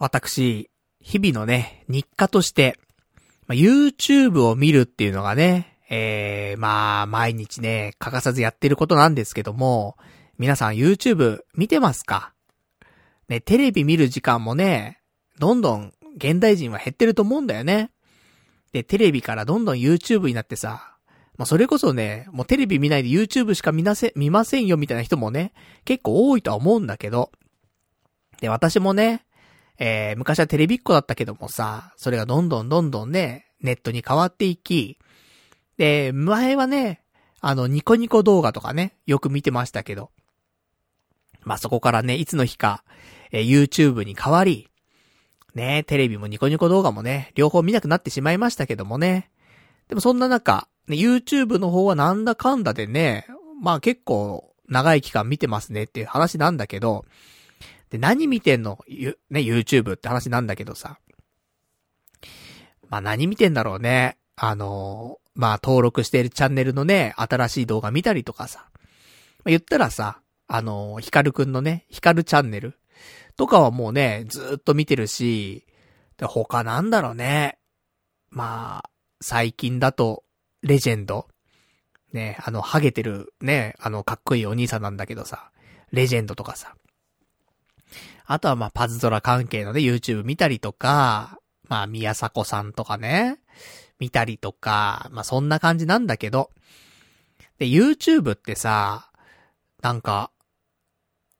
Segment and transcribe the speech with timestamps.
[0.00, 0.70] 私、
[1.00, 2.78] 日々のね、日課として、
[3.46, 9.98] まあ、YouTube を見るっていうのがね、えー、まあ、毎日ね、欠かさずやってることなんですけども、
[10.38, 12.32] 皆さん YouTube 見てますか？
[13.28, 15.02] ね、テレビ見る時間もね、
[15.38, 17.90] どんどん現代人は減ってると思うんだよね。
[18.72, 20.96] で、テレビからどんどん YouTube になってさ、
[21.36, 25.52] まあ、それこそね、もうテレビ見ないで YouTube しか見なせ、見ませんよみたいな人もね、
[25.84, 27.32] 結構多いとは思うんだけど、
[28.40, 29.26] で、私もね、
[29.82, 34.98] えー、昔はテレビっ子だったけどもさ、それがどんどんどんどんね、ネットに変わっていき、
[35.78, 37.00] で、前はね、
[37.40, 40.10] あの、ニコニコ動画とかね、よく見てましたけど、
[41.42, 42.84] まあ、そこからね、いつの日か、
[43.32, 44.68] えー、YouTube に変わり、
[45.54, 49.30] ね、テレビもニコニコ動画もね、両方見なくなってしまいましたけどもね。
[49.88, 53.26] でもそんな中、ね、YouTube の方はなんだかんだでね、
[53.62, 57.06] まあ結構長い期間見てますねっていう話なんだけど、
[57.90, 58.78] で、何見てんの？
[58.86, 60.98] ゆ、ね、YouTube って話なんだけどさ。
[62.88, 64.16] まあ何見てんだろうね。
[64.36, 68.68] あのー、まあ登録しているチャンネルのね、新しい動画見たりとかさ。
[68.70, 72.78] まあ、言ったらさ、あのー、ヒカルくんのね、ヒカルチャンネル
[73.36, 75.66] とかはもうね、ずっと見てるし、
[76.16, 77.58] で、他なんだろうね。
[78.30, 80.22] まあ、最近だと、
[80.62, 81.26] レジェンド。
[82.12, 85.50] ね、あの、ハゲてる、ね、あの、かっこいいお兄さんなんだけどさ、
[85.92, 86.74] レジェンドとかさ。
[88.32, 93.40] あとはまあ、パズドラ関係のね、YouTube 見たりとか、まあ、宮迫さんとかね、
[93.98, 96.52] 見たりとか、まあ、そんな感じなんだけど。
[97.58, 99.10] で、YouTube ってさ、
[99.82, 100.30] なんか、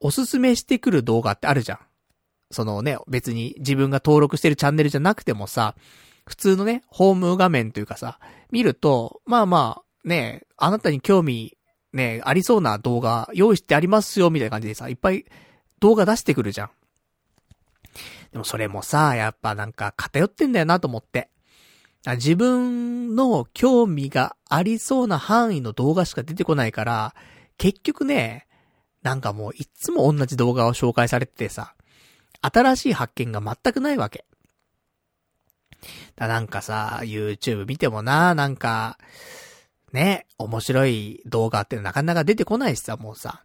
[0.00, 1.78] おすすめしてくる動画ってあるじゃん。
[2.50, 5.76] そのね、別に自分が登録してるチャンネルじゃなくてもさ、
[6.26, 8.18] 普通のね、ホーム画面というかさ、
[8.50, 11.56] 見ると、まあまあ、ね、あなたに興味、
[11.92, 15.24] ね、ありそうな動画用意してありますよ、みたいな感じでさ、いっぱい
[15.78, 16.70] 動画出してくるじゃん。
[18.32, 21.30] でもそれもさ、やっぱなんか偏ってんだよなと思って。
[22.06, 27.14] 自分の興味がありそうな範囲の動画しか出てこないから、
[27.58, 28.46] 結局ね、
[29.02, 31.74] なんかもういつも同じ動画を紹介されててさ、
[32.40, 34.24] 新しい発見が全くないわけ。
[36.16, 38.98] だなんかさ、YouTube 見てもな、なんか、
[39.92, 43.44] ね、面白い動画ってなかなか出てこないしさ、もうさ。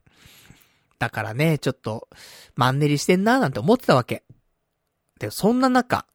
[1.00, 2.08] だからね、ちょっと、
[2.56, 4.24] マンネリしてんな、なんて思ってたわけ。
[5.20, 6.06] で、そんな中、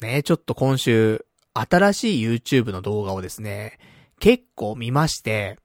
[0.00, 1.24] ね、ちょっと今週、
[1.54, 3.78] 新しい YouTube の動画をですね、
[4.20, 5.58] 結構見まして、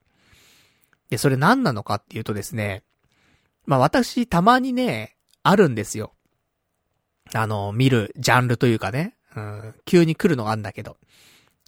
[1.10, 2.82] で、それ何なのかっていうとですね、
[3.66, 6.14] まあ私、たまにね、あるんですよ。
[7.32, 10.96] あの、見るジャンルというかね、うん、急に来るのがあるんだけど。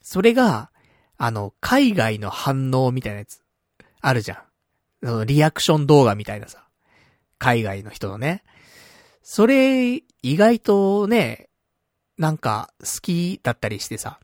[0.02, 0.70] それが、
[1.16, 3.40] あの、海外の反応みたいなやつ、
[4.00, 4.34] あるじゃ
[5.02, 5.06] ん。
[5.06, 6.66] そのリアクション動画みたいなさ。
[7.38, 8.42] 海外の人のね。
[9.28, 11.48] それ、意外とね、
[12.16, 14.20] なんか、好きだったりしてさ。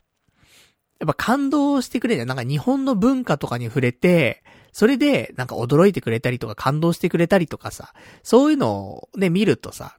[1.01, 2.25] やっぱ感動してくれる。
[2.25, 7.93] なんか日本の文化とかに触れて、それで、なんか驚いてくれたりとか感動してくれたりとかさ。
[8.23, 9.97] そういうのをね、見るとさ、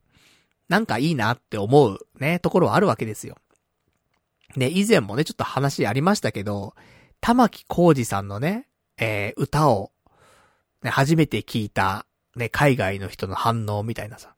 [0.70, 3.36] なんかいいなって思うね、ところはあるわけですよ。
[4.56, 6.74] で、以前もね、ちょっと話ありましたけど、
[7.20, 9.92] 玉木浩二さんのね、えー、歌を、
[10.82, 12.06] ね、初めて聞いた、
[12.36, 14.33] ね、海外の人の反応みたいなさ。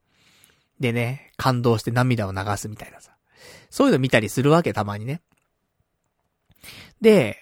[0.80, 3.12] でね、感動して涙を流すみたいなさ。
[3.70, 5.22] そういうの見たりするわけ、たまにね。
[7.00, 7.36] で、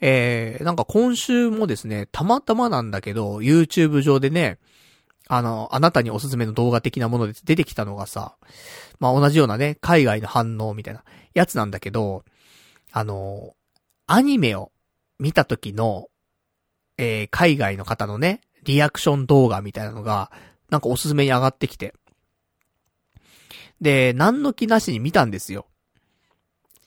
[0.00, 4.58] えー、なんか今週もですね、たまたまなんだけど、YouTube 上でね、
[5.28, 8.36] あの、あなたにおすすめの動画的なもので出てきたのがさ、
[9.00, 11.02] まあ、同じようなね、海外の反応みたいな
[11.34, 12.24] やつなんだけど、
[12.92, 13.54] あの、
[14.06, 14.70] アニメを
[15.18, 16.08] 見た時の、
[16.98, 20.30] えー、海外の方のね、リアクション動画みたいなのが、
[20.70, 21.94] なんかおすすめに上がってきて。
[23.80, 25.66] で、何の気なしに見たんですよ。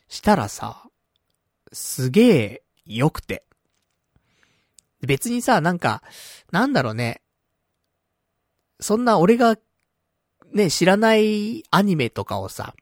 [0.07, 0.83] したらさ、
[1.71, 3.43] すげえ良くて。
[5.01, 6.03] 別にさ、なんか、
[6.51, 7.21] なんだろうね。
[8.79, 9.57] そんな俺が、
[10.51, 12.73] ね、知らないアニメとかをさ、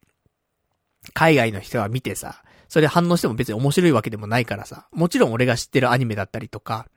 [1.14, 6.88] 海外の人が見てさ、それ反応しても別に面白いわけでもないからさ、もちろん俺が知ってるアニメだったりとか、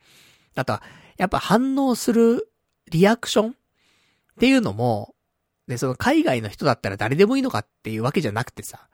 [0.54, 0.82] あとは、
[1.16, 2.50] やっぱ反応する
[2.90, 3.54] リアクションっ
[4.38, 5.14] ていうのも、
[5.70, 8.88] で、その海外の人だったら誰でもいいのかっていうわけじゃなくてさ、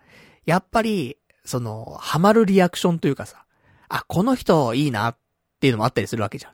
[0.44, 3.46] やっぱり、その、ハマるリアクションというかさ、
[3.88, 5.18] あ、この人いいなっ
[5.58, 6.52] ていうのもあったりするわけじゃん。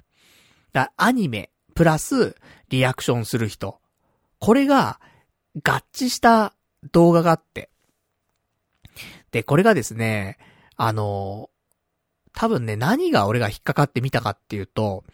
[0.73, 2.37] だアニメ、プラス、
[2.69, 3.81] リアクションする人。
[4.39, 5.01] これが、
[5.65, 6.55] 合致した
[6.93, 7.69] 動画があって。
[9.33, 10.39] で、これがですね、
[10.77, 11.51] あの、
[12.33, 15.05] 多分ね、何が俺が引っかかってみたかっていうと、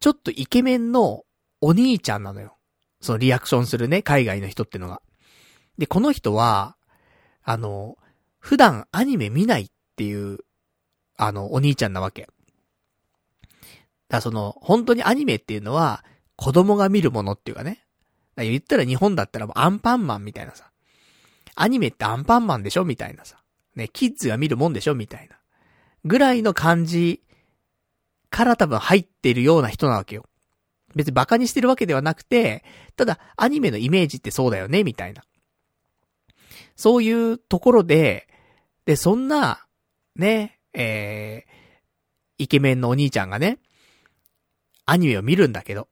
[0.00, 1.24] ちょっとイケメンの
[1.60, 2.57] お兄ちゃんなのよ。
[3.00, 5.00] そのリアクションするね、海外の人ってのが。
[5.78, 6.76] で、この人は、
[7.42, 7.96] あの、
[8.38, 10.38] 普段アニメ見ないっていう、
[11.16, 12.28] あの、お兄ちゃんなわけ。
[14.08, 16.04] だその、本当にアニメっていうのは、
[16.36, 17.84] 子供が見るものっていうかね。
[18.36, 20.70] だ言ったら日本だったらもうアンパンマンみたいなさ。
[21.56, 23.42] アニメってアンパンマンでしょみたいなさ。
[23.74, 25.36] ね、キッズが見るもんでしょみたいな。
[26.04, 27.22] ぐらいの感じ
[28.30, 30.24] から多分入ってるような人なわけよ。
[30.94, 32.64] 別に馬鹿にしてるわけではなくて、
[32.96, 35.22] ただアニメのイメージってそうだよねみたいな。
[36.76, 38.28] そういうところで、
[38.84, 39.66] で、そんな、
[40.16, 43.58] ね、えー、イケメンのお兄ちゃんがね、
[44.86, 45.88] アニメを見るんだけど。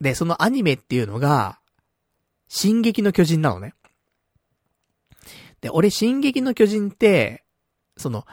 [0.00, 1.58] で、そのアニメっていうのが、
[2.48, 3.74] 進撃の巨人なのね。
[5.60, 7.44] で、俺、進撃の巨人って、
[7.96, 8.24] その、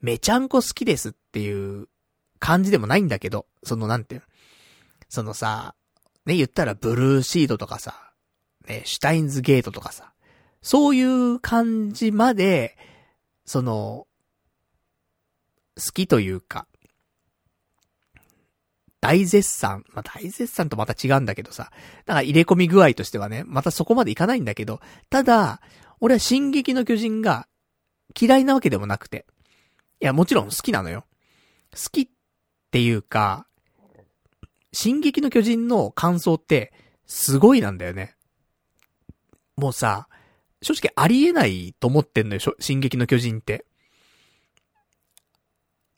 [0.00, 1.88] めちゃんこ好きですっていう
[2.38, 4.26] 感じでもないんだけど、その、なんていうの？
[5.12, 5.74] そのさ、
[6.24, 8.14] ね、言ったらブルーシードとかさ、
[8.66, 10.14] ね、シュタインズゲートとかさ、
[10.62, 12.78] そういう感じまで、
[13.44, 14.06] その、
[15.76, 16.66] 好きというか、
[19.02, 19.84] 大絶賛。
[19.92, 21.64] まあ、大絶賛とまた違うんだけどさ。
[22.06, 24.80] だから入れ込み具合としてはね、またそこまでいかないんだけど、
[25.10, 25.60] ただ、
[26.00, 27.46] 俺は進撃の巨人が
[28.18, 29.26] 嫌いなわけでもなくて。
[30.00, 31.04] いや、もちろん好きなのよ。
[31.70, 32.08] 好きっ
[32.70, 33.46] ていうか、
[34.72, 36.72] 進撃の巨人の感想って、
[37.06, 38.16] すごいなんだよね。
[39.56, 40.08] もうさ、
[40.62, 43.66] 正直ありえないと思ってんのよ、進撃の巨人って。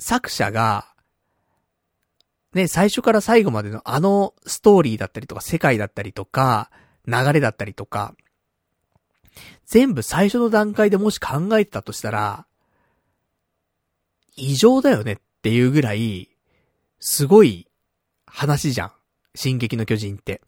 [0.00, 0.92] 作者が、
[2.52, 6.70] ね、最初から最後までのあのストーリーだったりとか、世界だったりとか、
[7.06, 8.14] 流れだったりとか、
[9.66, 12.46] 全部最初の段階でもし考えてたとしたら、
[14.36, 16.30] 異常だよねっていうぐらい、
[16.98, 17.68] すごい
[18.34, 18.92] 話じゃん。
[19.36, 20.42] 進撃の巨人って。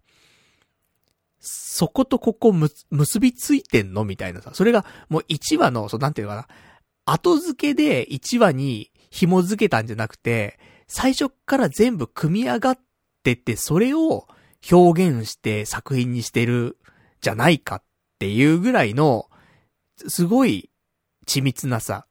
[1.38, 4.04] そことここむ、結びついてんの？
[4.04, 4.50] みたいなさ。
[4.54, 6.48] それがもう1話の、そう、なんていうのかな。
[7.04, 12.78] 後付けで1話に紐付けたんじゃなくて、最初から全部組み上がっ
[13.22, 14.26] てて、それを
[14.70, 16.78] 表現して作品にしてる
[17.20, 17.82] じゃないかっ
[18.18, 19.30] ていうぐらいの、
[20.08, 20.70] すごい
[21.26, 22.06] 緻密なさ、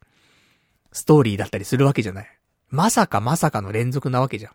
[0.93, 2.39] ストーリーだったりするわけじゃない。
[2.69, 4.53] まさかまさかの連続なわけじゃん。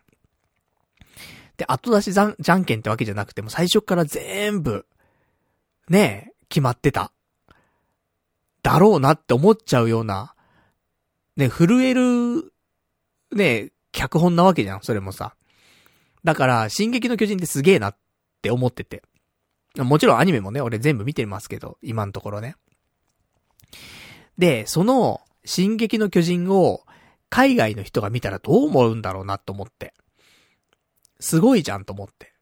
[1.61, 4.87] で、後出しじゃんじゃんけんってわけじゃなくても最初から全部、
[5.89, 7.11] ねえ、決まってた。
[8.63, 10.33] だろうなって思っちゃうような、
[11.37, 12.51] ね、震える、
[13.31, 15.35] ね、脚本なわけじゃん、それもさ。
[16.23, 17.97] だから、進撃の巨人ってすげえなっ
[18.41, 19.03] て思ってて。
[19.77, 22.55] もちろんアニメもね、俺全部見てますけど、今のところね。
[24.39, 26.81] で、その、進撃の巨人を、
[27.29, 29.93] 海外の人が見たらどう思うんだろうなと思って。
[31.21, 32.33] すごいじゃんと思って。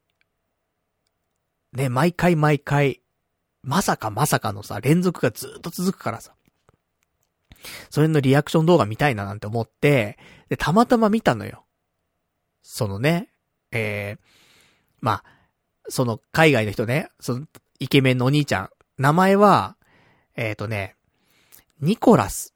[1.73, 3.01] ね、毎回毎回、
[3.61, 6.33] まさかまさかのさ、連続がずっと続くからさ。
[7.89, 10.17] それのリアクション動画見たいななんて思って、
[10.47, 11.65] で、たまたま見たのよ。
[12.63, 13.29] そのね、
[13.71, 14.19] えー、
[15.01, 15.23] まあ、
[15.89, 17.45] その海外の人ね、その
[17.79, 19.75] イケメンのお兄ちゃん、名前は、
[20.35, 20.95] えっ、ー、とね、
[21.81, 22.55] ニコラス。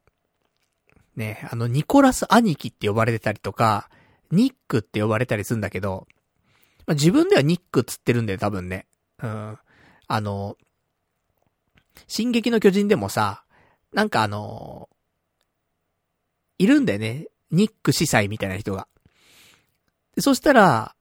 [1.16, 3.90] ね、あの、ニコラス兄貴って呼ばれてたりとか、
[4.34, 6.08] ニックって呼ばれたりするんだけど、
[6.86, 8.88] まあ、自分ではニックっつってるんだよ、多分ね。
[9.22, 9.58] うん。
[10.08, 10.58] あの、
[12.08, 13.44] 進撃の巨人でもさ、
[13.94, 14.90] なんかあの、
[16.58, 17.28] いるんだよね。
[17.52, 18.88] ニック司祭みたいな人が。
[20.16, 20.96] でそしたら、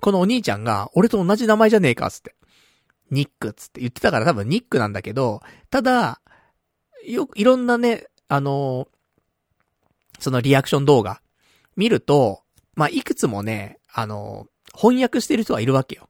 [0.00, 2.34] このお兄ちゃんが、俺と同じ名前じゃねえか、つって。
[3.10, 6.20] ニックつって言ってたから多分ニックなんだけど、ただ、
[7.06, 8.88] よく、いろんなね、あの
[10.18, 11.22] そのリアクション動画、
[11.76, 12.42] 見ると、
[12.78, 16.08] まあ、いくつもね、あの翻訳してる人がいるわけよ。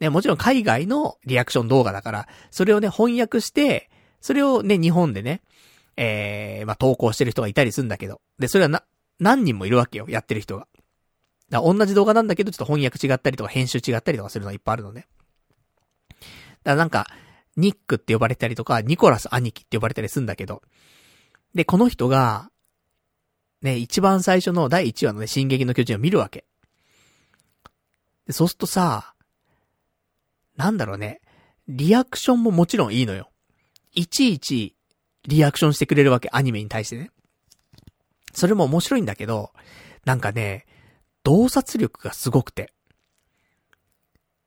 [0.00, 3.88] ね、もちろん海外のリアクション動画だから、それをね、翻訳して、
[4.20, 5.40] それをね、日本でね、
[5.96, 8.20] えー、まあ、投稿してる人がいたりするんだけど。
[8.40, 8.82] で、それはな、
[9.20, 10.66] 何人もいるわけよ、やってる人が。
[11.48, 15.06] だ同じ動画なんだけど、ちょっと翻訳違ったりとか編集違ったりとかするのがいっぱいあるのね。
[16.10, 16.26] だか
[16.64, 17.06] らなんか、
[17.56, 20.62] ニックって呼ばれたりとか、ニコラス兄貴って呼ばれたりするんだけど。
[21.54, 22.50] で、この人が、
[23.62, 26.44] ね、一番最初の第1話のね、進撃の巨人を見るわけ。
[28.26, 29.14] で、そうするとさ、
[30.56, 31.20] なんだろうね、
[31.68, 33.30] リアクションももちろんいいのよ。
[33.92, 34.76] いちいち、
[35.26, 37.10] リアクションしてくれるわけ、アニメに対してね。
[38.32, 39.52] それも面白いんだけど、
[40.04, 40.66] なんかね、
[41.22, 42.72] 洞察力がすごくて。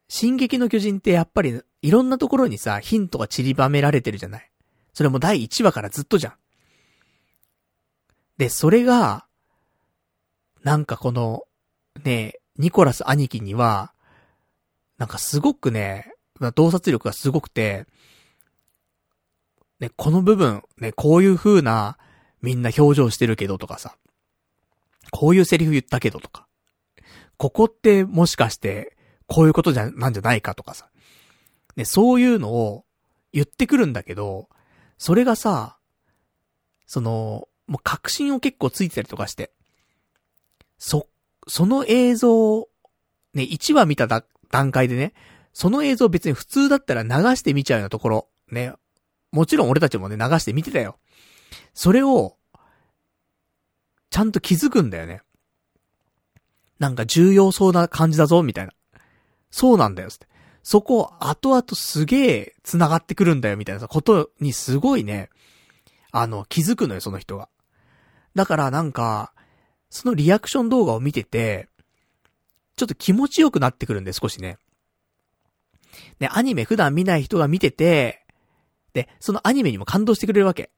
[0.08, 4.52] 進撃の巨人ってやっぱり、いろんなところにさ、ヒントが散りばめられてるじゃない。
[4.94, 6.34] それも第1話からずっとじゃん。
[8.38, 9.26] で、それが、
[10.64, 11.44] なんかこの、
[12.04, 13.94] ね、ニコラス兄貴には、
[14.98, 16.14] なんかすごくね、
[16.56, 17.86] 洞察力がすごくて、
[19.80, 21.98] ね、この部分、ね、こういう風な、
[22.42, 23.98] みんな表情してるけどとかさ、
[25.12, 26.48] こういうセリフ言ったけどとか、
[27.38, 28.96] ここってもしかして、
[29.28, 30.90] こういうことじゃ、なんじゃないかとかさ、
[31.76, 32.86] ね、そういうのを
[33.32, 34.50] 言ってくるんだけど、
[34.98, 35.78] それがさ、
[36.86, 39.52] その、もう確信を結構ついてたりとかして、
[40.78, 41.08] そ、
[41.48, 42.68] その映像、
[43.34, 44.08] ね、1話見た
[44.50, 45.14] 段階でね、
[45.54, 48.74] その映像別に普通だったら流して見ちゃうようなところ、ね。
[49.32, 50.98] もちろん俺たちもね、流して見てたよ。
[51.74, 52.38] それを、
[54.10, 55.22] ちゃんと気づくんだよね。
[56.80, 58.74] なんか重要そうな感じだぞ、みたいな。
[59.50, 60.28] そうなんだよ、って。
[60.64, 65.30] そこ、後々すげえ繋がってくるんだよ、みたいなことにすごいね、
[66.12, 67.50] あの、気づくのよ、その人が。
[68.36, 69.34] だからなんか、
[69.90, 71.70] そのリアクション動画を見てて、
[72.76, 74.58] ちょっと気持ちよくなってくるんで、少しね。
[76.20, 78.26] ね、アニメ普段見ない人が見てて、
[78.94, 80.72] で、そのアニメにも感動してくれるわけ。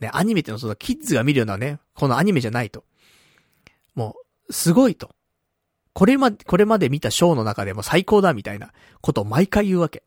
[0.00, 2.84] ね、アニメってのはそのキッズが見るようなね、このアニメじゃないと。
[3.94, 4.16] も
[4.48, 5.14] う、すごいと。
[5.92, 10.02] これま、これまで見たショーの中でも最高だみたいなことを毎回言うわけ。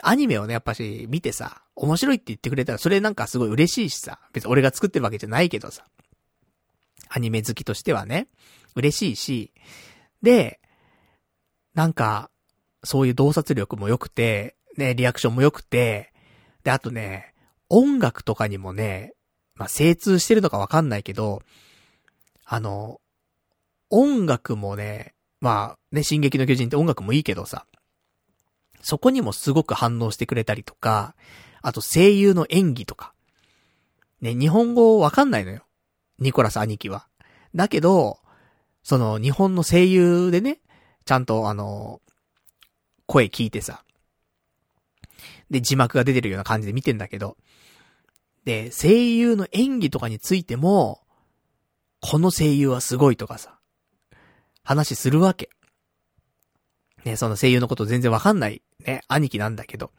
[0.00, 5.84] アニメをね、やっぱし見てさ、面白いって言ってくれたらそれなんかすごい嬉しいしさ、別に俺が作ってるわけじゃないけどさ、
[7.08, 8.28] アニメ好きとしてはね、
[8.74, 9.52] 嬉しいし、
[10.22, 10.60] で、
[11.74, 12.30] なんか、
[12.84, 16.12] そういう洞察力も良くて、ね、リアクションも良くて、
[16.64, 17.34] で、あとね、
[17.68, 19.14] 音楽とかにもね、
[19.54, 21.42] まあ、精通してるのかわかんないけど、
[22.44, 23.00] あの、
[23.90, 27.66] 音楽もね、まあ、ね、進撃の巨人って音楽もいいけどさ、
[28.82, 31.14] そこにもすごく反応してくれたりとか、
[31.62, 33.14] あと声優の演技とか。
[34.20, 35.64] ね、日本語わかんないのよ。
[36.18, 37.06] ニコラス兄貴は。
[37.54, 38.18] だけど、
[38.82, 40.60] その日本の声優でね、
[41.04, 42.00] ちゃんとあの、
[43.06, 43.84] 声聞いてさ。
[45.50, 47.36] で、字幕が出てるような感じで見てんだけど。
[48.44, 51.00] で、声優の演技とかについても、
[52.00, 53.58] この声優はすごいとかさ、
[54.64, 55.50] 話するわけ。
[57.04, 59.90] ね、その声優のこと全然わかんない、ね、兄貴なんだけど。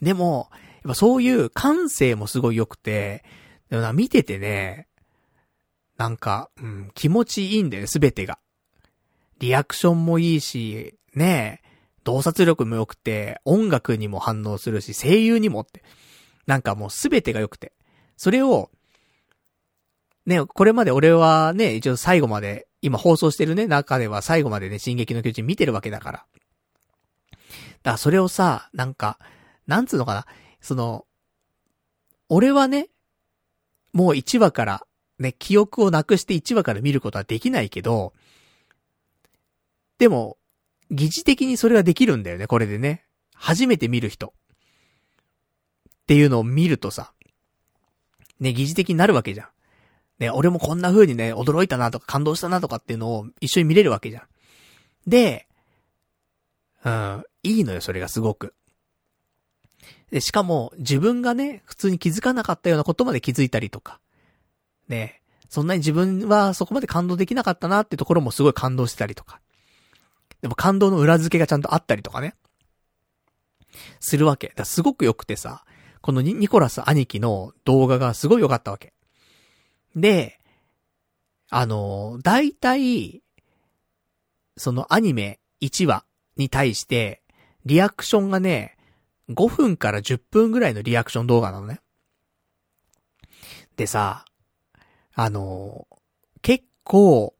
[0.00, 3.24] でも、やっぱそういう感性もすごい良くて、
[3.70, 4.88] でもな、見ててね、
[5.96, 8.38] なんか、うん、気持ちいいんだよね、すべてが。
[9.38, 11.62] リアクションもいいし、ね
[12.04, 15.82] 洞察力も良くて、音楽にも反応するし、声優にもって。
[16.46, 17.72] なんかもうすべてが良くて。
[18.16, 18.70] それを、
[20.26, 26.26] ね、これまで俺はね、一応最後まで、今放送してるね、中では最後までね、進撃の巨人見てるわけだから。
[27.82, 29.18] だからそれをさ、なんか、
[29.66, 30.26] なんつうのかな、
[30.60, 31.06] その、
[32.28, 32.88] 俺はね、
[33.92, 34.86] もう1話から、
[35.18, 38.12] ね、記憶をなくして1話から見ることはできないけど、
[39.98, 40.36] でも、
[40.90, 43.04] 疑似的にそれができるんだよね、これでね。
[43.34, 44.28] 初めて見る人。
[44.28, 44.30] っ
[46.06, 47.12] ていうのを見るとさ、
[48.40, 49.48] ね、疑似的になるわけじゃん。
[50.18, 54.22] ね、俺もこんな風にね、驚いたなとか感動したなとかっていうのを一緒に見れるわけじゃん。
[55.06, 55.46] で、
[56.84, 58.54] うん、いいのよ、それがすごく。
[60.10, 64.00] で、しかも、自分がね、普通に気づかなかったようなことまで気づいたりとか。
[64.88, 69.40] ね、そんなに自分はそこまで感動できなかったなってところもすごい感動してたりとか。
[70.40, 72.34] でも感動の裏付けがちゃんとあったりとかね。
[74.00, 74.52] するわけ。
[74.56, 75.64] だすごく良くてさ、
[76.00, 78.92] このニコラス兄貴の動画がすごい良かったわけ。
[79.94, 80.38] で、
[81.48, 83.22] あの、大体、
[84.56, 86.04] そのアニメ1話
[86.42, 87.22] に対して、
[87.64, 88.76] リアクションがね、
[89.30, 91.80] 5分から10分ぐらいのリアクション動画なのね。
[93.76, 94.24] でさ、
[95.14, 95.86] あの、
[96.42, 97.34] 結構、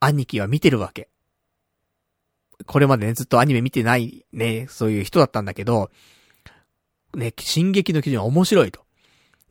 [0.00, 1.08] 兄貴は見てるわけ。
[2.66, 5.90] これまでね、ずっとアニメ見てないね、そういう人だったんだけど、
[7.14, 8.84] ね、進撃の巨人は面白いと。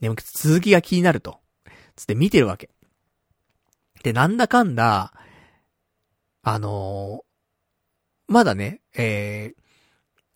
[0.01, 1.39] でも続きが気になると。
[1.95, 2.69] つって見てるわけ。
[4.03, 5.13] で、なんだかんだ、
[6.43, 7.26] あのー、
[8.27, 9.61] まだね、えー、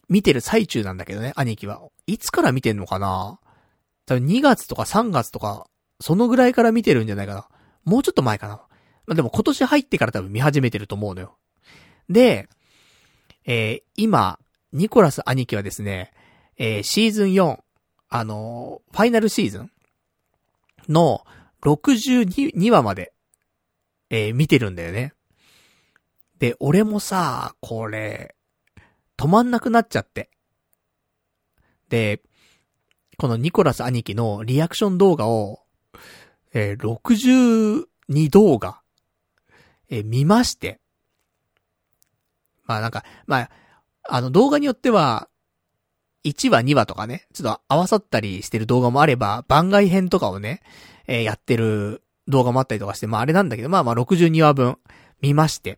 [0.10, 1.82] 見てる最中なんだけどね、兄貴は。
[2.08, 3.40] いつから見てんのかな？
[4.06, 5.68] 多分2月とか3月とか、
[6.00, 7.48] そのぐらいから見てるんじゃないかな。
[7.86, 8.56] もうちょっと前かな。
[9.06, 11.38] まあ、でも今年入ってから多分見始めてると思うのよ。
[12.10, 12.50] で、
[13.46, 14.40] えー、今、
[14.74, 16.14] ニコラス兄貴はですね、
[16.58, 17.60] えー、シーズン4、
[18.10, 19.72] あのー、ファイナルシーズン
[20.90, 21.26] の
[21.62, 23.14] 62話まで、
[24.10, 25.14] えー、見てるんだよね。
[26.42, 28.34] で、俺もさ、これ、
[29.16, 30.32] 止まんなくなっちゃって。
[31.90, 32.24] で、
[33.20, 35.60] このニコラス兄貴のリアクション動画を、
[36.52, 38.82] えー、62動画、
[39.92, 40.80] えー、見まして。
[42.66, 43.50] まあなんか、まあ、
[44.10, 45.30] あの動画によっては、
[46.24, 50.64] 1話2話とかね、ちょっと合わさったりしてる動画もあれば、番外編とかをね、
[51.06, 54.80] えー、やってる動画もあったりとかして、まああれなんだけど、まあまあ62話分
[55.22, 55.78] 見まして。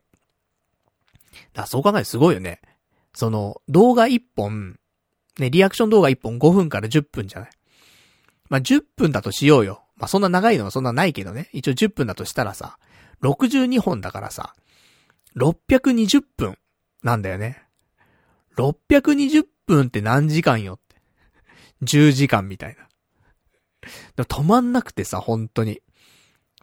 [1.54, 2.62] だそう考えるとすごいよね。
[3.14, 4.80] その、動画1本、
[5.38, 7.50] ね、リアクション動画1本5分から10分じゃない？
[8.50, 9.84] まあ10分だとしようよ。
[9.96, 11.50] まあそんな長いのはそんなないけどね。
[11.54, 12.78] 一応10分だとしたらさ、
[13.22, 14.56] 62本だからさ、
[15.38, 16.58] 620分
[17.02, 17.64] なんだよね。
[18.58, 20.74] 620分って何時間よ？
[20.74, 20.96] って。
[21.84, 22.88] 10時間みたいな。
[24.16, 25.82] でも止まんなくてさ、本当に。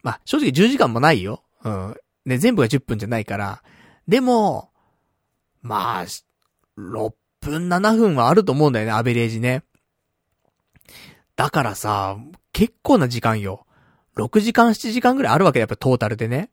[0.02, 1.42] まあ、正直10時間もないよ。
[1.64, 1.96] うん。
[2.24, 3.62] ね、全部が10分じゃないから。
[4.10, 4.70] でも、
[5.62, 6.02] まあ、
[6.76, 9.62] 6分7分はあると思うんだよね、アベレージね。
[11.36, 12.16] だからさ、
[12.52, 13.66] 結構な時間よ。
[14.16, 16.50] 6時間7時間ぐらいあるわけやっぱトータルでね。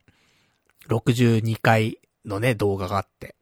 [0.88, 3.34] 62回のね、動画があって。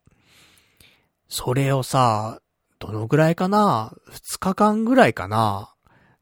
[1.29, 2.41] それをさ、
[2.79, 5.75] どのぐらいかな ?2 日間ぐらいかな？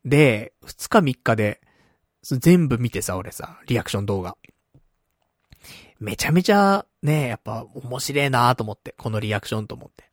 [0.04, 1.62] で、2日3日で、
[2.24, 4.36] 全部見てさ、俺さ、リアクション動画。
[6.06, 10.04] めちゃめちゃ、ね、やっぱ面白いなと思って、このリアクションと思って。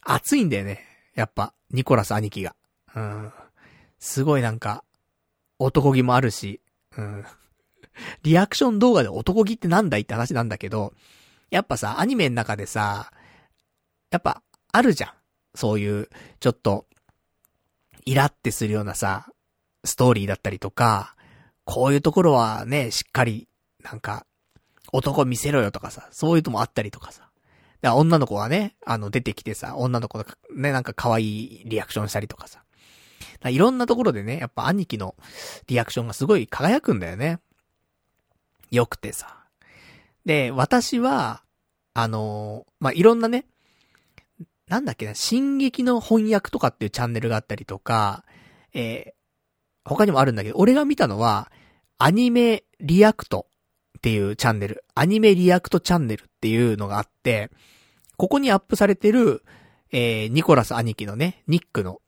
[0.00, 0.82] 熱いんだよね。
[1.14, 2.56] やっぱ、ニコラス兄貴が。
[2.96, 3.32] うん。
[3.98, 4.82] すごいなんか、
[5.58, 6.62] 男気もあるし、
[6.96, 7.26] うん。
[8.22, 10.00] リアクション動画で男気ってなんだい？
[10.00, 10.94] って話なんだけど、
[11.50, 13.12] やっぱさ、アニメの中でさ、
[14.10, 15.10] やっぱ、あるじゃん。
[15.54, 16.08] そういう、
[16.40, 16.86] ちょっと、
[18.06, 19.26] イラってするようなさ、
[19.84, 21.14] ストーリーだったりとか、
[21.64, 23.46] こういうところはね、しっかり、
[23.82, 24.24] なんか、
[24.92, 27.30] 男見せろよとかさ、そういうのもあったりとかさ。
[27.80, 32.62] だ女の子がね、あの、出てきてさ、女の子がね、なんか可愛いリアクションしたりとかさ。
[33.48, 35.14] いろんなところでね、やっぱ兄貴の
[35.66, 37.38] リアクションがすごい輝くんだよね。
[38.70, 39.44] よくてさ。
[40.26, 41.42] で、私は、
[41.94, 43.46] あのー、まあ、いろんなね、
[44.68, 48.24] なんだっけな、進撃の翻訳とかっていうチャンネルがあったりとか、
[48.74, 51.50] えー、他にもあるんだけど、俺が見たのは、
[51.98, 53.46] アニメリアクト
[54.00, 57.50] っていうチャンネル、アニメリアクトチャンネルっていうのがあって、
[58.16, 59.42] ここにアップされてる、
[59.92, 62.00] えー、ニコラス兄貴のね、ニックの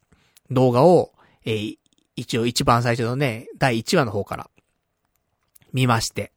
[0.51, 1.13] 動画を、
[1.45, 1.77] えー、
[2.17, 4.51] 一応一番最初のね、第1話の方から
[5.75, 6.33] 見まして。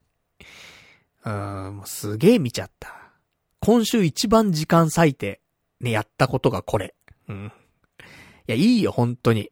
[1.23, 2.93] うーん、もうすげえ見ちゃった。
[3.61, 5.39] 今週一番時間割いて、
[5.79, 6.95] ね、やったことがこれ。
[7.29, 7.53] うん。
[8.47, 9.51] いや、いいよ、本当に。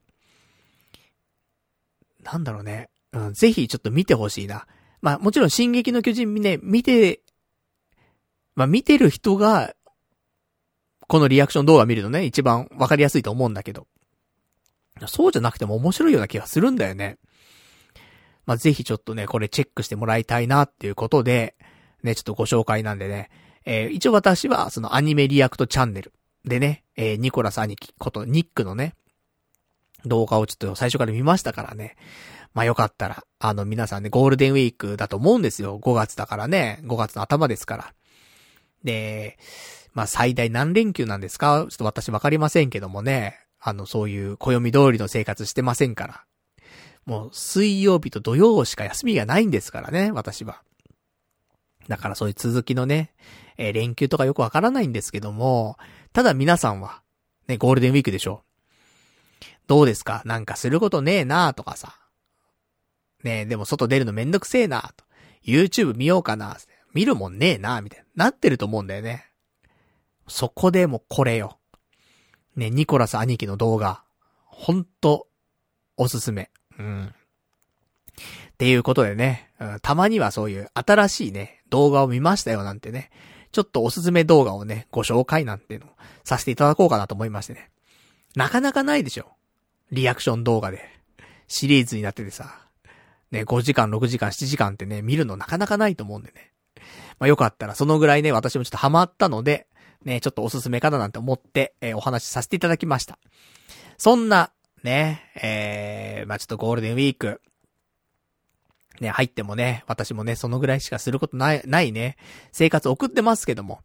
[2.23, 2.89] なんだろうね。
[3.13, 4.67] うん、ぜひちょっと見てほしいな。
[5.03, 7.19] まあ、もちろん、進撃の巨人ね、見て、
[8.55, 9.75] まあ、見てる人が、
[11.09, 13.85] このリアクション動画見るのね、一番わかりやすいと思うんだけど。
[15.07, 17.17] そうじゃなくても面白いような気がするんだよね。
[18.45, 21.57] まあ、ぜひちょっとね、これチェックしてもらいたいなっていうことで、
[22.01, 23.29] ね、ちょっとご紹介なんでね。
[23.65, 26.13] えー、一応私は、そのアニメリアクトチャンネル
[26.45, 28.95] でね、えー、ニコラス兄貴ことニックのね、
[30.05, 31.97] 動画をちょっと最初から見ましたからね。
[32.53, 35.79] まあよかったら、あの皆さんね、ゴールデンウィークだと思うんですよ。
[35.79, 36.79] 5月だからね。
[36.83, 37.93] 5月の頭ですから。
[38.83, 39.37] で、
[39.93, 41.65] まあ最大何連休なんですか？
[41.69, 43.39] ちょっと私わかりませんけどもね。
[43.59, 46.25] あの、そういう暦通りの生活してませんから。
[47.05, 50.61] もう水曜日と土曜しか休みがないんですからね、私は。
[51.87, 53.13] だからそういう続きのね、
[53.57, 55.77] えー、連休とかよくわからないんですけども、
[56.13, 57.01] ただ皆さんは、
[57.47, 58.43] ね、ゴールデンウィークでしょ。
[59.67, 60.21] どうですか？
[60.25, 61.97] なんかすることねえなーとかさ。
[63.23, 65.05] ねでも外出るのめんどくせえなと。
[65.45, 66.57] YouTube 見ようかな
[66.93, 68.25] 見るもんねえなみたいな。
[68.25, 69.25] なってると思うんだよね。
[70.27, 71.57] そこでもこれよ。
[72.55, 74.03] ね、ニコラス兄貴の動画。
[74.45, 75.27] ほんと、
[75.97, 76.51] おすすめ。
[76.77, 77.07] うん。
[77.07, 83.09] っていうことでね、うん、たまにはそういう新しいね、動画を見ましたよなんてね、
[83.51, 85.89] ちょっとおすすめ動画をね、ご紹介なんていうのを
[86.23, 87.69] させていただこうかなと思いましてね。
[88.35, 89.31] なかなかないでしょ。
[89.91, 90.81] リアクション動画で。
[91.47, 92.62] シリーズになっててさ。
[93.33, 96.51] ね、5時間、6時間、7時間ってね、見るのなかなかないと思うんでね。
[97.19, 99.65] まあ、よかったらそのぐらいね、私もちょっとハマったので、
[100.05, 103.17] ね、ちょっとおすすめかななんて思って、えー、お話しさせていただきました。
[103.97, 104.51] そんな、
[104.83, 107.41] ね、えー、まあ、ちょっとゴールデンウィーク、
[109.01, 112.17] ね、入ってもね、私もね、そのぐらいしかすることない、ないね、
[112.51, 113.79] 生活送ってますけども。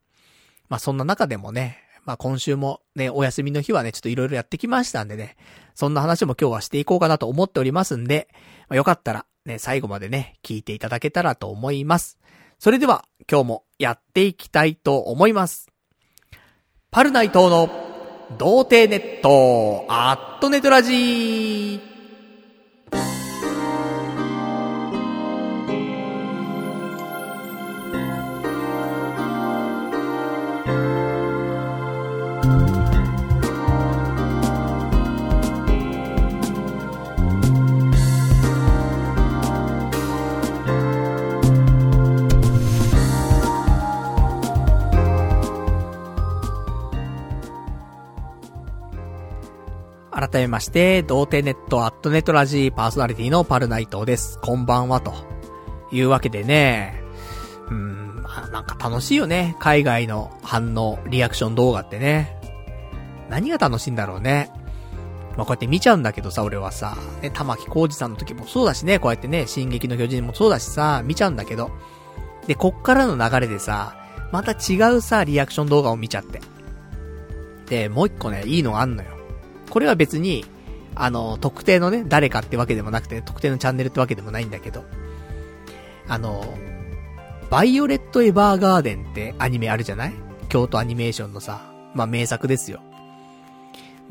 [0.68, 5.36] まあ、そんな中でもね、まあ、今週もね、お休みの日はね、ちょっといろいろやってきましたんでね、
[5.74, 8.28] そんな話も今日はしていこうかなと思っておりますんで、
[8.68, 12.18] まあ、よかったらね、最後までね、聞いていただけたらと思います。
[12.60, 15.68] それでは、今日もやっていきたいと思います。
[16.92, 17.68] パルナイトの、
[18.38, 21.87] 童貞ネット、アットネトラジー。
[50.30, 54.38] 改めまして、童貞ネットアットネットラジーパーソナリティのパルナイトです。
[54.40, 55.14] こんばんは、と
[55.90, 57.02] いうわけでね、
[57.70, 59.56] うん、なんか楽しいよね。
[59.58, 62.36] 海外の反応、リアクション動画ってね。
[63.30, 64.50] 何が楽しいんだろうね。
[65.36, 71.70] まあ、こうやって見ちゃうんだけどさ、俺はさ、ね、玉木浩二さんの時もそうだしね、こうやってね、進撃の巨人もそうだしさ、見ちゃうんだけど。
[72.46, 73.96] で、こっからの流れでさ、
[74.30, 76.40] また違うさ、リアクション動画を見ちゃって。
[77.66, 79.17] で、もう一個ね、いいのがあんのよ。
[79.68, 80.44] これは別に、
[80.94, 84.84] あの、特定のね、誰かってわけでもなくて、特定のチャンネルってわけでもないんだけど、
[86.08, 86.42] あの、
[87.50, 90.14] バイオレット・エヴァーガーデンってアニメあるじゃない？
[90.48, 91.60] 京都アニメーションのさ、
[91.94, 92.80] まあ、名作ですよ。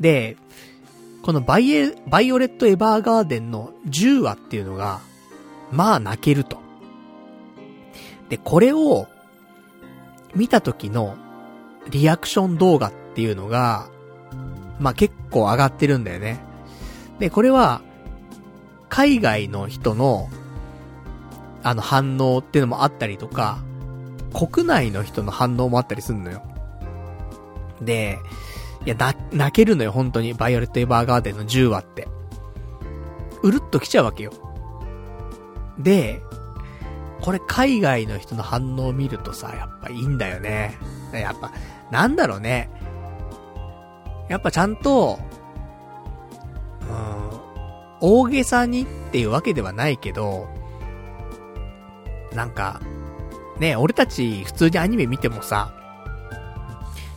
[0.00, 0.36] で、
[1.22, 5.00] このバイエ、バイオレット・エヴァーガーデンの10話っていうのが、
[5.70, 6.58] まあ泣けると。
[8.28, 9.06] で、これを、
[10.34, 11.16] 見た時の
[11.90, 13.88] リアクション動画っていうのが、
[14.80, 16.40] まあ、結構上がってるんだよね。
[17.18, 17.82] で、これは、
[18.88, 20.28] 海外の人の、
[21.62, 23.58] あの反応っていうのもあったりとか、
[24.32, 26.42] 国内の人の反応もあったりすんのよ。
[27.80, 28.18] で、
[28.84, 30.34] いや、な、泣けるのよ、本当に。
[30.34, 32.08] バイオレット・エヴァーガーデンの10話って。
[33.42, 34.32] うるっと来ちゃうわけよ。
[35.78, 36.22] で、
[37.20, 40.78] これ海外の人の反応を見るとさ、やっぱいいんだよね。
[41.12, 41.52] やっぱ、
[41.90, 42.70] なんだろうね。
[44.28, 45.18] やっぱちゃんと、
[46.82, 47.40] うん、
[48.00, 50.48] 大げさにっていうわけではないけど、
[52.32, 52.80] なんか、
[53.58, 55.74] ね、俺たち普通にアニメ見てもさ、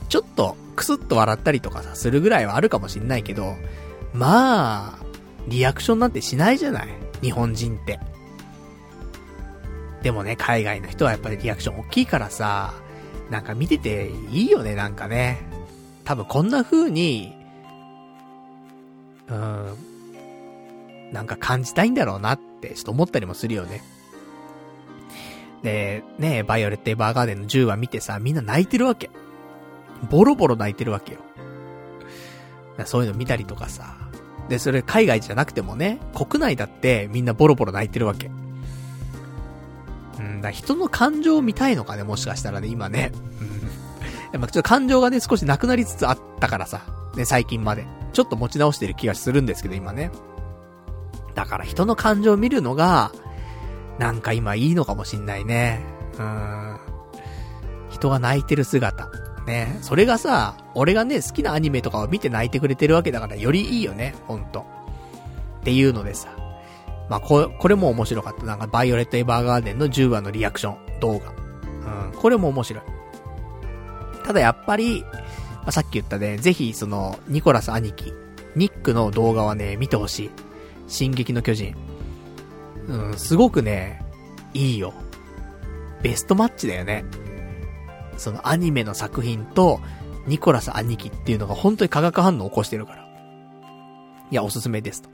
[0.10, 3.56] ちょっとクスッと笑ったりとかさ、するぐらいはあるかもしんないけど、
[4.13, 5.00] まあ、
[5.47, 6.88] リアクションなんてしないじゃない？
[7.21, 8.00] 日本人って。
[10.02, 12.74] でもね、海外の人はやっぱりリアクション大きいからさ、
[13.30, 15.41] なんか見てていいよね、なんかね。
[16.04, 17.34] 多分こんな風に、
[19.28, 19.78] うん、
[21.12, 23.82] なんか感じたいんだろうなってちょっと思ったりもするよね。
[25.64, 29.10] で、ねバイオレット・エヴァーガーデンの10話見てさ、みんな泣いてるわけ。
[30.10, 31.20] ボロボロ泣いてるわけよ。
[32.86, 33.96] そういうの見たりとかさ。
[34.50, 38.32] で、それ海外じゃなくてもね、国内だってみんなボロボロ泣いてるわけ。
[40.20, 43.12] うん、だ人の感情を見たいのかね、もしかしたらね、今ね。
[44.32, 46.82] ちょっと感情がね、少しなくなりつつあったからさ、
[47.15, 47.86] ね、最近まで。
[48.13, 50.12] ちょっと持ち直してる気がするんですけど、今ね。
[51.34, 53.12] だから人の感情を見るのが、
[54.00, 55.82] なんか今いいのかもしんないね。
[56.17, 56.78] うん。
[57.89, 59.10] 人が泣いてる姿。
[59.46, 59.78] ね。
[59.82, 64.65] それがさ、俺がね、好きなアニメとかを見て泣いてくれてるわけだから、よりいいよね、ほんと。
[65.60, 66.30] っていうのでさ。
[67.10, 68.46] まあ、こ、これも面白かった。
[68.46, 71.32] なんか、バイオレット・エヴァーガーデンの10話のリアクション動画。
[71.32, 72.84] うん、これも面白い。
[74.32, 78.13] ただやっぱり、まあ、さっき言ったね、ぜひその、ニコラス兄貴、
[78.56, 80.32] ニックの動画はね、見てほしい。
[80.88, 81.76] 進撃の巨人。
[82.88, 84.02] うん、すごくね、
[84.54, 84.94] いいよ。
[86.02, 87.04] ベストマッチだよね。
[88.15, 89.82] そのアニメの作品と、
[90.28, 93.06] ニコラス兄貴っていうのが本当に化学反応を起こしてるから。
[94.32, 95.10] いや、おすすめですと。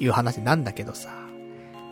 [0.00, 1.10] いう話なんだけどさ。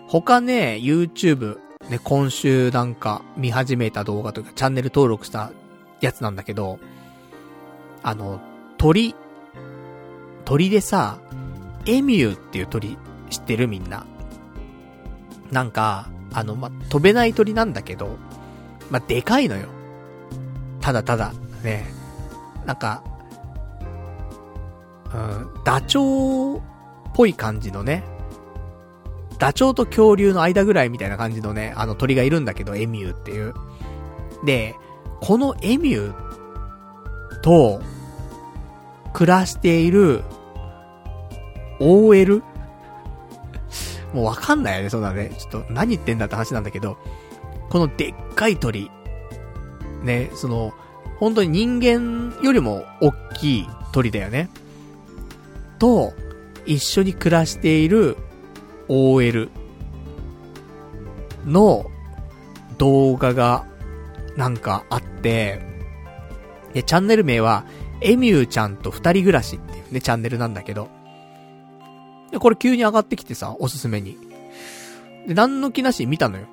[0.08, 1.58] 他ね、YouTube、
[1.88, 5.52] ね、今週なんか見始めた動画というかチャンネル登録した
[6.00, 6.78] やつなんだけど、
[8.02, 8.40] あの、
[8.78, 9.14] 鳥、
[10.44, 11.18] 鳥でさ、
[11.86, 12.96] エミューっていう鳥
[13.30, 14.06] 知ってるみんな。
[15.50, 18.16] なんか、あの、ま、飛べない鳥なんだけど、
[18.90, 19.68] までかいのよ。
[20.80, 21.32] ただただ、
[21.62, 21.86] ね。
[22.64, 23.02] なんか、
[25.12, 26.62] うん、ダチョウっ
[27.14, 28.04] ぽい感じのね、
[29.38, 33.54] ダチョウと恐竜の間ぐらいみたいな感じのね、あの鳥がいるんだけど、エミューっていう。
[34.44, 34.76] で、
[35.20, 37.80] このエミューと、
[39.12, 40.22] 暮らしている、
[41.80, 42.42] OL?
[44.14, 45.30] もうわかんないよね、そんなね。
[45.38, 46.96] ちょっと何言ってんだって話なんだけど、
[47.68, 48.90] このでっかい鳥、
[50.02, 50.72] ね、その、
[51.18, 54.48] 本当に人間よりも大きい鳥だよね。
[55.78, 56.14] と、
[56.66, 58.16] 一緒に暮らしている
[58.88, 59.50] OL
[61.46, 61.86] の
[62.78, 63.66] 動画が
[64.40, 65.60] なんかあって、
[66.72, 67.66] で、チャンネル名は、
[68.00, 70.88] エミューちゃんと二人暮らしっていうね、チャンネルなんだけど。
[72.30, 74.16] で、これ急に上がってきてさ、おすすめに。
[75.28, 76.46] で、何の気なしに見たのよ。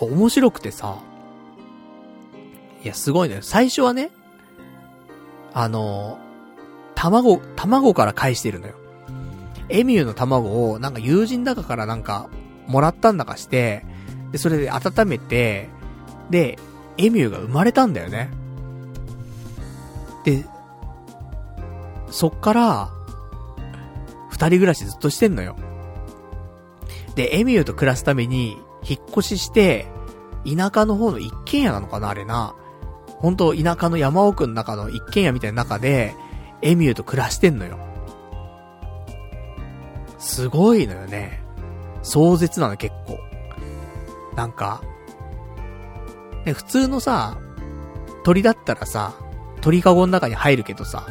[0.00, 0.98] 面白くてさ。
[2.82, 3.42] いや、すごいのよ。
[3.42, 4.10] 最初はね、
[5.54, 6.18] あの
[6.96, 8.74] 卵、卵から返してるのよ。
[9.68, 12.28] エミューの卵を、なんか友人だかからなんか、
[12.66, 13.84] もらったんだかして、
[14.32, 15.77] で、それで温めて、
[16.30, 16.58] で、
[16.96, 18.30] エミューが生まれたんだよね。
[20.24, 20.44] で、
[22.10, 22.90] そっから、
[24.30, 25.56] 二人暮らしずっとしてんのよ。
[27.14, 28.56] で、エミューと暮らすために、
[28.88, 29.86] 引っ越しして、
[30.44, 32.54] 田舎の方の一軒家なのかなあれな。
[33.18, 36.14] 本当田舎の山奥の中の一軒家みたいな中で、
[36.62, 37.78] エミューと暮らしてんのよ。
[40.18, 41.42] すごいのよね。
[42.02, 43.18] 壮絶なの結構。
[44.36, 44.82] なんか、
[46.48, 47.38] ね、普通のさ、
[48.24, 49.14] 鳥だったらさ、
[49.60, 51.06] 鳥かごの中に入るけどさ、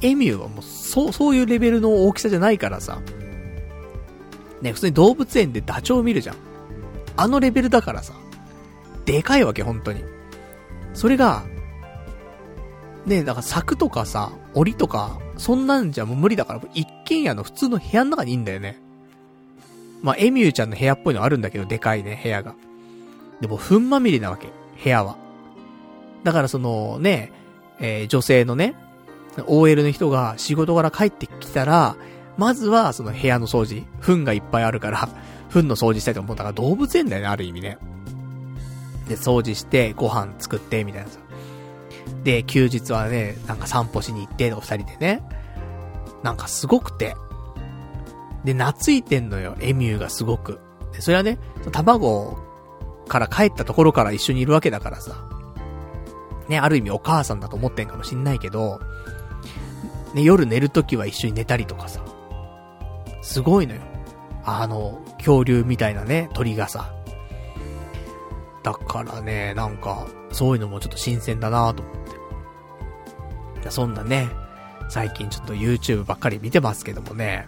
[0.00, 3.00] エミューはもう、そう、そういうレベルの大きさじゃないからさ、
[4.62, 6.36] ね、普通に動物園でダチョウ見るじゃん。
[7.16, 8.14] あのレベルだからさ、
[9.04, 10.02] でかいわけ、本当に。
[10.94, 11.44] それが、
[13.04, 18.80] ね、だから柵とかさ、檻とか、そんなんじゃもう無理だから、一軒家の普通の部屋の中にいいんだよね。
[20.02, 22.54] まあ、エミューちゃんの部屋っぽいのあるんだけど、でかいね、部屋が。
[23.40, 24.48] でも、糞まみれなわけ、
[24.82, 25.16] 部屋は。
[26.24, 27.32] だからその、ね、
[27.80, 28.74] えー、女性のね、
[29.46, 31.96] OL の人が仕事から帰ってきたら、
[32.36, 35.08] まずはその部屋の掃除、糞がいっぱいあるから、
[35.50, 37.78] 糞の掃除したいと思ったから動物園だよね、ある意味ね。
[39.08, 41.18] で、掃除して、ご飯作って、みたいなさ。
[42.24, 45.22] で、休日はね、なんか散歩しに行って、お二人でね。
[46.22, 47.16] なんかすごくて。
[48.44, 50.60] で、懐いてんのよ、エミューがすごく。
[50.92, 51.38] で、それはね、
[51.72, 52.38] 卵を
[53.08, 55.24] から帰ったところから一緒にいるわけだからさ。
[56.48, 58.80] ね、ある意味お母さんだと思ってんかもしんないけど、
[60.14, 62.00] ね、夜寝るときは一緒に寝たりとかさ。
[63.22, 63.80] すごいのよ。
[64.44, 66.94] あの、恐竜みたいなね、鳥がさ。
[68.62, 71.94] だからね、なんか、そういうのもちょっと新鮮だなと思っ
[73.62, 73.70] て。
[73.70, 74.28] そんなね、
[74.88, 77.46] 最近ちょっと YouTube ばっかり見てますけどもね。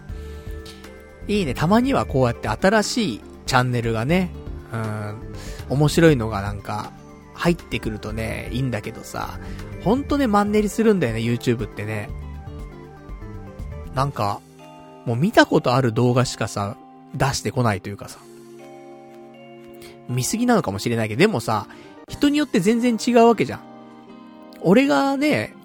[1.27, 4.31] いいね、たまにはこうやって新しいチャンネルがね、
[4.71, 5.35] うん、
[5.69, 6.91] 面白いのがなんか、
[7.33, 9.39] 入ってくるとね、いいんだけどさ、
[9.83, 12.09] ほんとね、マンネリするんだよね、YouTube ってね。
[13.95, 14.41] なんか、
[15.05, 16.77] もう見たことある動画しかさ、
[17.15, 18.19] 出してこないというかさ。
[20.07, 21.67] 見すぎなのかもしれないけど、でもさ、
[22.07, 23.61] 人によって全然違うわけじゃん。
[24.61, 25.55] 俺がね、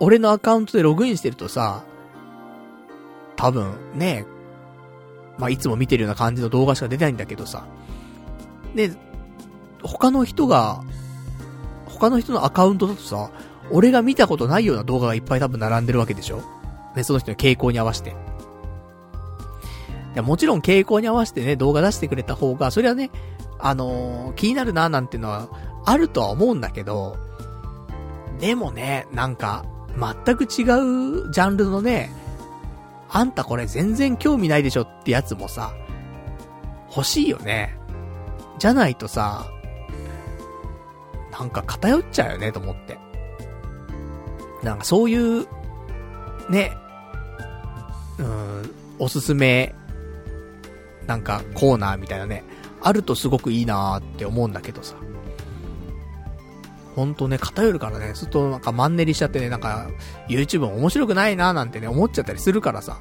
[0.00, 1.84] 俺のアカウントでログインしてるとさ、
[3.36, 4.26] 多分ね、
[5.38, 7.64] まあ、いつも見てるような感じの動画しか出ないんだけどさ。
[8.74, 8.92] で、
[9.82, 10.82] 他の人が、
[11.86, 13.30] 他の人のアカウントだとさ、
[13.70, 16.42] 俺が見たことないような動画がいっぱい多分並んでるわけでしょ？
[16.96, 18.10] ね、その人の傾向に合わせて。
[18.10, 18.14] い
[20.14, 23.10] や、もちろん傾向に合わせてね、動画出してくれた方が、それはね、
[23.58, 25.48] あのー、気になるななんていうのは、
[25.84, 27.16] あるとは思うんだけど、
[28.38, 29.64] でもね、なんか、
[30.24, 32.10] 全く違うジャンルのね、
[33.10, 35.72] あんたこれ全然興味ないでしょってやつもさ、
[36.94, 37.78] 欲しいよね。
[38.62, 39.50] じゃないとさ、
[41.32, 42.96] なんか偏っちゃうよねと思って。
[44.62, 45.48] なんかそういう、
[46.48, 46.70] ね、
[48.18, 48.70] うん、
[49.00, 49.74] おすすめ、
[51.08, 52.44] なんかコーナーみたいなね、
[52.80, 54.94] あるとすごくいいなーって思うんだけどさ。
[56.94, 59.88] ほんとね、偏るからね、するとなんかマンネリしちゃってね、なんか、
[60.28, 63.00] YouTube 面白くないなーなんてね、思っちゃったりするからさ。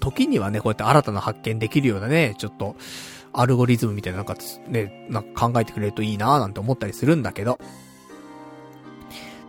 [0.00, 2.74] 時にはね、こうやって新たな発見できるようなね、ちょっと、
[3.34, 4.36] アルゴリズムみたいななんか
[4.68, 7.58] ね、なんか考えてくれるといいなーなんて思ったりするんだけど。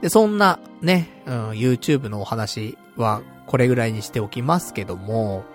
[0.01, 5.45] で、そんな、ね、うん、YouTube のお話は、これぐらいにしておきますけども、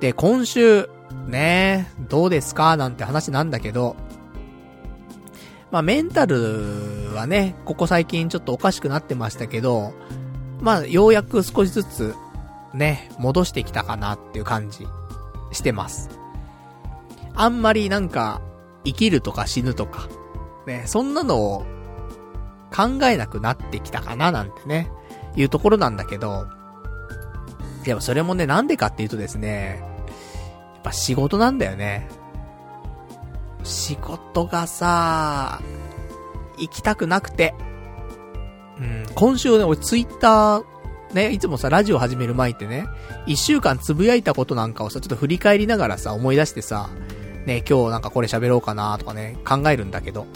[0.00, 0.88] で、今週、
[1.26, 3.96] ね、どうですかなんて話なんだけど、
[5.70, 9.92] まあ、メンタルはね、ここ最近ちょっとおかしくなってましたけど、
[10.60, 12.14] まあ、ようやく少しずつ、
[12.72, 14.86] ね、戻してきたかなっていう感じ、
[15.52, 16.23] してます。
[17.34, 18.40] あんまりなんか、
[18.84, 20.08] 生きるとか死ぬとか、
[20.66, 21.64] ね、そんなのを
[22.74, 24.90] 考えなくなってきたかななんてね、
[25.36, 26.46] いうところなんだけど、
[27.84, 29.82] でもそれもね、なんでかっていうとですね、
[30.74, 32.08] やっぱ仕事なんだよね。
[33.62, 35.60] 仕事がさ、
[36.58, 37.54] 行きたくなくて。
[38.78, 40.64] うん、今週ね、俺ツイッター、
[41.14, 42.86] ね、いつもさ、ラジオ始める前ってね、
[43.26, 46.90] 一週間つぶやいたことなんかをさ、ちょっと振り返りながらさ、思い出してさ、
[47.46, 50.26] ね、今日なんかこれ喋ろうかなとかね、考えるんだけど、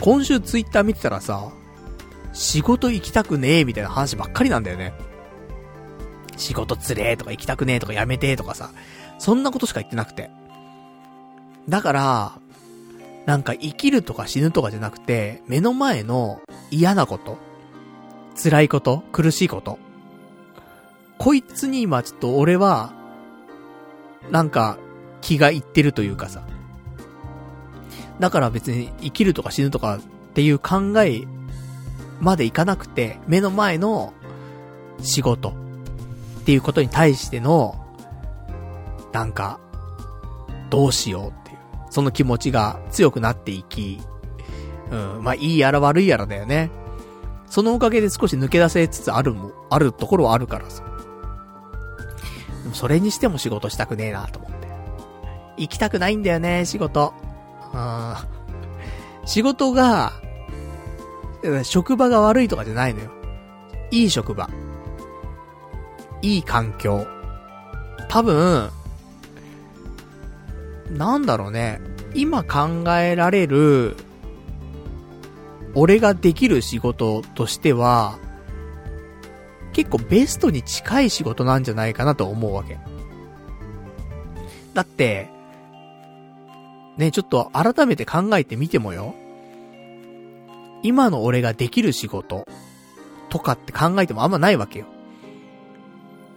[0.00, 1.50] 今週ツイッター見てたらさ、
[2.32, 4.92] 仕事行きたくねえみたいな話ばっかりなんだよね。
[6.36, 8.70] 仕事つれえとか行きたくねえとかやめてとかさ、
[9.18, 10.30] そんなことしか言ってなくて。
[11.68, 12.32] だから、
[13.26, 17.38] なんか生きるとか死ぬとかじゃなくて、目の前の嫌なこと、
[18.42, 19.78] 辛いこと、苦しいこと。
[21.18, 22.92] こいつに今ちょっと俺は、
[24.30, 24.78] なんか
[25.24, 26.42] 気がいってるというかさ。
[28.20, 30.00] だから別に生きるとか死ぬとかっ
[30.34, 31.24] ていう考え
[32.20, 34.12] までいかなくて、目の前の、
[35.00, 35.50] 仕事
[36.40, 37.74] っていうことに対しての、
[39.12, 39.58] なんか、
[40.70, 41.58] どうしようっていう、
[41.90, 44.00] その気持ちが強くなっていき、
[44.90, 46.70] うん、まあ、いいやら悪いやらだよね。
[47.48, 50.82] そのおかげで少し抜け出せつつあるも、あるところはあるからさ。
[52.72, 54.53] それにしても仕事したくねえなと思って。
[55.56, 57.14] 行きたくないんだよね、仕事。
[59.24, 60.12] 仕事が、
[61.62, 63.10] 職場が悪いとかじゃないのよ。
[63.90, 64.48] いい職場。
[66.22, 67.06] いい環境。
[68.08, 68.70] 多分、
[70.90, 71.80] なんだろうね。
[72.14, 73.96] 今考えられる、
[75.74, 78.18] 俺ができる仕事としては、
[79.72, 82.78] 結構ベストに近い仕事なんじゃないかなと思うわけ。
[84.72, 85.28] だって、
[86.96, 89.14] ね、ちょっと改めて考えてみてもよ。
[90.82, 92.46] 今の俺ができる仕事
[93.30, 94.86] とかって考えてもあんまないわけよ。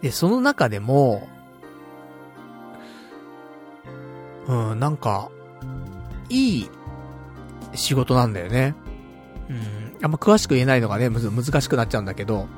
[0.00, 1.28] で、その中でも、
[4.46, 5.30] うん、なんか、
[6.30, 6.70] いい
[7.74, 8.74] 仕事なんだよね。
[9.50, 12.48] うん、あんま詳しく言えないのがね、むず、難しくなっちゃうんだけど。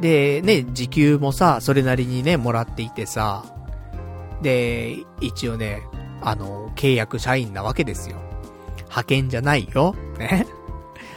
[0.00, 3.44] で、ね、時給もさ、それなりにね、もらっていてさ、
[4.42, 5.82] で、一応ね、
[6.22, 8.16] あの、契約社員なわけですよ。
[8.84, 9.94] 派遣じゃないよ。
[10.18, 10.46] ね。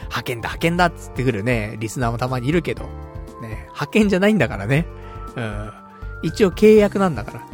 [0.04, 2.84] 派遣だ、派遣だっつってくるね、リスナーもたまにいるけど。
[3.42, 3.64] ね。
[3.66, 4.86] 派遣じゃないんだからね。
[5.36, 5.72] うん。
[6.22, 7.46] 一応契約なんだから。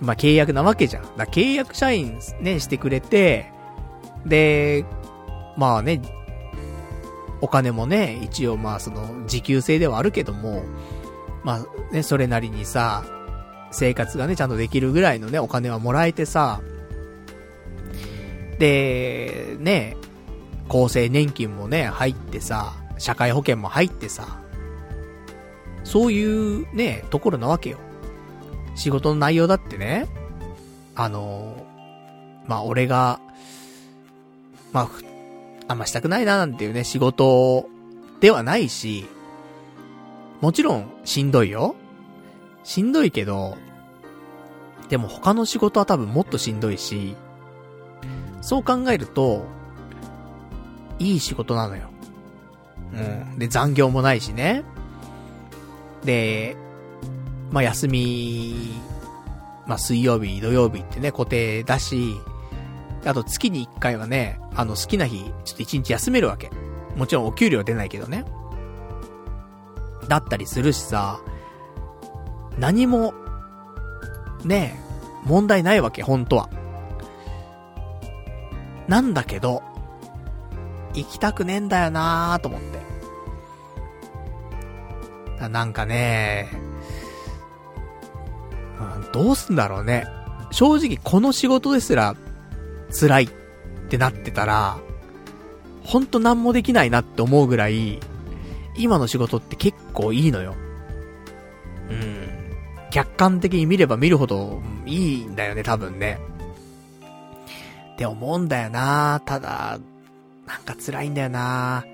[0.00, 1.16] まあ、契約なわけじゃん。
[1.16, 3.52] だ契約社員ね、してくれて、
[4.24, 4.84] で、
[5.56, 6.00] まあね、
[7.40, 10.62] お金もね、一応まあその、時給制ではあるけども、
[11.44, 13.04] まあね、それなりにさ、
[13.70, 16.60] 生活がね、ちゃんとできるぐらいのね、お金はもらえてさ、
[18.58, 19.96] で、ね、
[20.68, 24.40] 厚生年金もね、入ってさ、社会保険も入ってさ、
[25.84, 27.78] そういうね、ところなわけよ。
[28.76, 30.06] 仕事の内容だってね、
[30.94, 31.66] あの、
[32.46, 33.20] まあ、俺が、
[34.72, 34.88] まあ、
[35.68, 37.66] あんましたくないななんていうね、仕事
[38.20, 39.06] ではないし、
[40.40, 41.74] もちろんしんどいよ。
[42.70, 43.58] しんどいけど、
[44.90, 47.16] でも他の仕事は多分もっとしんどいし、
[48.42, 49.44] そう考えると、
[51.00, 51.90] いい仕事なのよ。
[52.92, 53.38] うん。
[53.40, 54.62] で、残業もないしね。
[56.04, 56.56] で、
[57.50, 58.70] まあ、休み、
[59.66, 62.14] まあ、水曜日、土曜日ってね、固定だし、
[63.04, 66.52] あと月に1回はね、あの好きな日、ちょっと1日休めるわけ。
[66.94, 68.24] もちろんお給料は出ないけどね。
[70.06, 71.20] だったりするしさ、
[72.58, 73.14] 何も、
[74.44, 74.80] ね
[75.24, 76.48] 問題ないわけ、本当は。
[78.88, 79.62] なんだけど、
[80.94, 82.80] 行きたくねえんだよなーと思って。
[85.48, 86.50] なんかね、
[88.78, 90.06] うん、どうすんだろうね。
[90.50, 92.16] 正直この仕事ですら
[92.90, 93.28] 辛いっ
[93.88, 94.78] てなってたら、
[95.84, 98.00] ほんと何もできないなって思うぐらい、
[98.76, 100.56] 今の仕事って結構いいのよ。
[101.88, 102.19] うん。
[102.90, 106.18] 客観的に見れば見るほどいいんだよね、多分ね。
[107.94, 109.78] って思うんだよなただ、
[110.46, 111.84] なんか辛いんだよな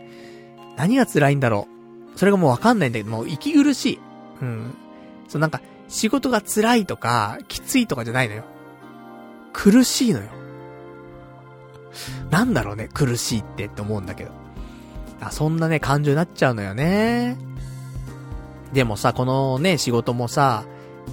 [0.77, 1.67] 何が辛いんだろ
[2.15, 2.19] う。
[2.19, 3.99] それがもうわかんないんだけど、もう息苦しい。
[4.41, 4.75] うん。
[5.29, 8.45] そうなんか、仕事が辛いとか、きついとかじゃないのよ。
[9.53, 10.27] 苦しいのよ。
[12.31, 14.31] なんだろうね、苦しいってって思うんだけど。
[15.21, 17.37] あ、そんなね、感情になっちゃうのよね。
[18.73, 20.65] でもさ、このね、仕事もさ、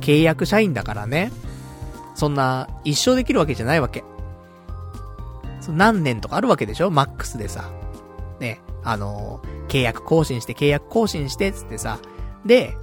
[0.01, 1.32] 契約社員だからね、
[2.15, 4.03] そんな、一生できるわけじゃないわけ。
[5.70, 6.91] 何年とかあるわけでしょ？
[6.91, 7.72] マックスでさ。
[8.39, 11.99] ね、あのー、契約更新して契約更新してつってさ。
[12.45, 12.76] で、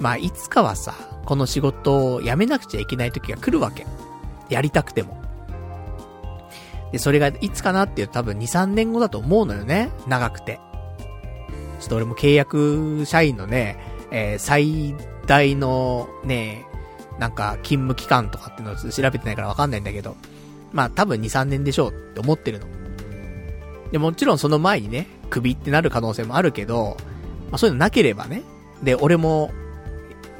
[0.00, 0.94] まあ、いつかはさ、
[1.26, 3.86] この仕事を辞めなくちゃいけない時が来るわけ。
[4.48, 5.22] やりたくても。
[6.92, 9.90] で、それがいつかなっていう多分2、3年後だと思うのよね。
[10.06, 10.58] 長くて。
[11.80, 13.78] ちょっと俺も契約社員のね、
[14.10, 14.94] えー、最
[15.28, 16.66] 大のね、
[17.20, 20.16] なんか勤務期間とかっていうのを調べてないからわかんないんだけど、
[20.72, 22.66] まあ多分2、3年でしょうって思ってるの。
[23.92, 26.96] で、もちろんその前にね、首ってなる可能性もあるけど、
[27.50, 28.42] まあそういうのなければね、
[28.82, 29.52] で、俺も、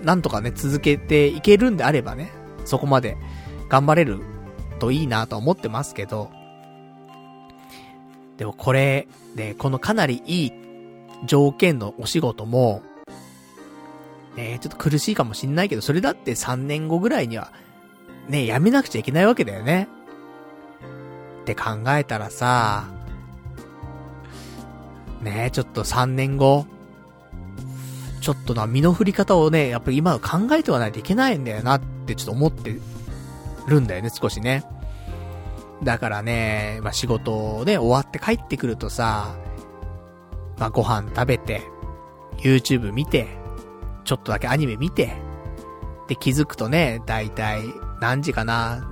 [0.02, 2.32] なんとかね、続けていけるんであればね、
[2.64, 3.16] そこまで
[3.68, 4.20] 頑張れる
[4.78, 6.30] といいなと思ってますけど、
[8.38, 10.52] でもこれ、ね、このかなりいい
[11.26, 12.82] 条件のお仕事も、
[14.38, 17.52] ね、ちょっと苦しいかもしんないけど、それだって3年後ぐらいには、
[18.28, 19.88] ね、やめなくちゃいけないわけだよね。
[21.42, 22.86] って考えたらさ、
[25.22, 26.66] ねちょっと3年後、
[28.20, 32.78] ちょっとな、身の振り方をね、やっぱり今考えてはないといけないんだよなってちょっと思って
[33.66, 34.64] るんだよね、少しね。
[35.82, 39.34] だからね、まあ、仕事をね、終わって帰ってくるとさ、
[40.58, 41.62] まあ、ご飯食べて、
[42.38, 43.37] YouTube 見て、
[44.08, 45.12] ちょっとだけアニメ見て、
[46.08, 47.64] で気づくとね、だいたい
[48.00, 48.90] 何時かな。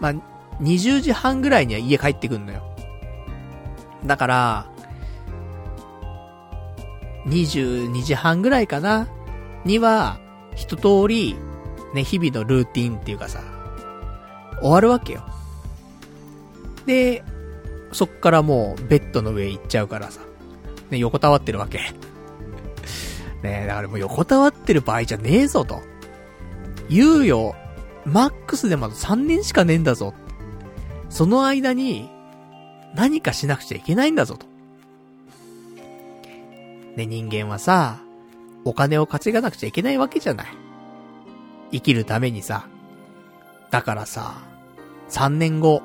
[0.00, 0.12] まあ、
[0.60, 2.62] 20時半ぐらいには家帰ってくんのよ。
[4.04, 4.66] だから、
[7.24, 9.08] 22時半ぐらいかな
[9.64, 10.20] には、
[10.54, 11.34] 一通り、
[11.94, 13.40] ね、日々のルーティンっていうかさ、
[14.60, 15.24] 終わるわけよ。
[16.84, 17.24] で、
[17.92, 20.20] そっからもうベッドの上行っちゃうからさ、
[20.90, 21.80] ね、横たわってるわけ。
[23.42, 25.80] ねえだからもう横たわってる場合じゃねえぞと。
[26.90, 27.54] 猶予、
[28.04, 30.14] マックスでまだ3年しかねえんだぞ。
[31.10, 32.08] その間に、
[32.94, 34.46] 何かしなくちゃいけないんだぞと。
[36.96, 37.98] ね、人間はさ、
[38.64, 40.46] お金を稼がなくちゃいけないわけじゃない。
[41.70, 42.66] 生きるためにさ。
[43.70, 44.42] だからさ、
[45.10, 45.82] 3年後、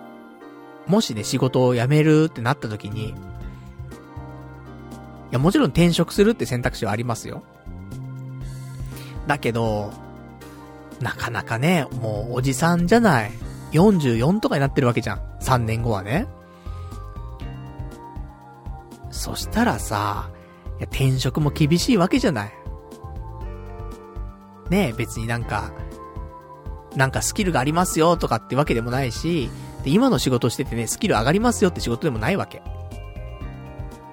[0.87, 3.13] もしね、仕事を辞めるってなった時に、
[5.33, 7.43] や、もちろん転職するって選択肢はありますよ。
[9.27, 9.91] だけど、
[11.01, 13.31] なかなかね、もうおじさんじゃない。
[13.71, 15.21] 44とかになってるわけじゃん。
[15.41, 16.27] 3年後はね。
[19.09, 20.29] そしたらさ、
[20.79, 22.53] いや転職も厳しいわけじゃない。
[24.69, 25.71] ねえ、別になんか、
[26.95, 29.49] なんかスキルがありますよとかってわけでもないし、
[29.83, 32.61] で、今の仕事しててね、スキル上がりますよって仕事でもないわけ。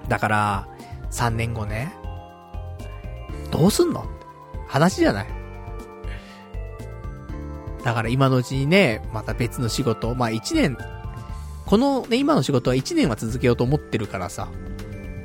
[0.07, 0.67] だから、
[1.11, 1.93] 3年後ね、
[3.51, 4.05] どうすんの？
[4.67, 5.27] 話じゃない。
[7.83, 10.77] だから今のうちにね、また別の仕事、まあ1年、
[11.65, 14.49] このね、今の仕事は1年は続けようと思ってるからさ、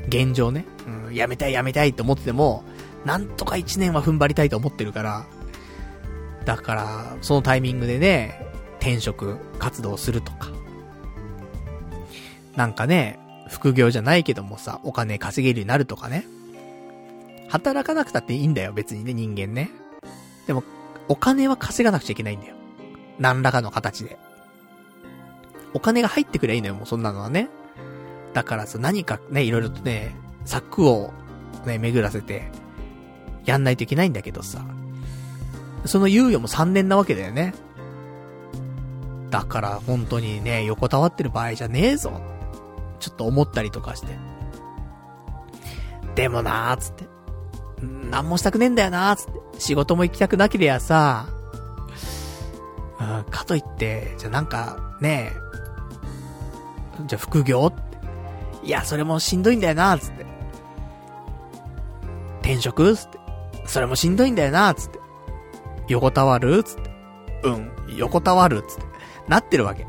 [0.09, 0.65] 現状ね、
[1.07, 2.65] うん、やめたいやめたいと思ってても、
[3.05, 5.27] なんとか1年は踏ん張りたいと思ってるから、
[6.45, 8.47] だから、そのタイミングでね、
[8.79, 10.49] 転職活動するとか。
[12.55, 13.19] なんかね、
[13.49, 16.27] 副業じゃないけどもさ、お金稼げるようになるとかね。
[17.49, 19.71] 働かなくたっていいんだよ、別にね、人間ね。
[20.47, 20.65] でも、
[21.09, 22.57] お金は稼がなくちゃいけないんだよ。
[23.19, 24.19] 何らかの形で。
[25.75, 27.49] お金が入ってくりゃいいのよ、もうそんなのはね。
[28.33, 31.13] だからさ、何かね、いろいろとね、策を
[31.65, 32.51] ね、巡らせて、
[33.45, 34.65] やんないといけないんだけどさ。
[35.85, 37.55] その猶予も3年なわけだよね。
[39.31, 42.21] だから本当にね、横たわってる場合じゃねえぞ。
[42.99, 44.09] ちょっと思ったりとかして。
[46.15, 47.05] でもなーつって。
[48.11, 49.41] なんもしたくねえんだよなーつって。
[49.59, 51.29] 仕事も行きたくなけりゃさ、
[53.01, 58.67] うん、かといって、じゃあなんか、ねえ、じゃあ副業って。
[58.67, 60.27] いや、それもしんどいんだよなー、つって。
[62.41, 63.19] 転職つって。
[63.67, 65.01] それもしんどいんだよな、つって。
[65.89, 66.91] 横たわるつって。
[67.45, 68.83] うん、横たわるつって。
[69.29, 69.87] なってるわけ。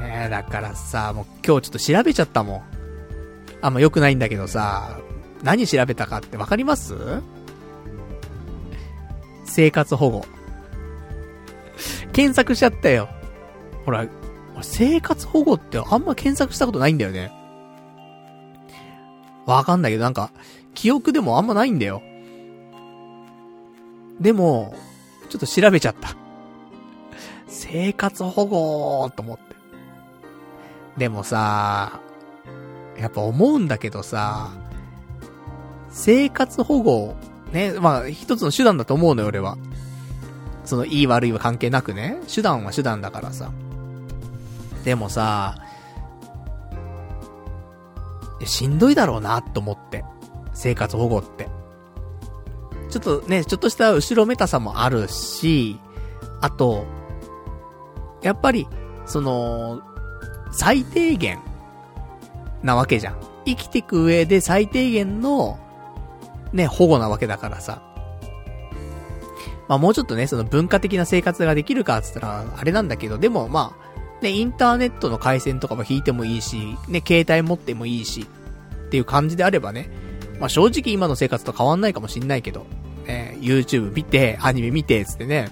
[0.00, 2.62] えー、だからさ、もう今日ちょっと調べちゃったもん。
[3.62, 4.98] あんま良くないんだけどさ、
[5.42, 6.94] 何調べたかってわかります？
[9.44, 10.26] 生活保護。
[12.12, 13.08] 検索しちゃったよ。
[13.84, 14.06] ほら、
[14.62, 17.32] 生活保護ってあんま検索したことないんだよね。
[19.46, 20.32] わかんないけどなんか、
[20.74, 22.02] 記憶でもあんまないんだよ。
[24.20, 24.74] でも、
[25.28, 26.16] ちょっと調べちゃった。
[27.46, 29.45] 生活保護と思って。
[30.96, 32.00] でもさ、
[32.98, 34.50] やっぱ思うんだけどさ、
[35.90, 37.16] 生活保護
[37.52, 39.56] ね、まあ、一つの手段だと思うのよ、俺は。
[40.64, 42.18] その、いい悪いは関係なくね。
[42.32, 43.52] 手段は手段だからさ。
[44.84, 45.56] でもさ、
[48.44, 50.04] しんどいだろうな、と思って。
[50.52, 51.48] 生活保護って。
[52.90, 55.78] ちょっとね、ちょっとした後ろめたさもあるし、
[56.40, 56.84] あと、
[58.22, 58.66] やっぱり、
[59.06, 59.82] その、
[60.52, 61.38] 最低限、
[62.62, 63.20] なわけじゃん。
[63.44, 65.58] 生きていく上で最低限の、
[66.52, 67.82] ね、保護なわけだからさ。
[69.68, 78.26] まあもうちょっとね、その文化的な生活ができるかっつったら、あれなんだけど、でもまあ、ね、インターネットの回線とかも引いてもいいし、ね、携帯持ってもいいし、
[78.86, 79.90] っていう感じであればね、
[80.38, 82.66] まあ正直今の生活と変わんないかもしんないけど、
[83.06, 85.50] ね、YouTube 見て、アニメ見て、つってね、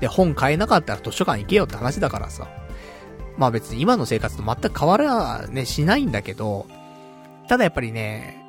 [0.00, 2.48] で、本買えなかったら図書館行けよって話だからさ。
[3.36, 6.66] まあ別に今の生活と全く変わらね、しないんだけど、
[7.48, 8.44] ただやっぱりね、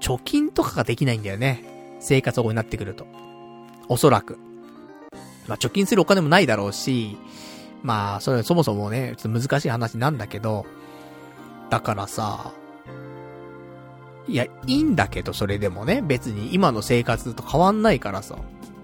[0.00, 1.64] 貯金とかができないんだよね。
[2.00, 3.06] 生活保護になってくると。
[3.88, 4.38] おそらく。
[5.48, 7.16] まあ、貯金するお金もないだろうし、
[7.82, 10.66] まあ、それはそもそもね、ちょっと難しい話なんだけど、
[11.70, 12.52] だからさ、
[14.28, 16.02] いや、いいんだけど、それでもね。
[16.02, 18.36] 別に今の生活と変わんないからさ。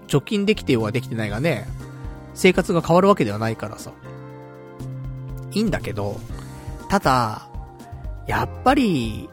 [0.07, 1.67] 貯金できてようができてないがね、
[2.33, 3.91] 生活が変わるわけではないからさ。
[5.55, 6.19] いいんだけど、
[6.89, 7.47] ただ、
[8.27, 9.29] やっぱり、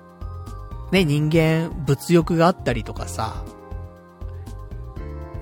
[0.90, 3.42] ね、人間、物欲があったりとかさ、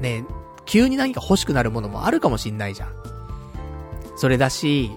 [0.01, 0.25] ね、
[0.65, 2.95] 急に何か欲しくなるものもあるかもしんないじゃん。
[4.17, 4.91] それだし、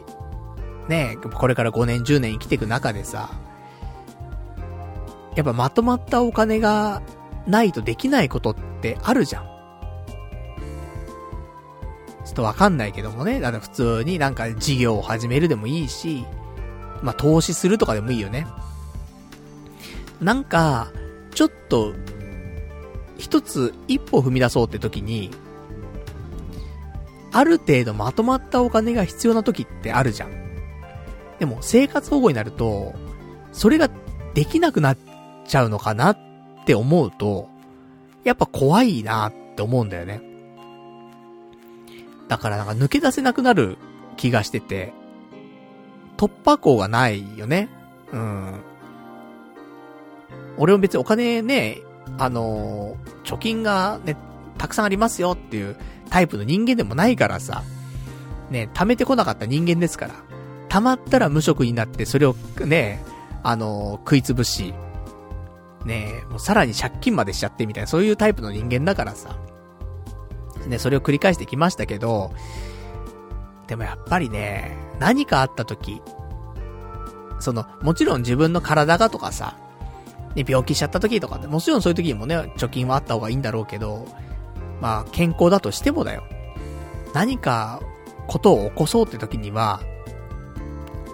[0.87, 3.29] ね、これから5年、10年生きていく中でさ、
[5.35, 7.01] やっぱまとまったお金が
[7.47, 9.52] ないとできないことってあるじゃん。
[12.33, 13.39] ちょっとわかんないけどもね。
[13.39, 16.25] だから普通になんか事業を始めるでもいいし、
[17.03, 18.47] まあ、投資するとかでもいいよね。
[20.19, 20.91] なんか、
[21.35, 21.93] ちょっと、
[23.19, 25.29] 一つ一歩踏み出そうって時に、
[27.31, 30.31] ある程度まとまったお金が必要な時ってあるじゃん。
[31.37, 32.95] でも生活保護になると、
[33.51, 33.91] それが
[34.33, 34.97] できなくなっ
[35.45, 36.17] ちゃうのかなっ
[36.65, 37.47] て思うと、
[38.23, 40.32] やっぱ怖いなって思うんだよね。
[42.27, 43.77] だからなんか抜け出せなくなる
[44.17, 44.93] 気がしてて、
[46.17, 47.69] 突破口がないよね。
[48.11, 48.59] うん。
[50.57, 51.81] 俺も別にお金ね、
[52.17, 54.15] あの、貯金がね、
[54.57, 55.75] たくさんありますよっていう
[56.09, 57.63] タイプの人間でもないからさ、
[58.49, 60.13] ね、貯めてこなかった人間ですから、
[60.69, 63.03] 溜まったら無職になって、それをね、
[63.41, 64.73] あの、食いつぶし、
[65.85, 69.35] ね、もうさらに借金までしちゃってみたいな、そういうタイプの人間だからさ、
[70.67, 72.31] ね、それを繰り返してきましたけど、
[73.67, 76.01] でもやっぱりね、何かあった時、
[77.39, 79.57] その、もちろん自分の体がとかさ、
[80.35, 84.07] ね、病気しちゃった時とかもちろんそういう時にもね、貯金はあった方がいいんだろうけど、
[84.81, 86.23] まあ、健康だとしてもだよ。
[87.13, 87.81] 何か、
[88.27, 89.81] ことを起こそうって時には、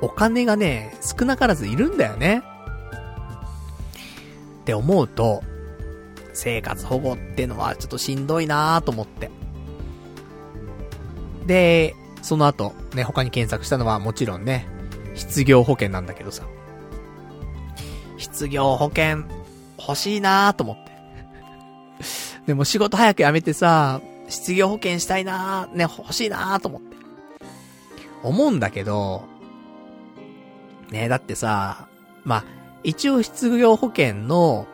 [0.01, 2.41] お金がね、少なからずいるんだよね。
[4.61, 5.43] って思うと、
[6.33, 9.29] 生活保護ってのはちょっとしんどいなーと思って。
[11.49, 14.67] で、その後、ね、他に検索したのはもちろんね、
[15.15, 16.43] 失業保険なんだけどさ。
[18.19, 19.23] 失業保険、
[19.79, 20.91] 欲しいなーと思って。
[22.45, 26.97] でも仕事早く辞めてさ、失業保険したいなー、ね、欲しいなーと思って。
[28.21, 29.23] 思うんだけど、
[30.91, 31.87] ね、だってさ、
[32.25, 32.45] まあ、
[32.83, 34.67] 一応失業保険の、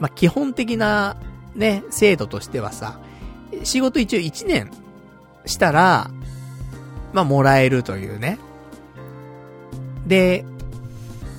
[0.00, 1.16] まあ、基本的な、
[1.54, 2.98] ね、制度としてはさ、
[3.62, 4.72] 仕事一応1年
[5.46, 6.10] したら、
[7.12, 8.38] まあ、もらえるというね。
[10.06, 10.44] で、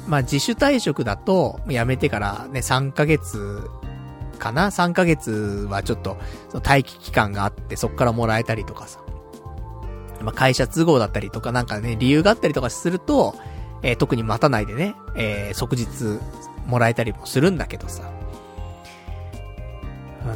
[0.07, 3.69] まあ、自主退職だと、辞めてからね、3ヶ月
[4.39, 6.17] かな ?3 ヶ月はちょっと、
[6.49, 8.99] その待機期間があって、そっからもらえたりとかさ。
[10.21, 13.35] まあ、会社都合だったりとかなんかね、理由があったりとかすると、
[13.83, 16.19] えー、特に待たないでね、えー、即日
[16.67, 18.03] もらえたりもするんだけどさ。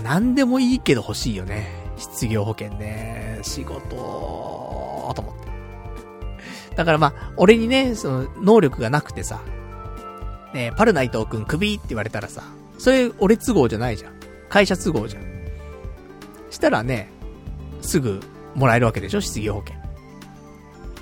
[0.03, 1.84] なんでもいいけど欲しいよね。
[1.97, 5.35] 失業保険ね、仕事、と思っ
[6.69, 6.75] て。
[6.75, 9.41] だからまあ、俺にね、その、能力がなくてさ、
[10.53, 12.43] ねパルナイト君首って言われたらさ、
[12.77, 14.13] それ俺都合じゃないじゃん。
[14.49, 15.23] 会社都合じゃん。
[16.49, 17.09] したらね、
[17.81, 18.21] すぐ
[18.55, 19.21] もらえるわけでしょ？
[19.21, 19.75] 失業保険。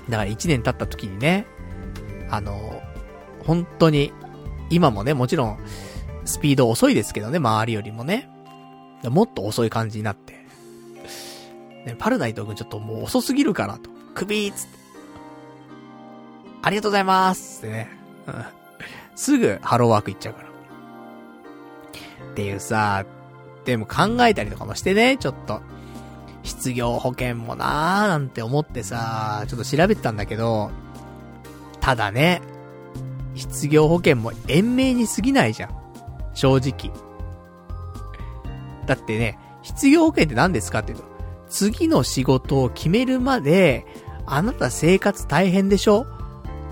[0.08, 1.46] だから1年経った時にね、
[2.30, 2.82] あの、
[3.44, 4.12] 本当に、
[4.70, 5.58] 今もね、もちろん、
[6.24, 8.28] スピード遅いですけどね、周りよりもね。
[9.04, 10.33] もっと遅い感じになって。
[11.84, 13.90] ね、パルナイト君ちょっともう遅すぎるからと。
[14.14, 14.78] 首ーつって。
[16.62, 17.90] ありがとうございますってね。
[18.26, 18.44] うん。
[19.16, 20.48] すぐハローワーク行っちゃうから。
[20.48, 23.04] っていうさ、
[23.64, 25.60] でも考えたりとかもしてね、ちょっと。
[26.42, 30.70] 失業保険もなーなんて思ってさ、ちょっと調べてたんだけど、
[31.80, 32.42] ただね、
[33.34, 35.70] 失業保険も延命に過ぎないじゃん。
[36.34, 36.94] 正直。
[38.86, 41.04] だってね、失業保険って何ですかっていうと、
[41.54, 43.86] 次の仕事を決めるまで、
[44.26, 46.04] あなた生活大変でしょ？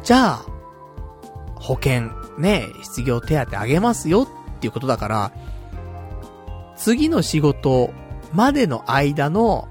[0.02, 0.46] じゃあ、
[1.54, 5.32] 保険、ね、失業手当あげますよっていうことだから、
[6.76, 7.92] 次の仕事
[8.32, 9.68] までの間の、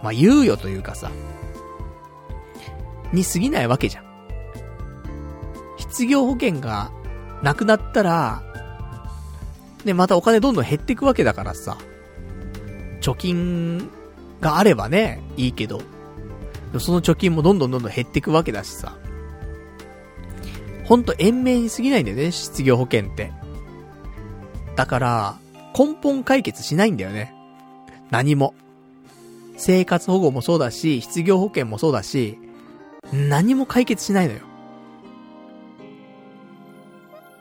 [0.00, 1.10] まあ、猶予というかさ、
[3.12, 4.04] に過ぎないわけじゃん。
[5.76, 6.92] 失業保険が
[7.42, 8.44] なくなったら、
[9.84, 11.76] で、またお金どんどん減っていくわけだからさ、
[13.00, 13.90] 貯金
[14.40, 15.80] があればね、いいけど、
[16.78, 18.96] その貯金もどんどんどんどん減っていくわけだしさ、
[20.84, 23.32] ほんと延命に過ぎないんだよね、失業保険って。
[24.76, 25.38] だから、
[25.76, 27.34] 根本解決しないんだよね。
[28.10, 28.54] 何も。
[29.56, 32.38] 生活保護もそうだし、失業保険もそうだし、
[33.12, 34.40] 何も解決しないのよ。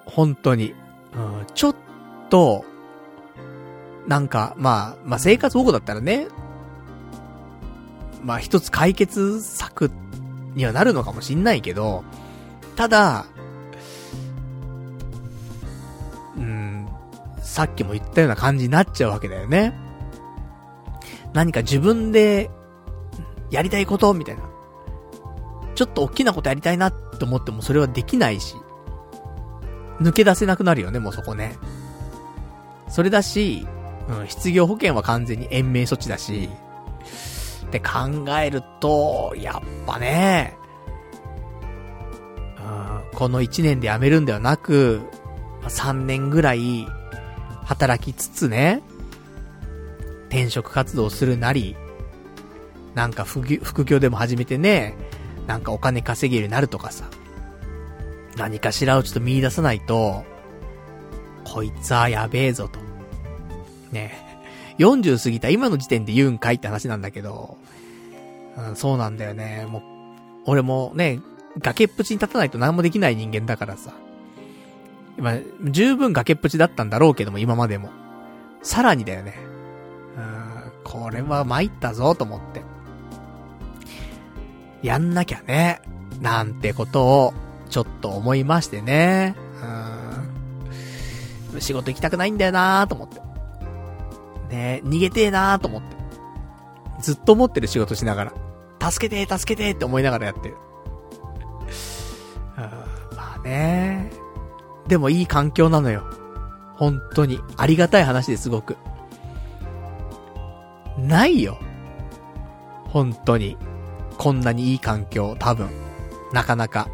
[0.05, 0.73] 本当に。
[1.15, 1.75] うん、ちょっ
[2.29, 2.65] と、
[4.07, 6.27] なんか、まあ、まあ生活保護だったらね、
[8.23, 9.91] まあ一つ解決策
[10.55, 12.03] にはなるのかもしんないけど、
[12.75, 13.25] ただ、
[16.37, 16.87] うん、
[17.41, 19.77] さっきも言ったような感じになっちゃうわけだよね。
[21.33, 22.49] 何か自分で、
[23.49, 24.43] やりたいことみたいな。
[25.75, 28.55] ちょっと大きなことやりたいなって思ってもそれはできないし、
[29.99, 31.57] 抜け出せなくなるよね、もうそこね。
[32.87, 33.67] それだし、
[34.07, 36.49] うん、失業保険は完全に延命措置だし、
[37.73, 40.55] って考えると、やっぱね、
[42.59, 42.61] う
[43.15, 45.01] ん、この1年で辞めるんではなく、
[45.63, 46.87] 3年ぐらい、
[47.65, 48.83] 働きつつね、
[50.27, 51.75] 転職活動するなり、
[52.93, 54.95] なんか副業でも始めてね、
[55.47, 57.05] なんかお金稼げるようになるとかさ、
[58.37, 60.23] 何かしらをちょっと見出さないと、
[61.43, 62.79] こいつはやべえぞと。
[63.91, 64.21] ね。
[64.79, 67.57] 40過ぎた今の時点で言うんかいって話なんだけど、
[68.57, 69.65] うん、そうなんだよね。
[69.69, 69.81] もう、
[70.45, 71.19] 俺もね、
[71.59, 73.93] 崖っぷちに立たないと何もできない人間だからさ。
[75.17, 77.89] まあ、十分崖っぷちだったんだろうけども、今までも。
[78.61, 79.35] さらにだよね。
[80.17, 82.61] うん、これは参ったぞ、と思って。
[84.81, 85.81] やんなきゃね。
[86.21, 87.33] なんてことを、
[87.69, 89.35] ちょっと思いましてね。
[91.53, 91.61] うん。
[91.61, 93.21] 仕事行きたくないんだよなーと思って。
[94.49, 95.95] ね逃げてえなーと思って。
[97.01, 98.33] ずっと思ってる仕事しながら。
[98.91, 100.57] 助けて助けてって思いながらやってる。
[103.15, 104.11] まあね。
[104.87, 106.03] でもいい環境なのよ。
[106.75, 107.39] 本当に。
[107.57, 108.77] ありがたい話ですごく。
[110.97, 111.57] ないよ。
[112.89, 113.57] 本当に。
[114.17, 115.69] こんなにいい環境、多分。
[116.31, 116.87] なかなか。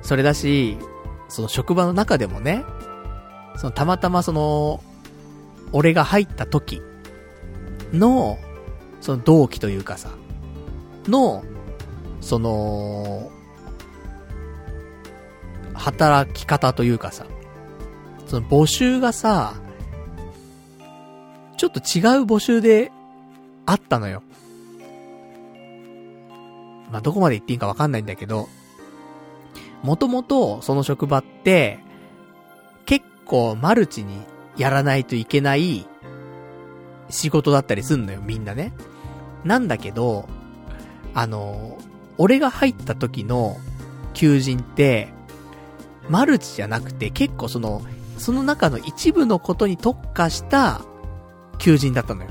[0.00, 0.78] それだし、
[1.28, 2.64] その職場の中でもね、
[3.56, 4.82] そのたまたまその、
[5.72, 6.82] 俺が入った時
[7.92, 8.38] の、
[9.02, 10.10] その同期というかさ、
[11.08, 11.44] の、
[12.20, 13.30] その、
[15.74, 17.26] 働き方というかさ、
[18.26, 19.54] その募集がさ、
[21.56, 21.82] ちょっと違う
[22.22, 22.92] 募集で
[23.66, 24.22] あったのよ。
[26.92, 28.48] まあ、どこまで言っていいかわかんないんだけど、
[29.82, 31.80] もともとその職場って、
[32.86, 34.22] 結構マルチに
[34.56, 35.88] やらないといけない
[37.10, 38.72] 仕事だったりすんのよ、みんなね。
[39.44, 40.28] なんだけど、
[41.14, 41.78] あの、
[42.18, 43.56] 俺が入った時の
[44.14, 45.08] 求人って、
[46.08, 47.82] マルチじゃなくて結構その、
[48.18, 50.82] その中の一部のことに特化した
[51.58, 52.30] 求人だったのよ。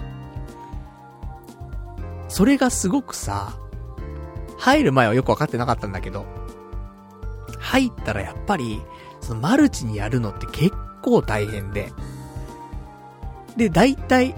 [2.30, 3.58] それがすごくさ、
[4.58, 6.26] 入る前はよくわかってなかったんだけど、
[7.60, 8.82] 入ったらやっぱり、
[9.20, 11.92] そのマルチにやるのって結構大変で。
[13.58, 14.36] で、大体、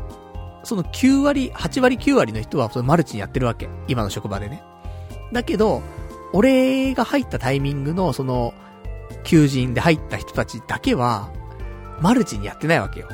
[0.63, 3.69] その9割、8割9割の人はそのマルチにやってるわけ。
[3.87, 4.63] 今の職場でね。
[5.31, 5.81] だけど、
[6.31, 8.53] 俺が入ったタイミングのその、
[9.23, 11.29] 求人で入った人たちだけは、
[12.01, 13.07] マルチにやってないわけよ。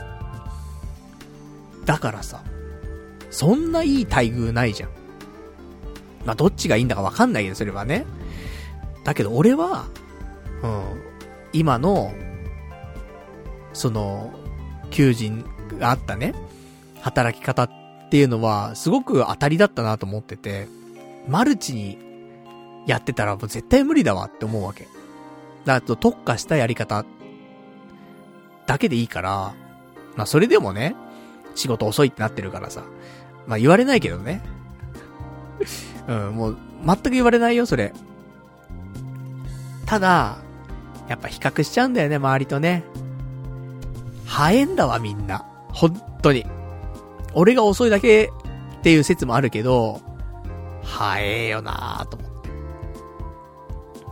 [1.86, 2.43] だからさ、
[3.30, 4.89] そんないい待遇ないじゃん。
[6.26, 8.06] まあ、どっちがいいんだかわかんないけど、それはね。
[9.04, 9.88] だけど俺は、
[10.62, 10.84] うん、
[11.54, 12.14] 今の、
[13.74, 14.32] その、
[14.91, 15.45] 求人
[15.80, 16.34] があったね、
[17.02, 17.70] 働き方っ
[18.10, 20.68] ていうのは、すごく当たりだったなと思ってて、
[21.28, 21.97] マルチに
[22.86, 24.88] やってたらもう絶対無理だわって思うわけ。
[25.66, 27.06] だと特化したやり方
[28.66, 29.54] だけでいいから、
[30.16, 30.95] まあそれでもね、
[31.56, 32.84] 仕事遅いってなってるからさ、
[33.47, 34.41] まあ言われないけどね。
[36.08, 37.93] うん、もう、全く言われないよ、それ。
[39.86, 40.38] ただ、
[41.08, 42.84] やっぱ比較しちゃうんだよね、周りとね。
[44.26, 45.45] 早えんだわ、みんな。
[45.70, 46.45] 本当に。
[47.34, 48.32] 俺が遅いだけ
[48.80, 50.02] っていう説もあるけど、
[50.84, 52.50] 早えよなーと思って。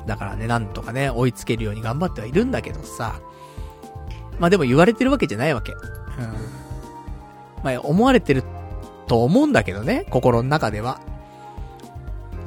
[0.05, 3.19] だからね、なんとかね、追いつけるように頑張ってはいるんだけどさ。
[4.39, 5.73] まあでも言われてるわけじゃないわけ。
[5.73, 5.79] うん。
[7.63, 8.43] まあ思われてる
[9.07, 10.99] と思うんだけどね、心の中では。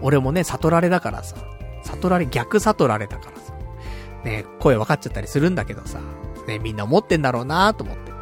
[0.03, 1.37] 俺もね、悟られだからさ。
[1.85, 3.53] 悟られ、逆悟られたからさ。
[4.25, 6.01] ね、声分かっちゃったりするんだけどさ。
[6.47, 8.12] ね、みんな思ってんだろうなと思って。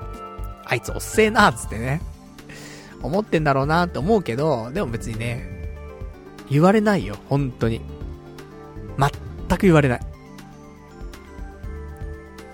[0.64, 2.00] あいつおっせえなつってね。
[3.02, 5.46] 思ってんだろうなって思うけど、でも別にね、
[6.50, 7.80] 言われないよ、本当に。
[8.98, 10.00] 全く言われない。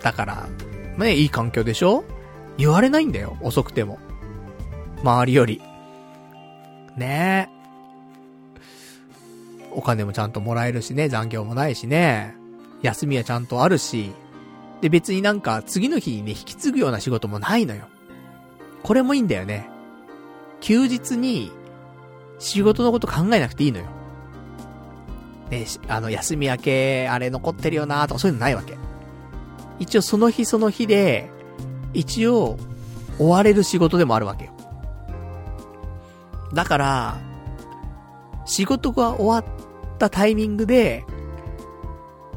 [0.03, 0.47] だから、
[0.99, 2.05] ね、いい環境でしょ？
[2.57, 3.99] 言われないんだよ、遅くても。
[5.03, 5.61] 周りより。
[6.97, 7.55] ねえ。
[9.73, 12.37] お金もちゃんともらえるしね、残業もないしね。
[12.83, 14.13] 休みはちゃんとあるし、
[14.81, 17.89] で別になんか次の日にね、引き継ぐような仕事もないのよ。
[18.83, 19.69] これもいいんだよね。
[20.65, 21.53] 休日に
[22.39, 23.85] 仕事のこと考えなくていいのよ。
[25.51, 28.79] ね、あの、休み明け、あれ残ってるよなとかそういうのないわけ。
[29.79, 31.31] 一応その日その日で、
[31.93, 32.57] 一応、
[33.19, 34.53] 追われる仕事でもあるわけよ。
[36.55, 37.19] だから、
[38.47, 39.45] 仕事が終わっ
[39.99, 41.05] たタイミングで、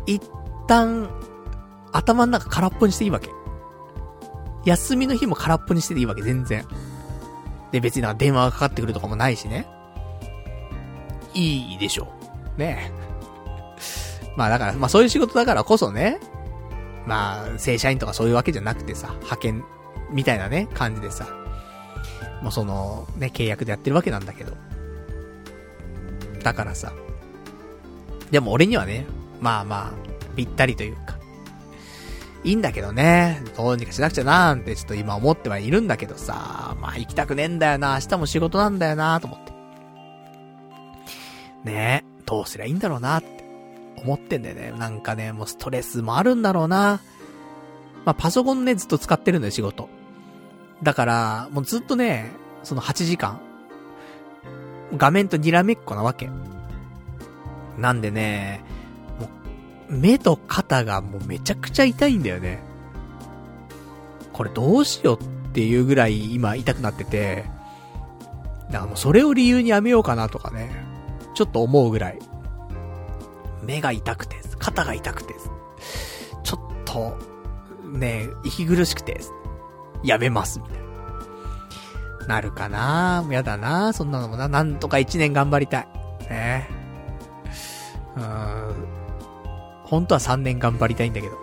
[0.05, 0.21] 一
[0.67, 1.09] 旦、
[1.93, 3.29] 頭の中空っぽにしていいわけ。
[4.65, 6.65] 休みの日も空っぽにしてていいわけ、全然。
[7.71, 9.67] で、別になんか電話がかかってくるとかもないしね。
[11.33, 12.07] いいでしょ
[12.55, 12.59] う。
[12.59, 12.91] ね
[14.35, 16.19] まあだから、まあそういう仕事だからこそね、
[17.07, 19.63] まあ、正社員とかそういうわけじゃなくてさ、派遣
[20.11, 21.25] みたいなね、感じでさ、
[22.41, 24.55] もうその、ね、契約でやってるわけなんだけど。
[26.43, 26.93] だからさ、
[28.29, 29.05] でも俺にはね、
[29.39, 31.16] まあまあ、ぴったりというか、
[32.43, 39.51] いいんだけどね、どうにかしなくちゃなーんてちょっと今思ってはいるんだけどさ、まあ行きたくねえんだよな、明日も仕事なんだよなと思って。
[41.63, 43.43] ねえ、どうすりゃいいんだろうなって
[43.97, 44.73] 思ってんだよね。
[44.77, 47.01] なんかね、もうストレスもあるんだろうな。
[48.05, 49.89] まあ、パソコンね、ずっと使ってるのよ、仕事。
[50.81, 52.31] だから、もうずっとね、
[52.63, 53.41] その8時間、
[54.95, 56.29] 画面とにらめっこなわけ。
[57.77, 58.63] なんでね、
[59.89, 62.59] 目と肩がもうめちゃくちゃ痛いんだよね。
[64.33, 67.45] これどうしようっていうぐらい今痛くなってて、
[68.67, 70.69] だからもうそれを理由にやめようかなとかね、
[71.33, 72.19] ちょっと思うぐらい。
[73.63, 75.35] 目が痛くて、肩が痛くて、
[76.43, 77.17] ちょっと、
[77.97, 79.19] ね、息苦しくて、
[80.03, 80.87] やめます、みたいな。
[82.27, 84.47] なるかなやだなそんなのもな。
[84.49, 85.87] なんとか一年頑張りたい。
[86.29, 86.69] ね。
[88.17, 88.96] うーん。
[89.87, 91.37] 本当は3年頑張りたいんだけど。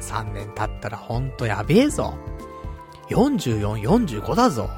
[0.00, 2.14] 3年経ったらほんとやべえぞ。
[3.08, 3.74] 44、
[4.20, 4.68] 45だぞ。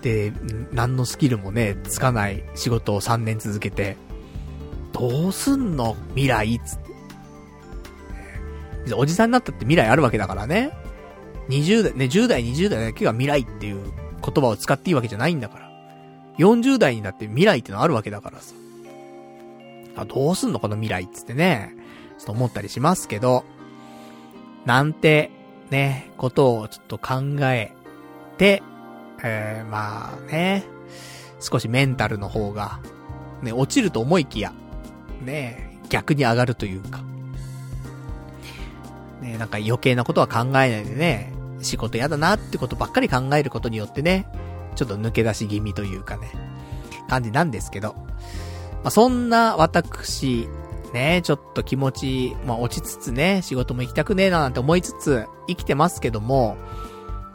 [0.00, 0.32] で、
[0.72, 3.96] 何のスキルもね、つかない仕事を3年続けて、
[4.92, 6.78] どうすんの未来つっ
[8.86, 8.94] て。
[8.94, 10.72] おじさんになったって未来あるわけだからね。
[11.48, 13.80] 20代、ね、10代、20代だけが未来っていう
[14.24, 15.70] 言葉を使っていいわけじゃないんだから。
[16.38, 18.54] 40代になって未来ってのあるわけだからさ。
[19.96, 21.74] あ、どうすんのこの未来っつってね。
[22.18, 23.44] ちょっと思ったりしますけど。
[24.64, 25.30] なんて、
[25.70, 27.72] ね、ことをちょっと考え
[28.38, 28.62] て、
[29.24, 30.64] えー、まあね、
[31.40, 32.80] 少しメンタルの方が、
[33.42, 34.52] ね、落ちると思いきや、
[35.24, 37.02] ね、逆に上がるというか。
[39.20, 44.26] ね、なんか余計なことは考えないでね、仕事嫌だなってことばっかり考えることによってね、
[44.74, 46.30] ちょっと抜け出し気味というかね、
[47.08, 47.94] 感じなんですけど。
[48.82, 50.48] まあ、そんな私、
[50.92, 56.56] ね、ちょっと気持ち、まあ、落ちつつね、仕事も行きたくねえななんて思いつつ、生きてますけども、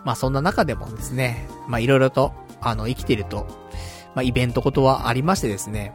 [0.06, 3.48] まあそんな中でもですね、まあいろいろと、あの、生きてると、
[4.16, 5.94] まあイベントことはありましてですね、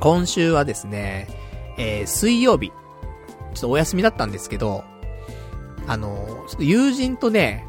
[0.00, 1.26] 今週はですね、
[1.78, 2.74] えー、水曜日、ちょ
[3.58, 4.84] っとお休みだったんですけど、
[5.86, 7.66] あの、ちょっと友人とね、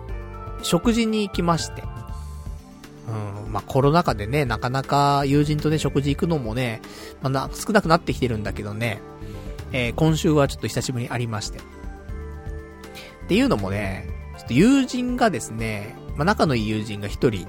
[0.61, 1.83] 食事に行きまして、
[3.07, 6.81] うん、まあ、コロナ禍でね、なかなか友人とね、食事行くのもね、
[7.21, 8.99] まあ、な、少なくなってきてるんだけどね、
[9.71, 11.59] えー、今週はちょっと久しぶりにありまして。
[11.59, 11.61] っ
[13.27, 17.47] ていうのもね、ちょっと友人がですね、まあ、仲のいい友人が一人、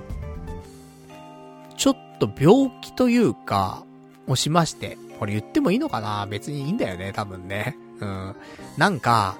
[1.76, 3.84] ちょっと病気というか、
[4.26, 6.26] をしまして、これ言ってもいいのかな？
[6.26, 7.76] 別にいいんだよね、多分ね。
[8.00, 8.36] うん。
[8.76, 9.36] なんか、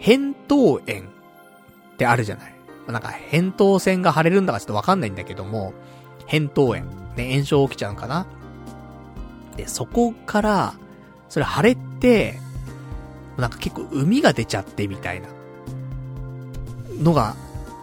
[0.00, 2.54] 扁桃炎ってあるじゃない。
[2.86, 5.74] なんか、扁桃腺が腫れるんだかちょっとわかんないんだけども、
[6.28, 6.86] 扁桃炎。
[7.16, 8.26] ね、炎症起きちゃうのかな？
[9.56, 10.74] で、そこから、
[11.28, 12.38] それ腫れて、
[13.38, 15.28] なんか結構海が出ちゃってみたいな。
[17.00, 17.34] のが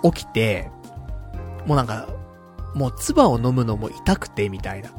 [0.04, 0.70] 起きて、
[1.66, 2.08] もうなんか、
[2.76, 4.92] もう唾を飲むのも痛くてみたいな。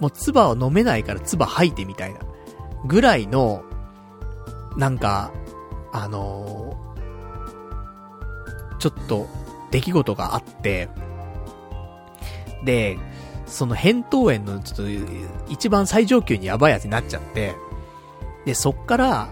[0.00, 2.20] もう唾を飲めないから唾吐いてみたいな。
[2.84, 3.62] ぐらいの、
[4.76, 5.32] なんか、
[5.92, 6.85] あの、
[8.78, 9.28] ちょっと、
[9.70, 10.88] 出来事があって、
[12.64, 12.98] で、
[13.46, 17.54] その扁桃炎のちょっと、一番最上級にやばいやつになっちゃって、
[18.44, 19.28] で、そっから、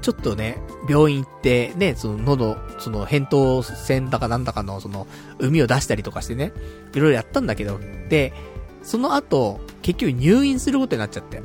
[0.00, 5.06] ちょっとね、病院行って、ね、その喉、その扁桃腺だかなんだかの、その、
[5.38, 6.52] 海を出したりとかしてね、
[6.94, 7.78] いろいろやったんだけど、
[8.08, 8.32] で、
[8.82, 11.40] その後、結局入院することになっちゃって。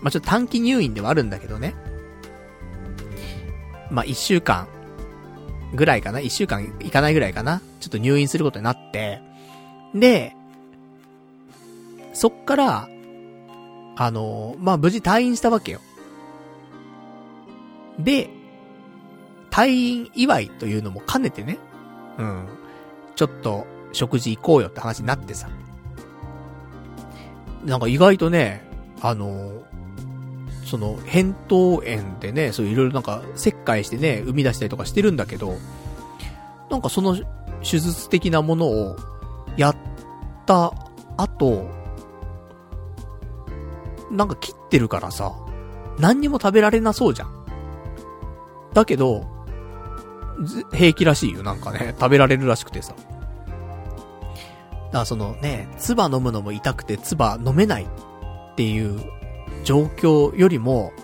[0.00, 1.74] まあ、ちょっと短期入院ではあるんだけどね。
[3.90, 4.68] まあ、一週間、
[5.74, 6.20] ぐらいかな？
[6.20, 7.60] 一週間いかないぐらいかな？
[7.80, 9.20] ちょっと入院することになって、
[9.94, 10.34] で、
[12.12, 12.88] そっから、
[13.96, 15.80] あの、まあ、無事退院したわけよ。
[17.98, 18.30] で、
[19.50, 21.58] 退院祝いというのも兼ねてね、
[22.18, 22.46] うん。
[23.16, 25.48] ちょっと、食事行こうよって話になってさ。
[27.64, 28.62] なんか意外とね、
[29.00, 29.64] あの、
[30.68, 35.56] その、扁桃炎でね、そういろいろなんか、切開してね、生み出したりとかしてるんだけど、
[36.70, 37.16] なんかその、
[37.62, 38.96] 手術的なものを、
[39.56, 39.76] やっ
[40.46, 40.72] た
[41.16, 41.68] 後、
[44.10, 45.32] なんか切ってるからさ、
[45.98, 47.44] 何にも食べられなそうじゃん。
[48.74, 49.26] だけど、
[50.72, 51.94] 平気らしいよ、なんかね。
[51.98, 52.92] 食べられるらしくてさ。
[52.92, 53.02] だ
[54.92, 59.17] からそのね、唾飲むのも痛くて唾飲めないっていう
[59.68, 60.94] 状況よりも、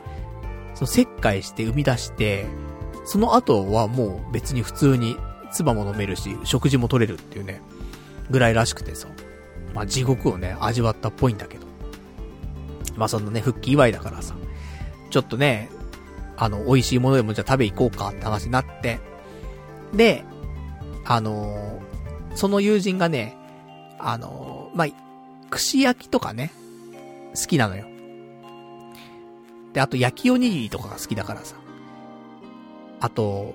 [0.75, 2.47] その切開して生み出して、
[3.05, 5.19] その後はもう別に普通に
[5.53, 7.61] 唾も飲めるし、食事も取れるっていうね、
[8.31, 9.07] ぐらいらしくてさ。
[9.75, 11.67] まあ地獄をね、味わったっぽいんだけど。
[12.97, 14.35] まあそのね、復帰祝いだからさ。
[15.11, 15.69] ちょっとね、
[16.39, 18.99] あの、美味しいものでもじゃあ食べ行こうかって話になって。
[19.93, 20.25] で、
[21.05, 21.85] あのー
[22.35, 23.37] その友人がね、
[23.99, 24.89] あのーまあ、
[25.51, 26.51] 串焼きとかね、
[27.37, 27.94] 好きなのよ。
[29.75, 31.57] で、あと焼きおにぎりとかが好きだからさ。
[33.01, 33.55] あと、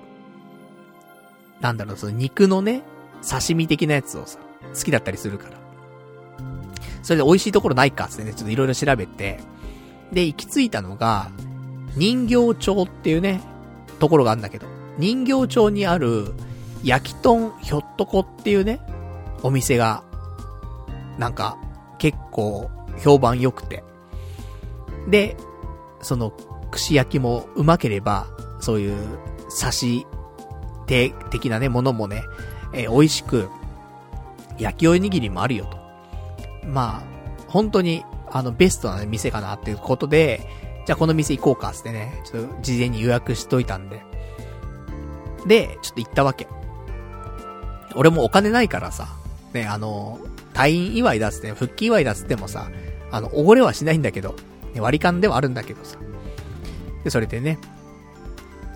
[1.60, 2.82] なんだろう、その肉のね、
[3.28, 4.38] 刺身的なやつをさ、
[4.74, 5.58] 好きだったりするから。
[7.02, 9.40] それで美味しいところないかってね、ちょっといろいろ調べて、
[10.12, 11.30] で、行き着いたのが、
[11.96, 13.40] 人形町っていうね、
[13.98, 14.66] ところがあるんだけど、
[14.98, 16.34] 人形町にある、
[16.84, 18.80] 焼き豚ひょっとこっていうね、
[19.42, 20.04] お店が、
[21.18, 21.58] なんか、
[21.98, 22.70] 結構、
[23.02, 23.82] 評判良くて。
[25.08, 25.36] で、
[26.02, 26.32] その、
[26.70, 28.26] 串焼きもうまければ、
[28.60, 28.96] そういう、
[29.60, 30.06] 刺し
[30.86, 32.22] 手的なね、ものもね、
[32.72, 33.48] えー美味しく、
[34.58, 35.78] 焼きおにぎりもあるよと。
[36.68, 37.02] まあ、
[37.48, 40.46] 本当に、あの、ベストな、店かなっていうことで、
[40.86, 44.02] じゃあこの店行こうかつってね、ちょっと事前に予約しといたんで。
[45.46, 46.46] で、ちょっと行ったわけ。
[47.94, 49.08] 俺もお金ないからさ、
[49.52, 50.18] ね、あの、
[50.54, 52.70] 退院祝いだっつって、復帰祝いだっつってもさ、
[53.10, 54.36] あの、おごれはしないんだけど、
[54.78, 55.98] 割り勘ではあるんだけどさ。
[57.02, 57.58] で、それでね、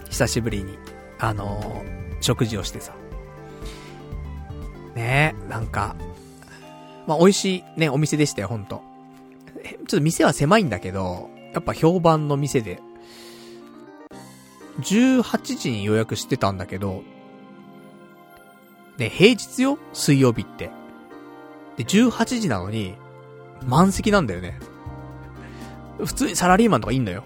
[0.08, 0.78] 久しぶりに、
[1.18, 1.84] あの
[2.20, 2.94] 食事をしてさ。
[4.94, 5.94] ねえ、なんか、
[7.06, 8.82] まあ、美味しいね、お店でしたよ、ほんと。
[9.62, 12.80] ちょっと店は狭いんだけど、やっぱ評判の店で、
[14.80, 17.02] 18時に予約してたんだけど、
[18.98, 20.70] ね、平日よ水曜日って。
[21.76, 22.94] で、18時なのに、
[23.66, 24.58] 満席なんだよね。
[25.98, 27.24] 普通にサラリーマンとかいいんのよ。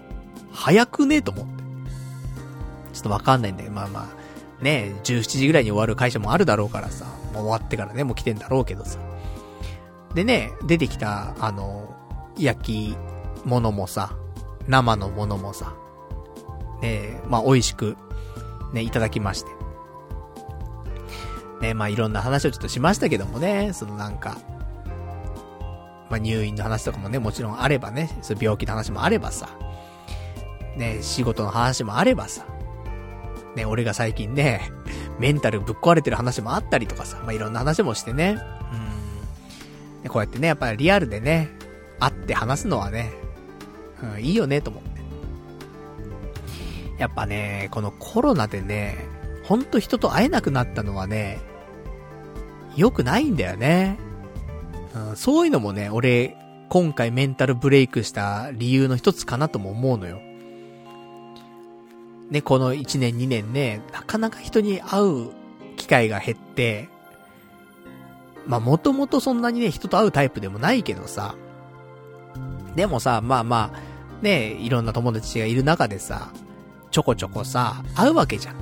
[0.51, 1.21] 早くね？
[1.21, 1.63] と思って。
[2.93, 4.11] ちょっとわかんないんだけど、まあま
[4.59, 8.99] あ、ね、17時ぐらいに終わる会社もあるだろうからさ、もう終わってからね、もう来てんだろうけどさ。
[10.13, 11.95] でね、出てきた、あの、
[12.37, 12.97] 焼き
[13.45, 14.15] 物もさ、
[14.67, 15.73] 生のものもさ、
[16.81, 17.97] ねまあ美味しく、
[18.73, 19.51] ね、いただきまして。
[21.61, 24.37] ねまあいろんな話をちょっとしましたけどもね、そのなんか、
[26.09, 29.49] まあ入院の話とかもね、もちろんあればね、そ病気の話もあればさ、
[30.75, 32.45] ね仕事の話もあればさ、
[33.55, 34.71] ね俺が最近ね、
[35.19, 38.37] メンタルぶっ壊れてる話もあったりとかさ、まあいろんな話もしてね、
[40.03, 40.09] うん。
[40.09, 41.49] こうやってね、やっぱりリアルでね、
[41.99, 43.11] 会って話すのはね、
[44.01, 44.89] うん、いいよね、と思って。
[46.97, 48.97] やっぱね、このコロナでね、
[49.43, 51.39] ほんと人と会えなくなったのはね、
[52.75, 53.97] 良くないんだよね。
[54.95, 56.35] うん、そういうのもね、俺、
[56.69, 60.19] 今回メンタルブレイクした理由の一つかなとも思うのよ。
[62.29, 65.31] ね、この1年2年ね、なかなか人に会う
[65.77, 66.89] 機会が減って、
[68.45, 71.35] まあもともとそんなにね、人と会うタイプでもないけどさ、
[72.75, 76.31] でもさ、まあまあ、ね、いろんな友達がいる中でさ、
[76.91, 78.55] ちょこちょこさ、会うわけじゃん。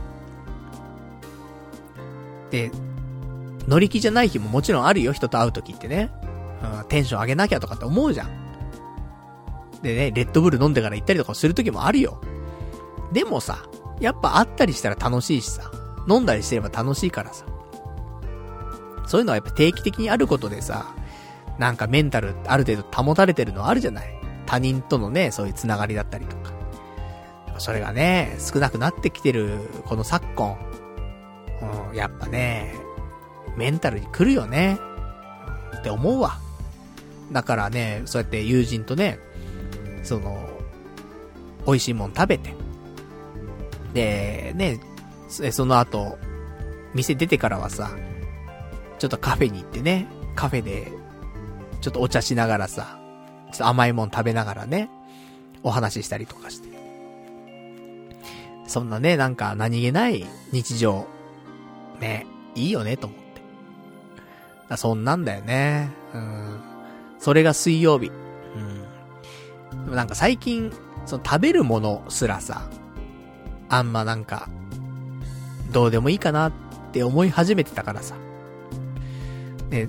[2.51, 2.71] で、
[3.67, 6.11] 乗り気じゃない日ももちろんあるよ、人と会う時ってね。
[6.79, 8.29] うん、テンション上げなきゃとかって思うじゃん。
[9.81, 12.21] でね、レッドブル飲んでから行ったりとかする時もあるよ。
[13.11, 13.59] でもさ、
[13.99, 15.71] やっぱ会ったりしたら楽しいしさ、
[16.07, 17.45] 飲んだりしてれば楽しいからさ。
[19.05, 20.93] そういうのはやっぱ定期的にあることでさ、
[21.57, 24.13] なんかメンタルある程度保たれてるのあるじゃない
[24.45, 26.51] 他人とのね、そういうつながりだったりとか。
[27.59, 30.57] それがね、少なくなってきてる、この昨今。
[31.89, 32.75] うん、やっぱね、
[33.57, 34.79] メンタルに来るよね。
[35.77, 36.39] って思うわ。
[37.31, 39.19] だからね、そうやって友人とね、
[40.03, 40.47] その、
[41.65, 42.53] 美味しいもん食べて。
[43.93, 44.79] で、ね、
[45.51, 46.17] その後、
[46.93, 47.91] 店出てからはさ、
[48.99, 50.91] ちょっとカフェに行ってね、カフェで、
[51.81, 52.99] ちょっとお茶しながらさ、
[53.51, 54.89] ちょっと甘いもん食べながらね、
[55.63, 56.69] お話ししたりとかして。
[58.67, 61.07] そんなね、なんか何気ない日常、
[61.99, 63.26] ね、いいよね、と思って。
[64.75, 65.91] そんなんだよね。
[66.13, 66.59] うん。
[67.19, 68.11] それが水曜日。
[68.55, 69.85] うん。
[69.85, 70.73] でもなんか最近、
[71.05, 72.67] その食べるものすらさ、
[73.69, 74.49] あんまなんか、
[75.71, 76.51] どうでもいいかなっ
[76.91, 78.15] て思い始めてたからさ。
[79.69, 79.87] ね、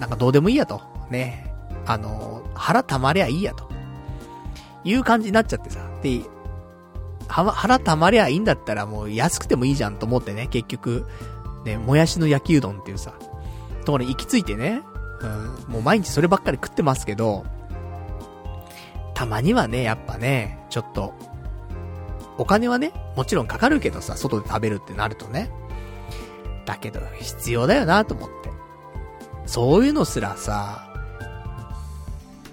[0.00, 0.80] なんかどうでもいいやと。
[1.10, 1.52] ね。
[1.84, 3.68] あの、腹溜まりゃいいやと。
[4.84, 5.80] いう感じになっちゃってさ。
[6.02, 6.22] で、
[7.28, 11.06] 腹溜まりゃいいんだったらもう安くてもいいじゃんと思ってね、結局、
[11.64, 13.14] ね、もやしの焼きうどんっていうさ、
[13.86, 14.82] ところに行き着いてね、
[15.20, 15.26] う
[15.70, 17.46] ん、もう毎日そればっかり食ってますけど、
[19.14, 21.14] たまにはね、やっぱね、ちょっと、
[22.36, 25.50] お金はね、もちろんかかるけどさ、外で食べるってなるとね。
[26.66, 28.50] だけど、必要だよなと思って。
[29.46, 30.92] そういうのすらさ、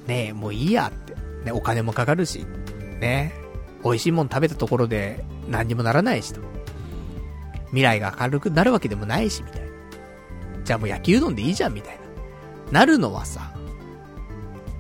[0.08, 1.16] ねえ、もういいやって。
[1.44, 2.46] ね、お金もかかるし、
[3.00, 3.34] ね。
[3.84, 6.40] 美味しいもん食べたところで何にもならないしと。
[7.68, 9.63] 未来が明るくなるわけでもないし、みたいな。
[10.64, 11.98] じゃあもう焼きうどんでいいじゃん、みたい
[12.72, 12.80] な。
[12.80, 13.54] なるのはさ、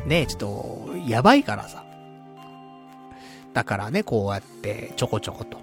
[0.06, 1.84] ねえ、ちょっと、やばいからさ。
[3.54, 5.60] だからね、こうやってちょこちょこと。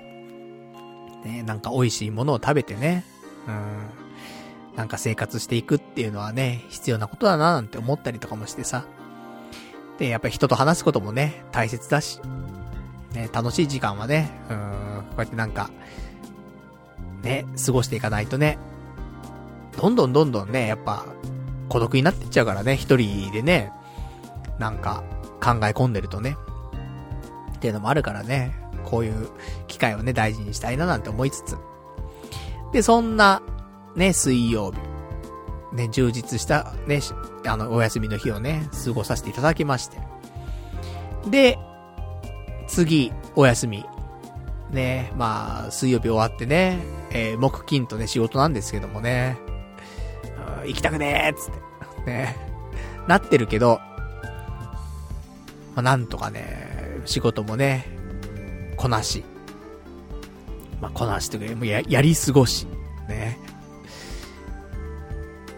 [1.25, 3.05] ね、なんか美味しいものを食べてね、
[3.47, 4.77] うん。
[4.77, 8.85] なんか生活していくっていうのはね、必要なことだななんて思ったりとかもしてさ。
[9.99, 12.21] で、やっぱり人と話すこともね、大切だし。
[13.12, 14.57] ね、楽しい時間はね、うん、
[15.11, 15.71] こうやってなんか、
[17.23, 18.59] ね、過ごしていかないとね、
[19.79, 21.07] どんどんどんどんね、やっぱ、
[21.68, 23.73] 孤独になってっちゃうからね、一人でね、
[24.59, 25.03] なんか、
[25.41, 26.37] 考え込んでるとね。
[27.57, 28.55] っていうのもあるからね、
[28.85, 29.29] こういう
[29.66, 31.57] 機会をね、大事にしたいななんて思いつつ。
[32.73, 33.43] で、そんな、
[33.97, 34.79] ね、水曜日。
[35.73, 37.01] ね、充実した、ね、
[37.47, 39.99] あの、お休みの日をね、過ごさせていただきまして。
[41.29, 41.59] で、
[42.66, 43.85] 次、お休み。
[44.71, 46.79] ね、まあ、水曜日終わってね、
[47.11, 49.37] えー、木金とね、仕事なんですけどもね、
[50.66, 52.36] 行きたくねーっつって、ね、
[53.07, 53.80] なってるけど、
[55.74, 57.86] まあ、なんとかね、仕事もね、
[58.76, 59.24] こなし。
[60.80, 62.66] まあ、こなしというか、もうや、やり過ごし。
[63.09, 63.38] ね。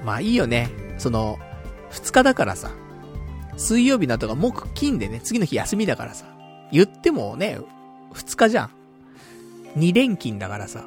[0.04, 0.70] まあいいよね。
[0.98, 1.38] その、
[1.90, 2.70] 二日だからさ、
[3.56, 6.26] 水曜日の後が木金でね、次の日休みだからさ、
[6.72, 7.58] 言ってもね、
[8.12, 8.70] 二日じゃん。
[9.76, 10.84] 二連勤だからさ。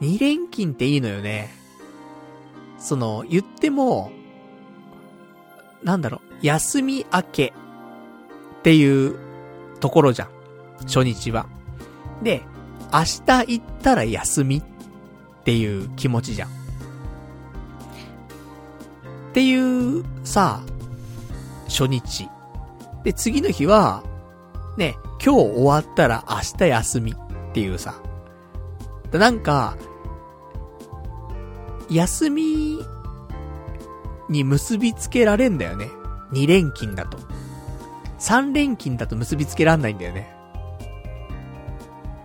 [0.00, 1.50] 二連勤っていいのよね。
[2.78, 4.10] その、言っても、
[5.82, 7.52] なんだろう、休み明け
[8.58, 9.16] っていう
[9.80, 10.28] ところじゃん。
[10.82, 11.46] 初日は。
[12.22, 12.42] で、
[12.92, 14.62] 明日行ったら休みっ
[15.44, 16.48] ていう気持ちじゃん。
[16.48, 16.52] っ
[19.32, 19.54] てい
[20.00, 20.62] う、さ、
[21.68, 22.28] 初日。
[23.04, 24.02] で、次の日は、
[24.76, 27.94] ね、今日終わったら明日休みっていうさ。
[29.12, 29.76] なんか、
[31.90, 32.78] 休み
[34.28, 35.88] に結びつけられんだよね。
[36.32, 37.18] 2連勤だと。
[38.18, 40.34] 3連勤だと結びつけらんないんだよね。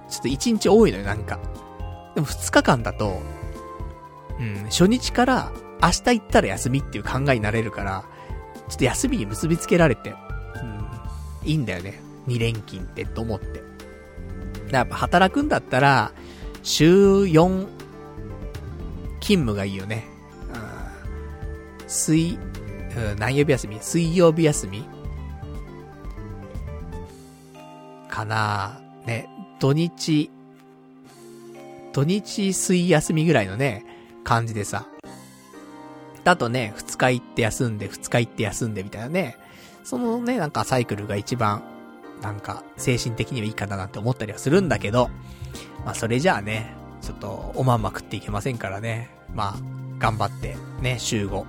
[0.09, 1.39] ちょっと1日多いのよ、なんか。
[2.16, 3.22] でも2日間だと、
[4.39, 5.51] うん、初日から
[5.82, 8.03] 明日行ったら休みっていう考えになれるから、
[8.70, 10.14] ちょっと休みに結びつけられて、う
[11.45, 12.01] ん、いいんだよね。
[12.28, 13.64] 2連勤ってと思って。
[14.72, 16.11] やっぱ働くんだったら、
[16.64, 17.68] 週4
[19.24, 20.03] 勤務がいいよね。
[21.80, 22.38] うん、水、
[22.95, 23.80] うん、何曜日休み？
[23.82, 24.86] 水曜日休み？
[28.09, 30.30] かなね、土日、
[31.93, 33.86] 土日水休みぐらいのね、
[34.26, 34.88] 感じでさ。
[36.26, 39.38] だとね、二日行って休んで、二日行って休んでみたいなね。
[39.86, 41.63] そのね、なんかサイクルが一番
[42.21, 45.09] なんか、精神的にはいいかななんて思ったりはするんだけど、
[45.86, 49.10] まあそれじゃあね、ちょっとおまんま食っていけませんからね。
[49.36, 49.56] まあ、
[49.99, 51.45] 頑張って、ね、週5、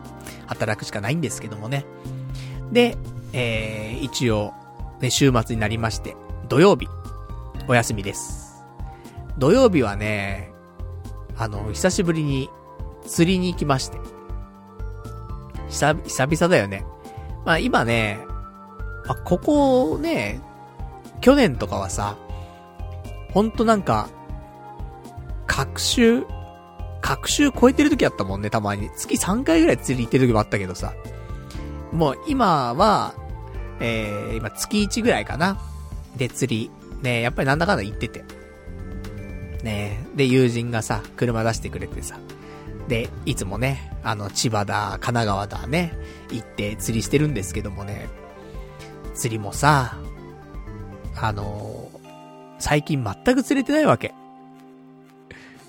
[0.47, 1.87] 働くしかないんですけどもね。
[2.73, 2.97] で、
[3.33, 4.53] えー、一応、
[5.01, 6.17] ね、週末になりまして、
[6.49, 6.89] 土曜日、
[7.69, 8.65] お休みです。
[9.39, 10.53] 土曜日はね、
[11.37, 12.51] あの、久しぶりに
[13.07, 13.99] 釣りに行きまして。
[15.69, 16.85] 久、久々だよね。
[17.45, 18.19] まあ今ね、
[19.07, 20.41] あ、ここね、
[21.21, 22.17] 去年とかはさ、
[23.33, 24.09] ほんとなんか、
[25.57, 26.27] 各週、
[27.01, 28.91] 各週超えてる時あったもんね、たまに。
[28.97, 30.95] 月3回ぐらい釣り行ってる時もあったけどさ。
[31.93, 33.15] もう今は、
[33.79, 35.57] えー、今月1ぐらいかな。
[36.17, 36.71] で、釣り。
[37.03, 38.25] ねやっぱりなんだかんだ行ってて。
[39.63, 42.19] ねで、友人がさ、車出してくれてさ。
[42.89, 45.97] で、いつもね、あの、千葉だ、神奈川だね、
[46.33, 48.09] 行って釣りしてるんですけどもね、
[49.15, 49.99] 釣りもさ、
[51.17, 51.93] あの
[52.59, 54.15] 最近全く釣れてないわけ。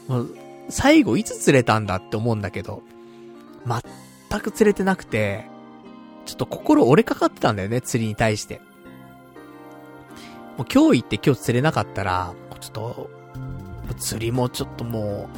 [0.07, 0.35] もう、
[0.69, 2.81] 最後いつ釣れたんだって思うんだけど、
[3.65, 5.45] 全く釣れてなくて、
[6.25, 8.61] ちょっと心折れかかってたんだよね、釣りに対して。
[10.57, 13.09] もう今日行って今日釣れなかったら、ちょっと、
[13.97, 15.29] 釣りもちょっとも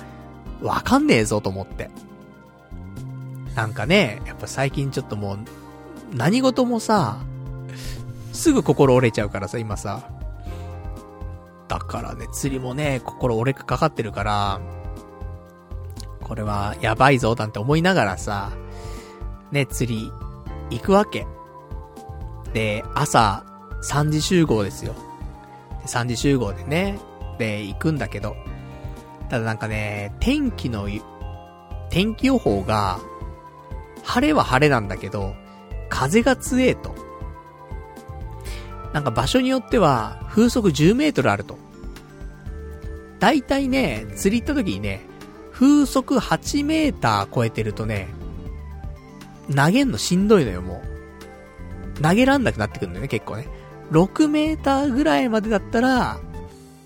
[0.61, 1.89] う、わかんねえぞと思って。
[3.55, 5.39] なんかね、やっぱ最近ちょっともう、
[6.13, 7.17] 何事もさ、
[8.31, 10.16] すぐ心折れちゃうからさ、今さ。
[11.67, 14.61] だからね、釣りもね、心折れかかってるから、
[16.21, 18.51] これはやばいぞ、なんて思いながらさ、
[19.51, 20.11] ね、釣り、
[20.69, 21.25] 行くわけ。
[22.53, 23.45] で、朝、
[23.83, 24.93] 3時集合ですよ。
[25.85, 26.99] 3時集合でね、
[27.37, 28.35] で、行くんだけど、
[29.29, 30.87] ただなんかね、天気の、
[31.89, 32.99] 天気予報が、
[34.03, 35.33] 晴れは晴れなんだけど、
[35.89, 37.06] 風が強えと。
[38.93, 41.57] なんか場所によっては、風速10メートルあると。
[43.19, 45.01] だいたいね、釣り行った時にね、
[45.51, 48.07] 風速8メーター超えてるとね、
[49.55, 50.83] 投げんのしんどいのよ、も
[51.97, 52.01] う。
[52.01, 53.47] 投げらんなくなってくるんだよね、結構ね。
[53.91, 56.19] 6メーターぐらいまでだったら、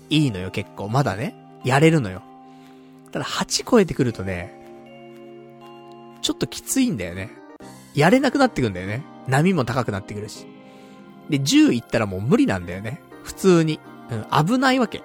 [0.08, 0.88] いいのよ、結構。
[0.88, 1.34] まだね。
[1.64, 2.22] やれるのよ。
[3.10, 4.58] ただ8超えてくるとね、
[6.22, 7.30] ちょっときついんだよね。
[7.94, 9.04] やれなくなってくんだよね。
[9.28, 10.46] 波も高くなってくるし。
[11.32, 13.00] で、10行ったらもう無理なんだよね。
[13.22, 13.80] 普通に。
[14.10, 14.98] うん、危ないわけ。
[14.98, 15.02] っ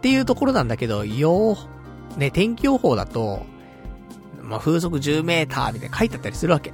[0.00, 1.58] ていうところなんだけど、よ、
[2.16, 3.44] ね、天気予報だと、
[4.40, 6.72] まあ、風速10メーターみたいな書いてあったりするわけ。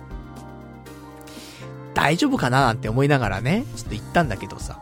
[1.94, 4.80] 大丈夫かななんて思いながらね、ちょっと行ったんだけどさ。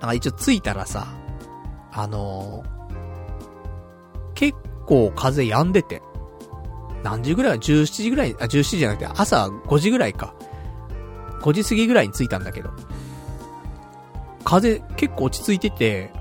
[0.00, 1.08] なんか一応着いたらさ、
[1.90, 4.56] あのー、結
[4.86, 6.02] 構風止んでて、
[7.02, 10.36] 何時ぐらい ?17 時ぐらい、あ、17時じゃなくて朝5時ぐらいか。
[11.42, 12.70] 5時過ぎぐらいに着いたんだけど。
[14.44, 16.12] 風結構落ち着いてて、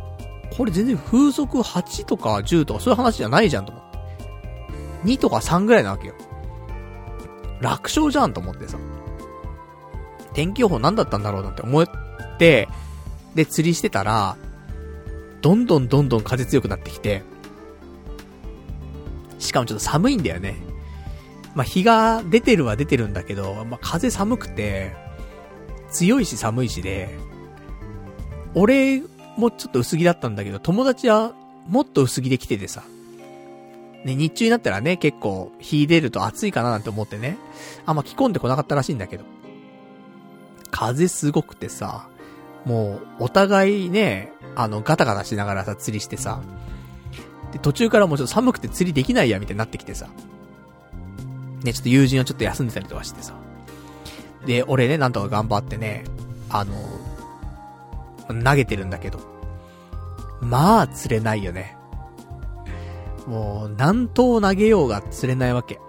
[0.55, 3.99] これ全然風速8とか10とかそういう話じゃないじゃんと思って。
[5.05, 6.15] 2とか3ぐらいなわけよ。
[7.61, 8.77] 楽勝じゃんと思ってさ。
[10.33, 11.87] 天気予報何だったんだろうなって思っ
[12.37, 12.67] て、
[13.35, 14.37] で、釣りしてたら、
[15.41, 17.23] どんどんどんどん風強くなってきて、
[19.39, 20.55] しかもちょっと寒いんだよね。
[21.55, 24.95] まあ、日が出てるは出てるんだけど、まあ、風寒くて、
[25.91, 27.09] 強いし寒いしで、
[28.55, 29.01] 俺
[29.37, 31.33] もちょっと薄着だったんだけど、友達は
[31.67, 32.83] もっと薄着で来ててさ、
[34.03, 37.37] ね、日中になったらね、結構、火出ると暑いかななんて思ってね、
[37.85, 39.23] あんま着込んでこなかったらしいんだけど。
[40.71, 42.07] 風すごくてさ、
[42.65, 46.41] もう、お互いね、あの、ガタガタしながらさ、釣りしてさ、
[47.51, 50.07] で、途中からもうちょっと寒くて釣りできないや、みたいになってきてさ、
[51.63, 53.35] ね、ちょっと友人はちょっと休んでたりとかしてさ、
[54.45, 56.03] で、俺ね、なんとか頑張ってね、
[56.49, 56.73] あの、
[58.43, 59.19] 投げてるんだけど、
[60.41, 61.77] まあ、釣れないよね。
[63.27, 65.79] もう、何投投げようが釣れないわけ。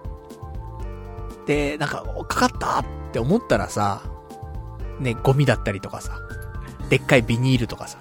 [1.47, 4.03] で、なんか、かかったって思ったらさ、
[4.99, 6.19] ね、ゴミだったりとかさ、
[6.89, 7.97] でっかいビニールとかさ、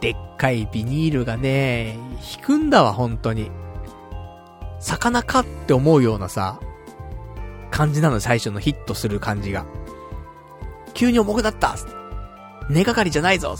[0.00, 1.98] でっかいビニールがね、
[2.36, 3.50] 引くんだわ、本当に。
[4.78, 6.58] 魚かって思うようなさ、
[7.70, 9.64] 感じなの、最初のヒットする感じが。
[10.94, 11.76] 急に重くなった
[12.68, 13.56] 根がかりじゃないぞ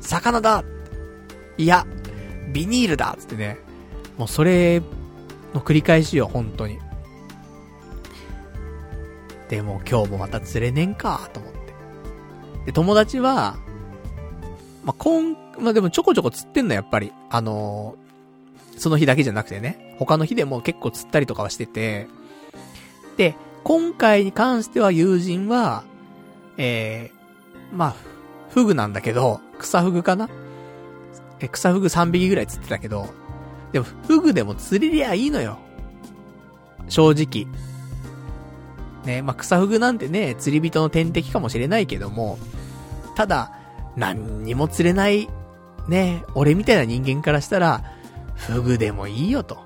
[0.00, 0.64] 魚だ
[1.56, 1.86] いや、
[2.52, 3.58] ビニールだつってね。
[4.16, 4.80] もうそれ
[5.54, 6.78] の繰り返しよ、本当に。
[9.48, 11.58] でも今日もまた釣れねんか、と思って。
[12.66, 13.56] で、友達は、
[14.84, 17.12] まあ、こん、まあ、でもちょこちょこ釣ってんの、やっぱり。
[17.30, 19.96] あのー、その日だけじゃなくてね。
[19.98, 22.06] 他の日でも結構釣ったりとかはしてて。
[23.18, 25.84] で、今回に関しては友人は、
[26.56, 27.94] えー、まあ、
[28.50, 30.30] フグなんだけど、草フグかな？
[31.40, 33.08] え、草フグ3匹ぐらい釣ってたけど、
[33.72, 35.58] でも、フグでも釣れりゃいいのよ。
[36.88, 37.46] 正直。
[39.04, 42.38] ね、まあ、草フグなんてね、釣り人の天敵かもしれないけども、
[43.16, 43.52] ただ、
[43.96, 45.28] 何にも釣れない、
[45.88, 47.82] ね、俺みたいな人間からしたら、
[48.36, 49.58] フグでもいいよと、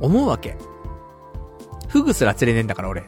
[0.00, 0.58] 思うわけ。
[1.94, 3.02] フグすら釣れねえんだから俺。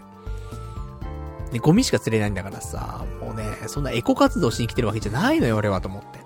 [1.50, 6.20] ね、ゴミしか釣れないんだからさ、もうね、そんなエコ活動しに来てるわけじゃないのよ俺はと思って。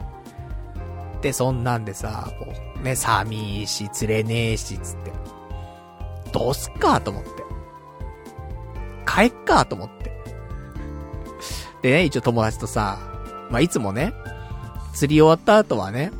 [1.23, 5.13] で、そんなんでさ、こう、ね、寒い、釣れねえし、つって。
[6.33, 7.31] どうすっかと思って。
[9.07, 10.13] 帰っかと思って。
[11.81, 12.99] でね、一応友達とさ、
[13.51, 14.13] まあ、いつもね、
[14.93, 16.13] 釣り終わった後はね、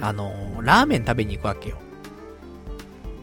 [0.00, 1.78] あの、ラーメン食べに行くわけよ。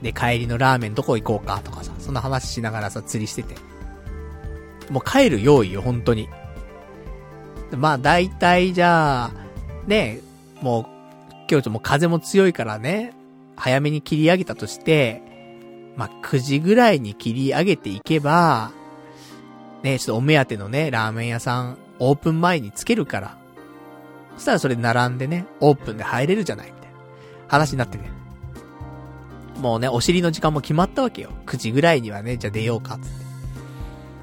[0.02, 3.56] で、帰りのラーメンどこ行こうかとかさ、そんな話しながらさ、釣りしてて。
[4.90, 6.28] もう帰る用意よ、本当に。
[7.76, 9.32] まあ、大体じゃあ、
[9.88, 10.19] ね、
[10.61, 10.86] もう、
[11.32, 13.14] 今日ちょっともう風も強いからね、
[13.56, 15.22] 早めに切り上げたとして、
[15.95, 18.72] まあ、9時ぐらいに切り上げていけば、
[19.84, 23.38] ね、ちょっとお目当てのね、ラーメン屋さん、オープン前につけるから。
[24.36, 26.98] そしたらそれ並んでね、オープンで入れるじゃない、みたいな
[27.48, 28.20] 話になってね。
[29.61, 31.29] もうね、お尻の時間も決まったわけよ。
[31.45, 33.09] 9時ぐらいにはね、じゃあ出ようか、つって。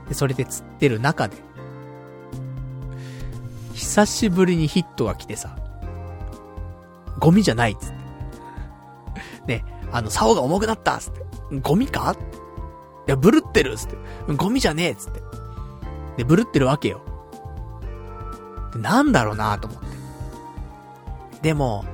[0.08, 1.36] で、それで釣ってる中で、
[3.72, 5.56] 久しぶりにヒットが来てさ、
[7.20, 7.92] ゴミじゃないつっ
[9.46, 9.58] て。
[9.58, 11.24] ね、あの、竿が重くなったつって。
[11.62, 12.14] ゴミか？
[13.06, 13.96] いや、ブルってるつって。
[14.36, 15.22] ゴミじゃねえつって。
[16.18, 17.00] で、ブルってるわけよ。
[18.72, 19.86] で、なんだろうなと思って。
[21.42, 21.84] でも、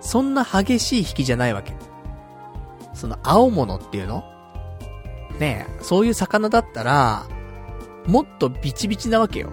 [0.00, 1.74] そんな激しい引きじゃないわけ。
[2.96, 4.24] その青物っていうの？
[5.38, 7.26] ねえ、そういう魚だったら、
[8.06, 9.50] もっとビチビチなわけよ。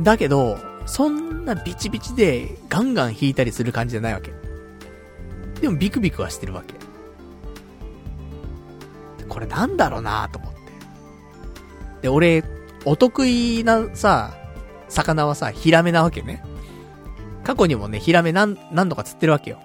[0.00, 4.32] だけど、そんなビチビチでガンガン引いたりする感じじゃないわけ。
[5.60, 6.74] でもビクビクはしてるわけ。
[9.28, 10.58] これなんだろうなと思って。
[12.02, 12.44] で、俺、
[12.84, 14.34] お得意なさ、
[14.88, 16.44] 魚はさ、ヒラメなわけね。
[17.44, 19.58] 過去にもね、ヒラメ何、何度か釣ってるわけよ。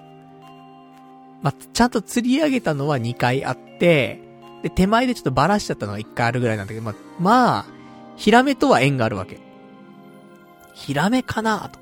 [1.42, 4.20] まあ、ちゃんと釣り上げたのは2回あって、
[4.62, 7.66] で、手前でちょっとバラしちゃったのが1回あるぐらいなんだけど、まあ、まあ、
[8.16, 9.38] ヒラメとは縁があるわけ。
[10.74, 11.78] ヒラメかなと。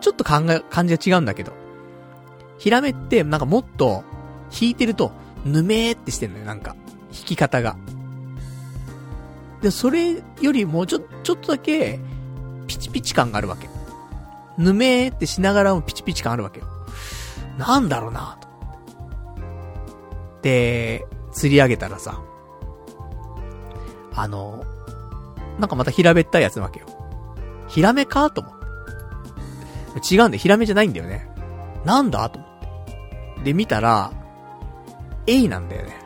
[0.00, 1.52] ちょっと考え、感じが違うんだけど。
[2.58, 4.04] ヒラメって、なんかもっと、
[4.60, 5.12] 引いてると、
[5.44, 6.76] ぬめーってしてんのよ、なんか。
[7.10, 7.76] 引き方が。
[9.62, 12.00] で、それよりもちょ、ちょっとだけ、
[12.66, 13.68] ピチピチ感があるわけ。
[14.58, 16.66] ぬめーってしながらもピチピチ感あるわけよ。
[17.58, 18.48] なんだろうなと。
[20.42, 22.20] で、釣り上げたらさ、
[24.14, 24.64] あの、
[25.58, 26.86] なんかまた平べったいやつなわけよ。
[27.68, 30.14] ヒラメかと思って。
[30.14, 31.28] 違うんだよ、ヒラメじゃないんだよね。
[31.84, 32.50] なんだと思っ
[33.36, 33.44] て。
[33.44, 34.12] で、見たら、
[35.26, 35.96] エイなんだよね。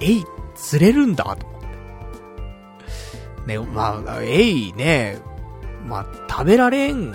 [0.00, 0.24] エイ、
[0.54, 1.60] 釣れるんだと思っ
[3.46, 3.56] て。
[3.58, 5.18] ね、まあ、エイね、
[5.86, 7.12] まあ、食べられん、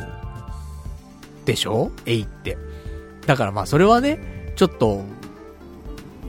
[1.46, 1.92] でしょ？
[2.06, 2.58] エイって。
[3.26, 5.04] だからまあ、それはね、ちょっと、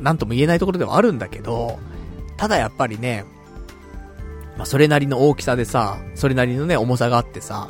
[0.00, 1.78] なんとも言えないところではあるんだけど、
[2.36, 3.24] ただやっぱりね、
[4.56, 7.68] まあ、それなりの大きさでさ、それなりのね、重さがあってさ、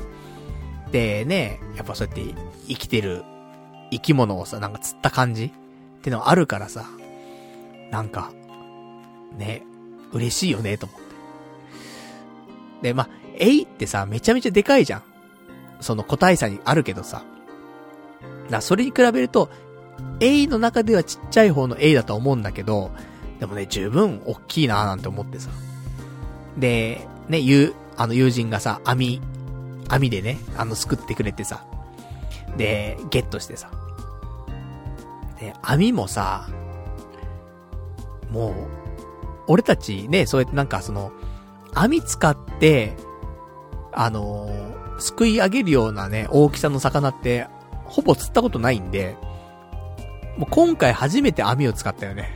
[0.92, 2.22] でね、やっぱそうやって
[2.68, 3.24] 生きてる
[3.90, 5.50] 生き物をさ、なんか釣った感じっ
[6.02, 6.84] てのがあるからさ、
[7.90, 8.32] なんか、
[9.36, 9.62] ね、
[10.12, 11.06] 嬉しいよね、と思って。
[12.82, 13.08] で、まあ、
[13.38, 15.02] エイってさ、めちゃめちゃでかいじゃん。
[15.80, 17.24] その個体差にあるけどさ。
[18.50, 19.50] だそれに比べると、
[20.20, 22.90] エイの中ではちっちゃい方のエイだと思うんだけど、
[23.40, 25.50] でもね、十分大きいなーなんて思ってさ。
[26.56, 29.20] で、ね、ゆう、あの友人がさ、網、
[29.88, 31.64] 網でね、あの、すくってくれてさ。
[32.56, 33.70] で、ゲットしてさ。
[35.38, 36.48] で、網もさ、
[38.30, 38.54] もう、
[39.48, 41.12] 俺たちね、そうやってなんかその、
[41.74, 42.96] 網使って、
[43.92, 47.48] あのー、すくい上げるようなね、大きさの魚って、
[47.96, 49.16] ほぼ釣ったことないんで、
[50.36, 52.30] もう今回初めて網を使ったよね。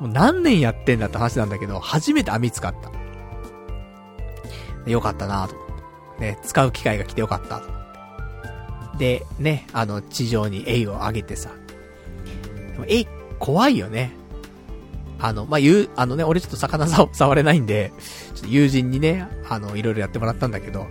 [0.00, 2.74] もう何年やってんだって話なんだけど、初めて網使っ
[4.84, 4.90] た。
[4.90, 5.54] よかったなと。
[6.18, 7.62] ね、使う機会が来てよかった。
[8.98, 11.50] で、ね、あの、地上にエイを上げてさ。
[12.72, 13.06] でもエイ、
[13.38, 14.10] 怖いよね。
[15.20, 17.92] あの、まあ、言う、あのね、俺ちょっと魚、 触れないんで、
[18.34, 20.88] ちょっと友人にね、あの、いろいろやってもらったんだけど、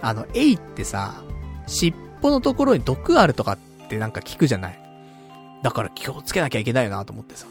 [0.00, 1.24] あの、エイってさ、
[1.66, 1.92] 尻
[2.22, 3.58] 尾のところに毒あるとかっ
[3.88, 4.78] てなんか聞くじゃない？
[5.62, 7.46] だから気をつけなきゃいけないよなと思ってさ。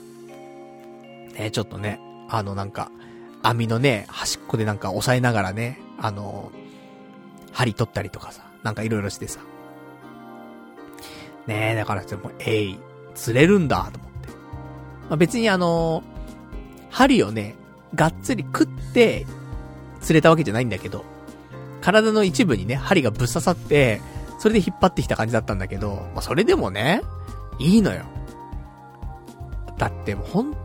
[1.38, 2.00] ね、ちょっとね、
[2.30, 2.90] あのなんか、
[3.44, 6.52] 網のね、端っこでなんか押さえながらね、あの、
[7.52, 9.40] 針取ったりとかさ、なんかいろいろしてさ。
[11.46, 12.80] ねえ、だからもう、えい、
[13.14, 14.30] 釣れるんだ、と思って。
[14.30, 14.36] ま
[15.12, 16.04] あ、別にあの
[16.90, 17.56] 針をね、
[17.96, 19.26] がっつり食って、
[20.02, 21.06] 釣れたわけじゃないんだけど、
[21.82, 24.02] 体の一部にね、針がぶっ刺さって、
[24.38, 27.02] それで引っ張ってきた感じだったんだけど、まあ、それでもね、
[27.60, 28.04] いいのよ。
[29.78, 30.56] だってもう本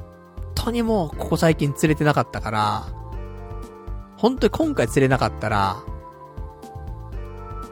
[0.55, 2.87] 当にもう、ここ最近釣れてなかったから、
[4.17, 5.83] 本当に今回釣れなかったら、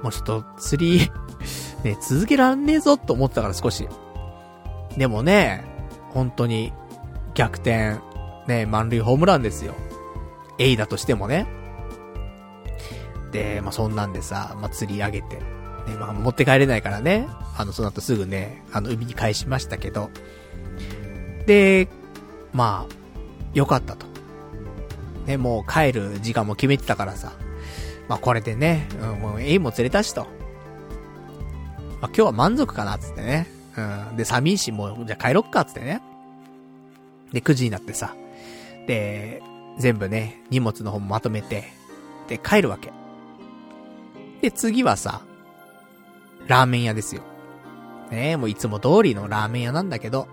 [0.02, 1.10] もうちょっと釣り
[1.84, 3.88] ね、続けらんねえぞと思ってたから少し。
[4.96, 5.64] でもね、
[6.12, 6.72] 本当に、
[7.34, 7.96] 逆転、
[8.48, 9.74] ね、満塁ホームランですよ。
[10.58, 11.46] エイだとしてもね。
[13.32, 15.59] で、まあ、そんなんでさ、まあ、釣り上げて。
[15.86, 20.10] ね、まあ持って帰れないからね、あの、その後すぐね、あの、海に返しましたけど、
[21.46, 21.88] で、
[22.52, 22.94] まあ、
[23.54, 24.06] よかったと。
[25.26, 27.32] ね、もう帰る時間も決めてたからさ、
[28.08, 30.22] まあこれでね、うん、もうエイも釣れたしと。
[30.22, 30.30] まあ
[32.06, 33.46] 今日は満足かな、つってね。
[33.76, 34.16] うん。
[34.16, 36.02] で、寒いし、もう、じゃあ帰ろっか、つってね。
[37.32, 38.14] で、9時になってさ。
[38.86, 39.42] で、
[39.78, 41.64] 全部ね、荷物の方もまとめて、
[42.28, 42.92] で、帰るわけ。
[44.40, 45.22] で、次はさ、
[46.50, 47.22] ラーメン屋ですよ。
[48.10, 50.26] ねえもういつも通りのラーメン屋なんだけど、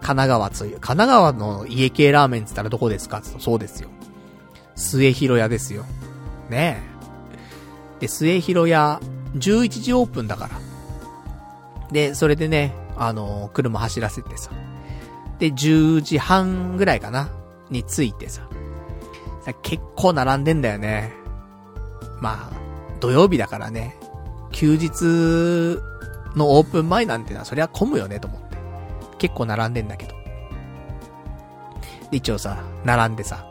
[0.00, 3.88] 奈川つゆ、神奈川の家系ラーメンつったらどこですかつと、そうですよ。
[4.74, 5.84] 末広屋ですよ。
[6.50, 6.82] ね
[7.98, 8.00] え。
[8.00, 9.00] で、末広屋、
[9.36, 10.60] 11時オープンだから。
[11.92, 14.50] で、それでね、あのー、車走らせてさ。
[15.38, 17.30] で、10時半ぐらいかな
[17.70, 18.48] に着いてさ。
[19.62, 21.12] 結構並んでんだよね。
[22.20, 24.01] まあ、土曜日だからね。
[24.52, 25.80] 休日
[26.36, 28.56] のオープン前なんてのはそりゃ混むよねと思って。
[29.18, 30.14] 結構並んでんだけど。
[32.10, 33.46] で、一応さ、並んでさ。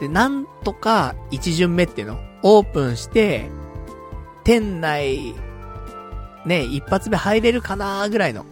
[0.00, 3.48] で、なんとか一巡目っていうの、オープンして、
[4.44, 5.34] 店内
[6.46, 8.46] ね、一発目入れるかなぐらいの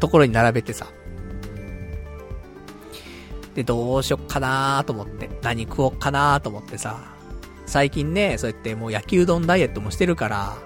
[0.00, 0.86] ところに並べてさ。
[3.54, 5.30] で、どうしよっかなーと思って。
[5.42, 7.13] 何食おっかなーと思ってさ。
[7.66, 10.56] 最近ね、そうやってもう焼きうどんダイエットもしてるから、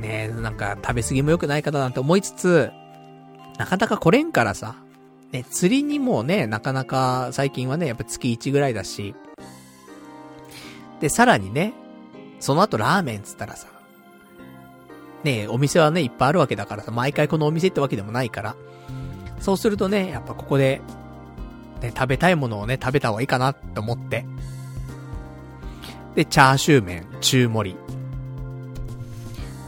[0.00, 2.70] ねなんか食べ過ぎも良くないかななんて思いつつ、
[3.58, 4.76] なかなか来れんからさ。
[5.32, 9.14] ね、釣りにもね、なかなか最近はね、やっぱ月1ぐらいだし。
[11.00, 11.72] で、さらにね、
[12.40, 13.68] その後ラーメンつったらさ、
[15.22, 18.56] ね、お店はね、いっぱいあるわけだからさ、毎回このお店ってわけでもないから。
[19.40, 20.80] そうするとね、やっぱここで、
[21.80, 24.26] ね、食べたいものをね、食べた方がいいかなって思って。
[26.20, 27.76] で、チャーシュー麺、中盛り。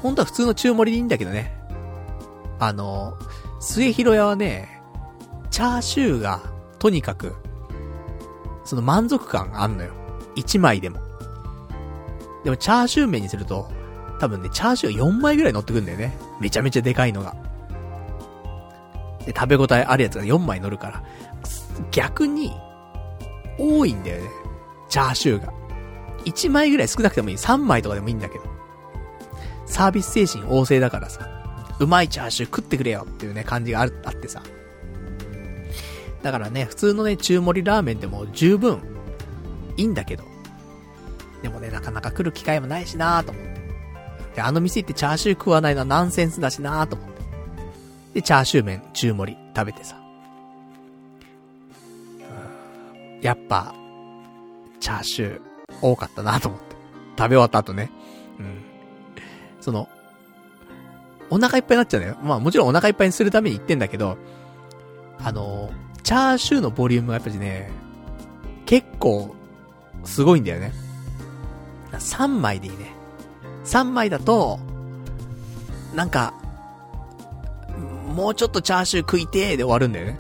[0.03, 1.59] 本当は普通の中盛りでいいんだけどね。
[2.59, 3.17] あの、
[3.59, 4.83] 末広屋はね、
[5.51, 6.43] チャーシューが、
[6.79, 7.35] とにかく、
[8.67, 9.93] その満足感があんのよ。
[10.37, 10.99] 1枚でも。
[12.45, 13.71] でもチャーシュー麺にすると、
[14.21, 16.15] 多分ね、チャーシューが4枚ぐらい乗ってくんだよね。
[16.39, 17.35] めちゃめちゃでかいのが。
[19.25, 21.03] で、食べ応えあるやつが4枚乗るから、
[21.93, 22.53] 逆に、
[23.59, 24.29] 多いんだよね。
[24.91, 25.62] チャーシューが。
[26.23, 27.37] 1枚ぐらい少なくてもいい。
[27.37, 28.45] 3枚とかでもいいんだけど。
[29.67, 31.29] サービス精神旺盛だからさ、
[31.81, 34.43] うまいチャーシュー食ってくれよっていうね、感じがある、あってさ。
[36.23, 38.81] だからね、普通のね、中盛りラーメンでも十分、
[39.77, 40.25] いいんだけど。
[41.43, 43.53] でもね、なかなか来る機会もないしなーと思って。
[44.37, 47.23] で、あの店行ってチャーシュー食わないのはナンセンスだしなーと思って。
[48.15, 49.97] で、チャーシュー麺、中盛り、食べてさ。
[53.21, 53.75] やっぱ、
[54.81, 55.41] チャーシュー、
[55.83, 56.77] 多かったなと思って。
[57.19, 57.91] 食べ終わった後ね。
[58.39, 58.63] うん。
[59.61, 59.89] その、
[61.31, 62.17] お腹いっぱいになっちゃうのよ。
[62.23, 64.19] まあもちろんお腹いっぱいにするために言ってんだけど、
[65.19, 65.71] あの、
[66.03, 67.71] チャーシューのボリュームがやっぱりね、
[68.67, 69.35] 結構、
[70.05, 70.73] すごいんだよね。
[71.93, 72.93] 3枚でいいね。
[73.65, 74.59] 3枚だと、
[75.95, 76.35] なんか、
[78.15, 80.19] もうちょっとチャーシュー食いてーで終わるんだよね。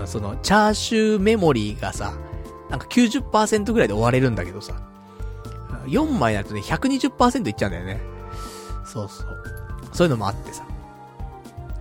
[0.00, 2.12] うん、その、チャーシューメモリーがさ、
[2.70, 4.74] なんか90%ぐらいで終われるんだけどさ、
[5.86, 8.00] 4枚になるとね、120%いっちゃうんだよね。
[8.84, 9.38] そうそう。
[9.92, 10.64] そういうのもあってさ。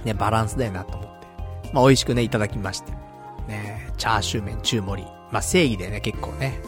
[0.03, 1.27] ね、バランスだよなと思って。
[1.73, 2.91] まあ、美味しくね、いただきまして。
[3.47, 5.07] ね、チャーシュー麺中盛り。
[5.31, 6.61] まあ、正義でね、結構ね。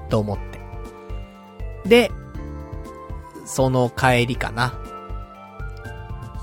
[0.00, 0.08] うん。
[0.08, 1.88] と思って。
[1.88, 2.10] で、
[3.46, 4.74] その帰りかな。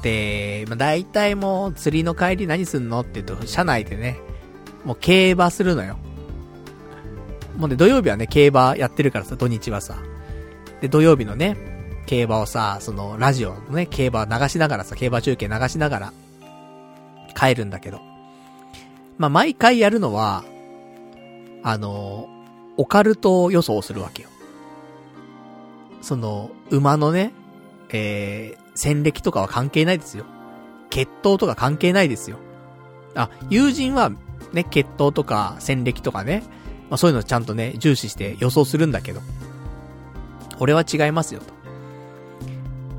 [0.01, 4.19] で、まあ、大体もう釣りの帰り何すんのって言うと、車内でね、
[4.83, 5.97] もう競馬するのよ。
[7.57, 9.97] もうね、土曜日はね、競馬やってるからさ、土日はさ。
[10.81, 11.57] で、土曜日のね、
[12.05, 16.13] 競馬をさ、その、ラジオのね、競馬流しながらさ、競馬中継流しながら、
[17.35, 18.01] 帰るんだけど。
[19.17, 20.43] まあ、毎回やるのは、
[21.63, 22.27] あの、
[22.77, 24.29] オカルト予想をするわけよ。
[26.01, 27.31] その、馬のね、
[27.89, 30.25] えー、戦歴とかは関係ないですよ。
[30.89, 32.37] 血統とか関係ないですよ。
[33.15, 34.11] あ、友人は、
[34.53, 36.43] ね、血統とか戦歴とかね、
[36.89, 39.21] まあそういうのちゃんとね、重視して予想するんだけど、
[40.59, 41.53] 俺は違いますよと。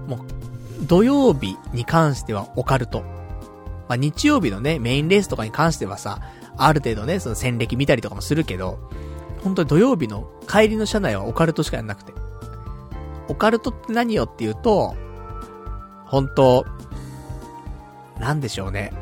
[0.09, 3.03] もう、土曜日に関してはオカルト。
[3.89, 6.21] まあ日曜日のね、メインレースとかに関してはさ、
[6.57, 8.79] ある程度ね、その戦歴見たりとかもするけど、
[9.43, 12.13] 本当に土曜日の帰りの車内はオカルトしかやんなくて。
[13.29, 14.97] オカルトって何よっていうと、
[16.07, 16.65] 本当
[18.19, 18.93] なんでしょうね。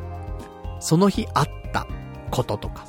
[0.81, 1.86] その日あった
[2.31, 2.85] こととか、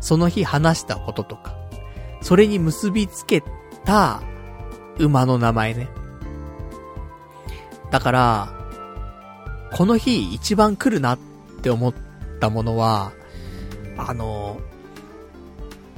[0.00, 1.54] その日話したこととか、
[2.22, 3.42] それに結びつけ
[3.84, 4.20] た
[4.98, 5.88] 馬の名前ね。
[7.90, 8.52] だから、
[9.72, 11.18] この日一番来るなっ
[11.62, 11.94] て思っ
[12.40, 13.12] たものは、
[13.96, 14.60] あの、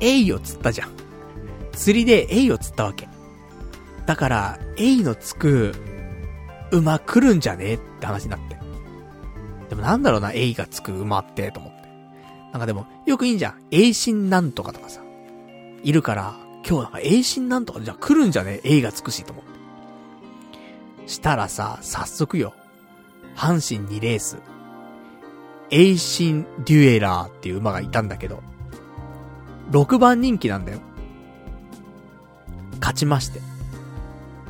[0.01, 0.91] エイを釣ったじゃん。
[1.73, 3.09] 釣りでエイを釣ったわけ。
[4.07, 5.75] だから、エイのつく
[6.71, 8.59] 馬来るんじゃねって話になって。
[9.69, 11.78] でもなんだろうな、エイがつく馬って、と思って。
[12.59, 13.55] なんかでも、よくいいんじゃん。
[13.71, 15.01] エイシンなんとかとかさ。
[15.85, 16.35] いるから、
[16.69, 18.61] 今日なんかエイシンなんとか、じゃあ来るんじゃね？
[18.65, 21.09] エイがつくし、と思って。
[21.09, 22.53] したらさ、早速よ。
[23.37, 24.39] 阪神2レース。
[25.71, 28.43] エイシン・デュエラーっていう馬がいたんだけど、
[29.71, 30.81] 6番人気なんだよ。
[32.81, 33.41] 勝ちまして。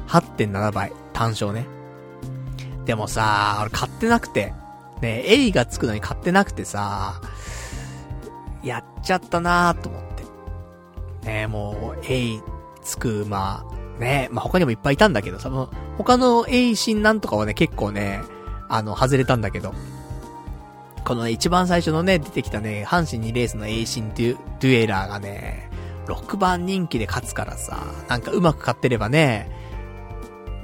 [0.07, 1.67] 8.7倍、単勝ね。
[2.87, 4.55] でもさ、俺買ってなくて、
[5.03, 7.21] ね、エイがつくのに買ってなくてさ、
[8.63, 10.03] やっちゃったなーと思っ
[11.23, 11.27] て。
[11.27, 12.43] ねもう、エイ
[12.83, 13.65] つく馬、
[13.99, 18.21] ねまあ、他にもいっぱいいたんだけどさ、もう、他のエイシンなんとかはね、結構ね、
[18.69, 19.75] あの、外れたんだけど、
[21.05, 25.71] このね、一番最初のね、出てきたね、阪神2レースのエイシンデュ、デュエラーがね、
[26.07, 29.51] 6番人気で勝つからさ、なんかうまく勝ってればね、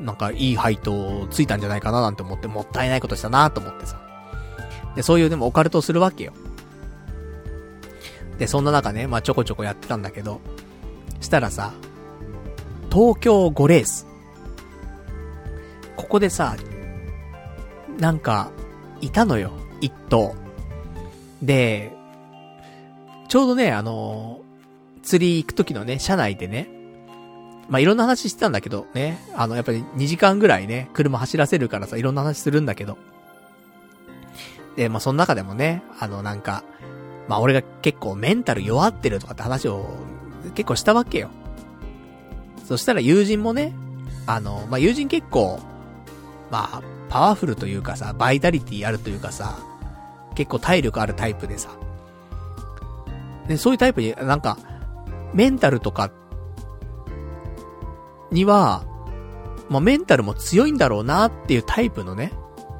[0.00, 4.00] なんかいい配当ついたんじゃないかななんて思って、もったいないことしたなと思ってさ。
[4.96, 6.32] で、そういうでもオカルトをするわけよ。
[8.38, 10.40] で、そんな中ね、まあちょこちょこやってたんだけど、
[11.20, 11.72] したらさ、
[12.90, 14.06] 東京5レース。
[15.96, 16.56] ここでさ、
[17.98, 18.50] なんか、
[19.00, 19.52] いたのよ。
[19.80, 20.34] 一頭。
[21.42, 21.92] で、
[23.28, 24.40] ちょうどね、あの
[25.02, 26.68] 釣り行く時のね、車内でね、
[27.68, 32.98] まあ、いろんな話してたんだけど、ね、あの、やっぱり2時間ぐらいね、車走らせるからさ、いろんな話するんだけど。
[34.76, 36.64] で、まあ、その中でもね、あの、なんか、
[37.28, 39.86] まあ、俺が結構メンタル弱ってるとかって話を
[40.54, 41.30] 結構したわけよ。
[42.66, 43.72] そしたら友人もね、
[44.26, 45.60] あの、まあ、友人結構、
[46.50, 49.58] まあ、パワフルというかさ、バイタリティあるというかさ、
[50.34, 51.70] 結構体力あるタイプでさ。
[53.48, 54.58] で、そういうタイプに、なんか、
[55.32, 56.10] メンタルとか、
[58.30, 58.84] には、
[59.68, 62.32] まあ、メンタルも強いんだろうなっていうタイプのね、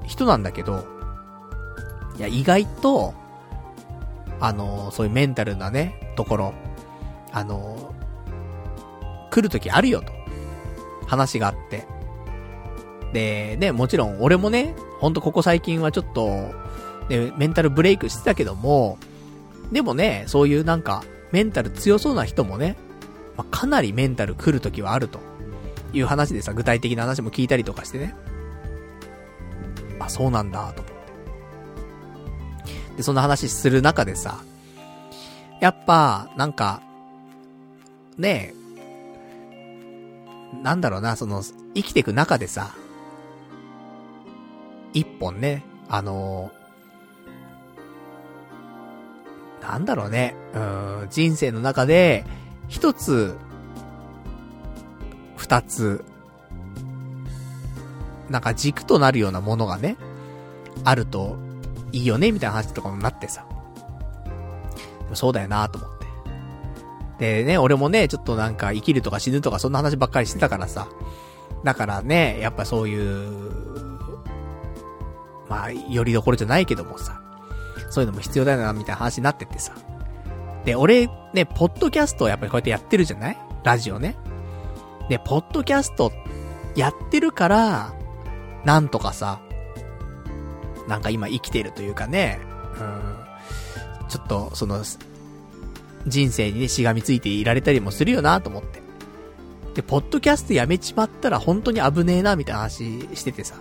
[0.07, 0.85] 人なんだけど、
[2.19, 3.15] いや、意外と、
[4.41, 6.55] あのそういうメンタルなね、ところ、
[7.33, 7.95] あの
[9.31, 10.13] 来る時あるよと、
[11.07, 11.87] 話があって。
[13.13, 16.27] で、ね、もちろん俺もね、ほんとここ最近はちょっと、
[17.09, 18.99] ね、メンタルブレイクしてたけども、
[19.73, 22.77] でもね、そういうなんか、メンタル強そうな人もね、
[23.37, 25.19] まあ、かなりメンタル来る時はあると
[25.93, 28.15] いう話でさ、具体的な話も聞いたりとかしてね。
[29.99, 30.94] あ、そうなんだ、と思。
[32.97, 34.43] で、そんな話する中でさ、
[35.61, 36.83] やっぱ、なんか、
[38.17, 38.55] ねえ、
[40.63, 41.43] なんだろうな、その、
[41.75, 42.75] 生きていく中でさ、
[44.93, 52.25] 一本ね、あのー、なんだろうね、うん、人生の中で、
[52.69, 53.37] 一つ、
[55.37, 56.05] 二つ、
[58.31, 59.97] なんか軸となるようなものがね、
[60.85, 61.37] あると
[61.95, 63.47] いいよね、みたいな話とかもなってさ。
[65.13, 65.91] そうだよなと思っ
[67.19, 67.43] て。
[67.43, 70.89] でね、俺もね、ちょっとなんか生きるとか死ぬとかそんな話ばっかりしてたからさ。
[71.63, 73.53] だからね、やっぱそういう、
[75.49, 77.21] まあ、よりどころじゃないけどもさ。
[77.91, 79.73] そういうのも必要だよな、みたいな話になってってさ。
[80.65, 83.39] で、俺、ね、ポッドキャストをやっぱりこうやってやってるじゃない？
[83.63, 84.17] ラジオね。
[85.09, 86.11] で、ポッドキャスト
[86.75, 87.95] やってるから、
[88.65, 89.41] なんとかさ、
[90.89, 92.41] なんか今生きてるというかね、
[92.79, 94.83] うん、ちょっと、その、
[96.07, 98.83] 人生にね、しがみついていられたりもするよなと思って。
[99.75, 103.57] で、ポッドキャストやめちまったら本当に危ねえな、みたいな話しててさ。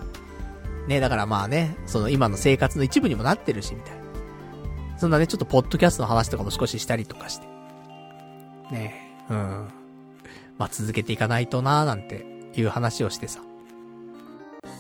[0.87, 4.03] ね、だからまあね、その今の生活の一部にもなってるし、みたいな。
[4.97, 7.47] そんなね、ちょっとポッドキャストの話とかも少ししたりとかして。
[8.71, 9.67] ねうん。
[10.57, 12.25] まあ続けていかないとなーなんて
[12.55, 13.39] いう話をしてさ。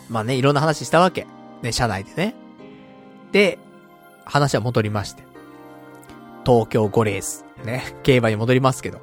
[0.09, 1.25] まあね、いろんな話したわけ。
[1.63, 2.35] ね、車内でね。
[3.31, 3.57] で、
[4.25, 5.23] 話は戻りまして。
[6.45, 7.45] 東京5レース。
[7.63, 9.01] ね、競馬に戻りますけど。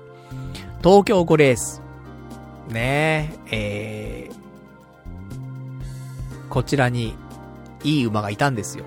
[0.83, 1.83] 東京5レース。
[2.69, 7.17] ねえ、えー、こちらに、
[7.83, 8.85] いい馬がいたんですよ。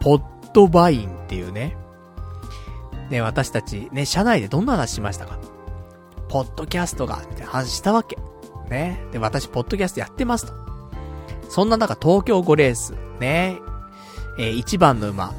[0.00, 0.22] ポッ
[0.54, 1.76] ドバインっていうね。
[3.10, 5.38] ね、私たち、ね、車内でどんな話しましたか
[6.28, 8.16] ポッドキャストが、みたいな話したわけ。
[8.72, 8.98] ね。
[9.12, 10.54] で、私、ポッドキャストやってますと。
[11.48, 13.60] そんな中、東京5レース、ね。
[14.38, 15.32] えー、1番の馬、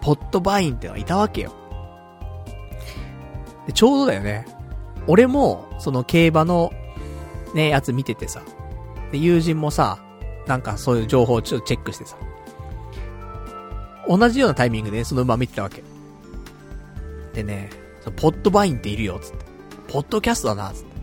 [0.00, 1.52] ポットバインってのがいたわけよ。
[3.66, 4.46] で、ちょうどだよね。
[5.06, 6.72] 俺も、その競馬の、
[7.54, 8.42] ね、やつ見ててさ、
[9.10, 9.98] で、友人もさ、
[10.46, 12.16] なんかそういう情報をちょっとチェックしてさ、
[14.08, 15.82] 同じようなタイミングで、ね、その馬見てたわけ。
[17.32, 17.70] でね、
[18.16, 19.44] ポットバインっているよ、つって。
[19.88, 20.95] ポッドキャストだな、つって。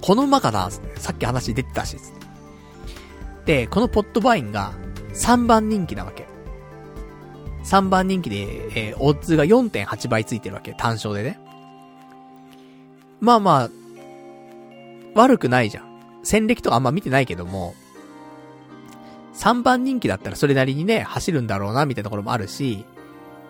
[0.00, 1.96] この馬かな、さっき話出てたし、
[3.44, 4.72] で、このポットバインが
[5.14, 6.26] 3番人気なわけ。
[7.64, 10.72] 3番人気で、えー、オッズが4.8倍ついてるわけ。
[10.74, 11.40] 単勝でね。
[13.20, 13.70] まあまあ、
[15.14, 15.86] 悪くないじゃん。
[16.22, 17.74] 戦歴とかあんま見てないけども、
[19.34, 22.84] 3番人気だったらそれなりにね、走るんだろうな、みたいなところもあるし、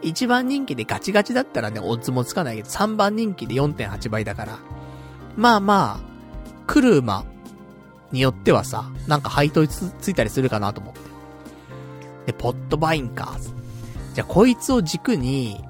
[0.03, 4.59] 1番人気でガチガチだったらね、オッズもつかないけど、3番人気で4.8倍だから、
[5.37, 6.16] まあまあ、
[6.67, 7.25] 来る馬
[8.13, 11.01] によってはさ、なんか配当つついたりするかなと思って。
[12.27, 13.37] で、ポットバインか。
[14.15, 15.65] じゃあ、こいつを軸に、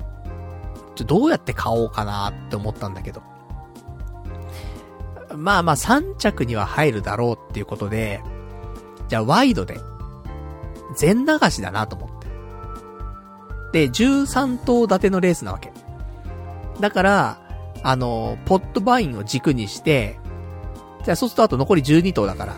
[0.95, 3.23] ちょ、どうやって買おうかなって思ったんだけど。
[5.37, 8.23] まあまあ3着には入るだろうっていうことで、
[9.09, 9.79] じゃあワイドで、
[10.97, 12.09] 全流しだなと思っ
[13.73, 13.87] て。
[13.87, 15.73] で、13頭立てのレースなわけ。
[16.81, 17.39] だから、
[17.83, 20.19] あの、ポットバインを軸にして、
[21.07, 22.57] じゃあそうするとあと残り12頭だから、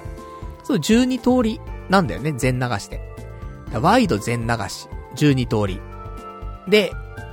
[0.64, 1.60] そう12通り
[1.90, 2.98] なんだよね、全流して。
[3.74, 5.78] ワイド全流し、12通り。
[6.66, 6.90] で、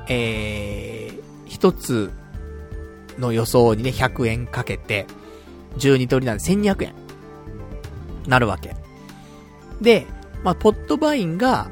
[0.09, 2.11] えー、一つ
[3.17, 5.07] の予想にね、100円かけて、
[5.77, 6.93] 12通りなんで1200円。
[8.27, 8.75] なるわけ。
[9.79, 10.07] で、
[10.43, 11.71] まあ、ポットバインが、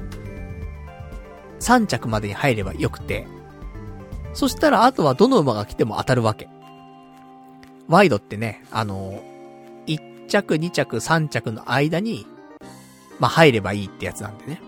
[1.59, 3.27] 3着までに入ればよくて、
[4.33, 6.47] そしたらあとはどの馬が来ても当たるわけ。
[7.89, 9.32] ワイドってね、あの1
[10.41, 12.25] 着、2着、3着の間に、
[13.19, 14.61] まあ、入ればいいってやつなんでね。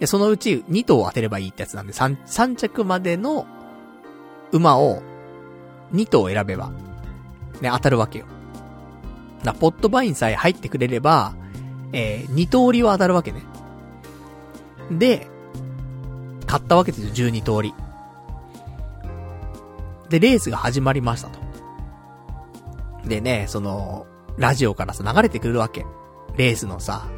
[0.00, 3.46] で、そのうち2頭当てればいいってやつなんで、3、3着までの
[4.52, 5.02] 馬を
[5.92, 6.70] 2頭選べば、
[7.60, 8.26] ね、当たるわけよ。
[9.42, 11.34] な、ポットバインさえ入ってくれれば、
[11.92, 13.42] えー、二通りは当たるわけね。
[14.90, 15.28] で、
[16.46, 17.74] 買ったわけですよ、12通り。
[20.08, 21.38] で、レースが始まりましたと。
[23.06, 24.06] でね、その、
[24.38, 25.86] ラジオからさ、流れてくるわけ。
[26.36, 27.08] レースのさ、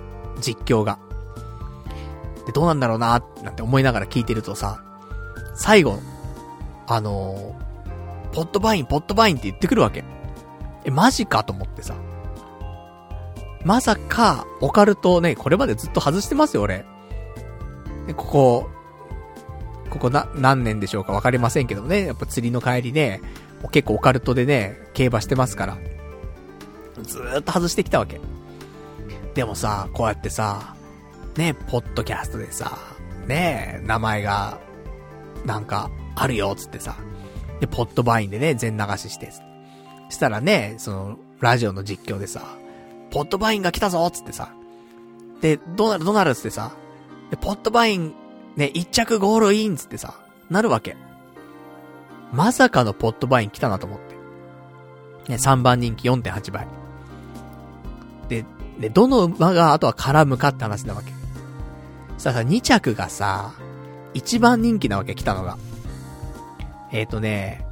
[0.40, 0.98] 実況が。
[2.46, 4.82] で、どうなんだろうな、なんて思いながら聞いてるとさ、
[5.54, 5.98] 最後、
[6.86, 10.04] あのー、ポットバイン、ポットバインって言ってくるわけ。
[10.84, 11.94] え、マジかと思ってさ。
[13.64, 16.84] まさか、オカルトね、これまでずっと外してますよ、俺。
[18.16, 18.70] ここ、
[19.90, 22.06] ここな、何年でしょうかわかりませんけどね。
[22.06, 23.20] やっぱ釣りの帰りね、
[23.72, 25.78] 結構オカルトでね、競馬してますから。
[27.02, 28.20] ずーっと外してきたわけ。
[29.34, 30.74] でもさ、こうやってさ、
[31.36, 32.78] ね、ポッドキャストでさ、
[33.26, 34.58] ね、名前が、
[35.44, 36.96] なんか、あるよ、つってさ。
[37.60, 39.30] で、ポッドバインでね、全流しして。
[40.10, 42.42] したらね、その、ラジオの実況でさ、
[43.10, 44.50] ポットバインが来たぞつってさ。
[45.40, 46.72] で、どうなるどうなるつってさ。
[47.30, 48.14] で、ポットバイン、
[48.56, 50.14] ね、一着ゴールインつってさ、
[50.50, 50.96] なるわけ。
[52.32, 54.16] まさかのポットバイン来たなと思って。
[55.30, 56.66] ね、3番人気4.8倍。
[58.78, 61.12] で、どの馬があとは絡むかって話なわけ。
[62.16, 63.52] さあさ、2着がさ、
[64.14, 65.58] 1番人気なわけ、来たのが。
[66.92, 67.64] えっ、ー、とね、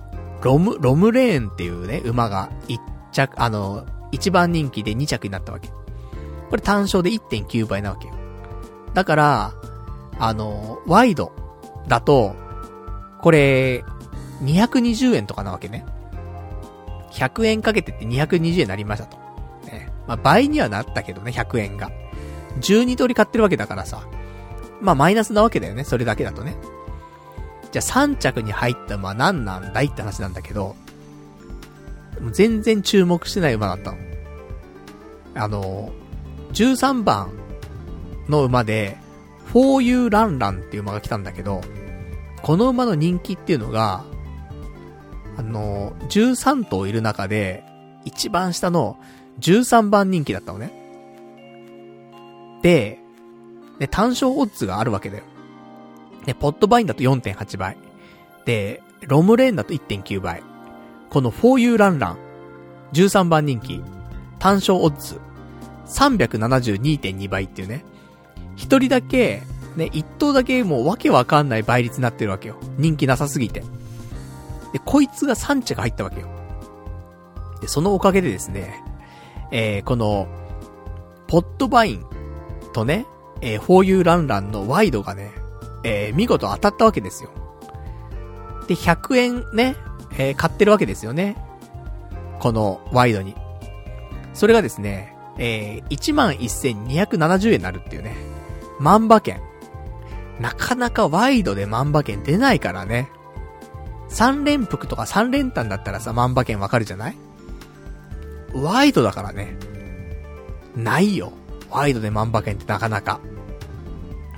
[0.42, 2.78] ロム、ロムレーンっていうね、馬が1
[3.12, 5.68] 着、あの、1番人気で2着になったわけ。
[6.50, 8.14] これ単勝で1.9倍なわけよ。
[8.94, 9.52] だから、
[10.18, 11.32] あの、ワイド
[11.88, 12.34] だと、
[13.20, 13.84] これ、
[14.42, 15.84] 220円とかなわけね。
[17.12, 19.25] 100円かけてって220円になりましたと。
[20.06, 21.90] まあ、倍にはなったけどね、100円が。
[22.60, 24.06] 12通り買ってるわけだからさ。
[24.80, 26.56] まあ、マイナスなわけだよね、それだけだとね。
[27.72, 30.76] じゃあ3着に入った馬何なんだいって話なんだけど、
[32.32, 33.98] 全然注目してない馬だったの。
[35.34, 35.92] あの、
[36.52, 37.30] 13番
[38.28, 38.96] の馬で、
[39.46, 41.60] フォーユーランランっていう馬が来たんだけど、
[42.42, 44.04] この馬の人気っていうのが、
[45.36, 47.64] あの、13頭いる中で、
[48.04, 48.96] 一番下の
[49.40, 50.72] 13番人気だったのね。
[52.62, 52.98] で、
[53.78, 55.24] で、単勝オッズがあるわけだよ。
[56.24, 57.76] で、ポットバインだと4.8倍。
[58.44, 60.42] で、ロムレーンだと1.9倍。
[61.10, 62.18] このフォーユーランラン、
[62.92, 63.82] 13番人気、
[64.38, 65.20] 単勝オッズ、
[65.86, 67.84] 372.2倍っていうね。
[68.56, 69.42] 一人だけ、
[69.76, 72.56] ね、一頭だけもうわけわかんない倍率になってるわけよ。
[72.78, 73.60] 人気なさすぎて。
[74.72, 76.28] で、こいつが3着入ったわけよ。
[77.60, 78.82] で、そのおかげでですね、
[79.50, 80.26] えー、この、
[81.26, 82.04] ポットバイン
[82.72, 83.06] とね、
[83.40, 85.32] えー、フォーユーランランのワイドがね、
[85.84, 87.30] えー、見事当たったわけですよ。
[88.68, 89.76] で、100円ね、
[90.18, 91.36] えー、買ってるわけですよね。
[92.40, 93.34] このワイドに。
[94.34, 98.16] それがですね、えー、11,270円になるっていうね。
[98.80, 99.40] 万馬券。
[100.40, 103.08] なかなかワイドで万馬券出ないからね。
[104.10, 107.16] 3連服とか3連単だったらさ、万馬券わかるじゃない？
[108.62, 109.56] ワイドだからね。
[110.74, 111.32] ないよ。
[111.70, 113.20] ワイドで万馬券ってなかなか。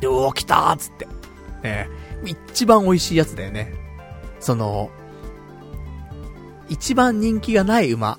[0.01, 1.07] で、おー来たーつって。
[1.63, 1.89] ね
[2.25, 3.75] 一番美味しいやつだよね。
[4.41, 4.91] その、
[6.69, 8.19] 一番人気がない馬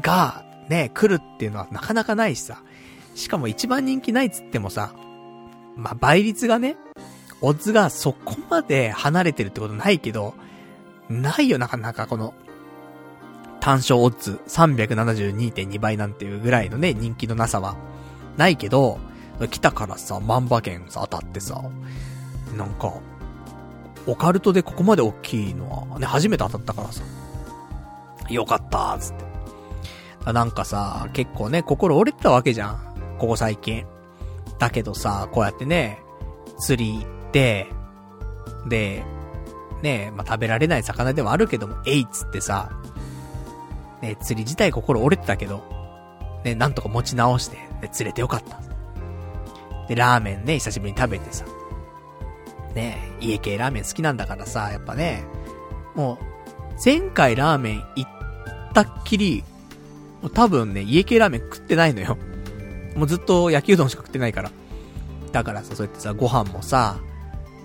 [0.00, 2.62] が、ね、来るっていうのはなかなかないしさ。
[3.14, 4.94] しかも一番人気ないっつってもさ、
[5.76, 6.76] まあ、倍率がね、
[7.40, 10.34] オッズがそこまで離れてるってことないけど、
[11.08, 12.34] ないよ、なかなかこの、
[13.62, 17.76] 単勝オッズ372.2倍なんていうぐらいのね、人気のなさは、
[18.36, 18.98] ないけど、
[19.52, 21.62] 来たからさ、万馬券さ、当たってさ、
[22.56, 22.92] なんか、
[24.08, 27.04] オカルトでここまで大きいのは、ね、初めて当たったからさ、
[28.28, 29.14] よかったー、つっ
[30.24, 30.32] て。
[30.32, 33.16] なんかさ、結構ね、心折れてたわけじゃん。
[33.20, 33.86] ここ最近。
[34.58, 36.02] だけどさ、こうやってね、
[36.58, 37.68] 釣り行って、
[38.66, 39.04] で、
[39.82, 42.72] ね、まあ、食べられない魚ではあるけども、えいっつってさ、
[44.02, 45.62] ね、釣り自体心折れてたけど、
[46.44, 48.60] ね、なんとか持ち直して、ね、釣れてよかった。
[49.88, 51.44] で、ラーメンね、久しぶりに食べてさ、
[52.74, 55.24] ね、家系ラーメン好きなんだからさ、やっぱね、
[55.94, 56.24] もう、
[56.84, 59.44] 前回ラーメン行ったっきり、
[60.20, 62.18] もう多分ね、家系ラーメン食ってないのよ。
[62.96, 64.50] もうずっと焼きうどんしか食ってないから。
[65.32, 66.98] だからさ、そうやってさ、ご飯もさ、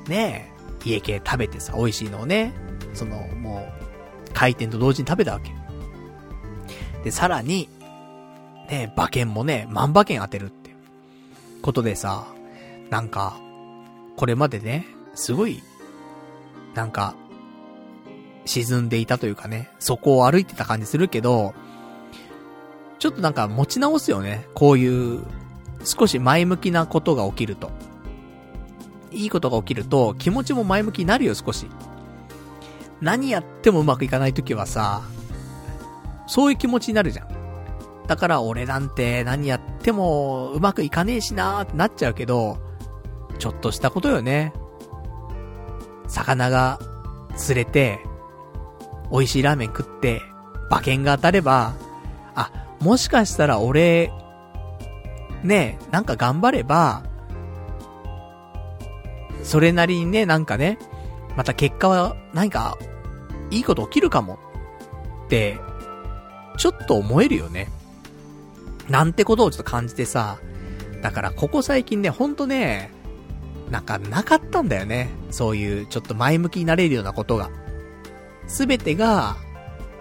[0.07, 0.53] ね、
[0.83, 2.53] 家系食べてさ、美味しいのをね、
[2.93, 3.67] その、も
[4.29, 5.51] う、開店と同時に食べたわけ。
[7.07, 7.69] で、さらに、
[8.69, 10.75] ね馬券もね、万馬券当てるって
[11.61, 12.27] ことでさ、
[12.89, 13.37] なんか、
[14.17, 14.85] これまでね、
[15.15, 15.63] すごい、
[16.75, 17.15] なんか、
[18.43, 21.53] 沈んでいたというかね、そこを歩いてた感じするけど、
[22.99, 24.45] ちょっとなんか持ち直すよね。
[24.53, 25.23] こういう、
[25.85, 27.71] 少し前向きなことが起きると。
[29.13, 31.67] いいことが起きると、気持ちも前向きになるよ、少し。
[32.99, 35.03] 何やってもうまくいかないときはさ、
[36.27, 37.27] そういう気持ちになるじゃん。
[38.07, 42.57] だから俺なんて何やってもうまくいかねえしなーってなっちゃうけど、
[43.39, 44.53] ちょっとしたことよね。
[46.07, 46.79] 魚が
[47.35, 47.99] 釣れて、
[49.11, 50.21] 美味しいラーメン食って、
[50.69, 51.75] 馬券が当たれば、
[52.35, 52.51] あ、
[52.81, 54.11] もしかしたら俺、
[55.43, 57.03] ねなんか頑張れば、
[59.43, 60.77] それなりにね、なんかね、
[61.35, 62.77] また結果は、何か、
[63.51, 64.39] いいこと起きるかも、
[65.25, 65.59] って、
[66.57, 67.69] ちょっと思えるよね。
[68.89, 70.37] なんてことをちょっと感じてさ、
[71.01, 72.91] だからここ最近ね、ほんとね、
[73.69, 75.09] なんかなかったんだよね。
[75.29, 77.49] そういうちょっと前向きになれるようなことが。
[78.47, 79.35] すべてが、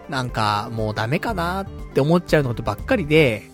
[0.08, 3.50] なんかもうダメかなって思っちゃうのとばっかりで、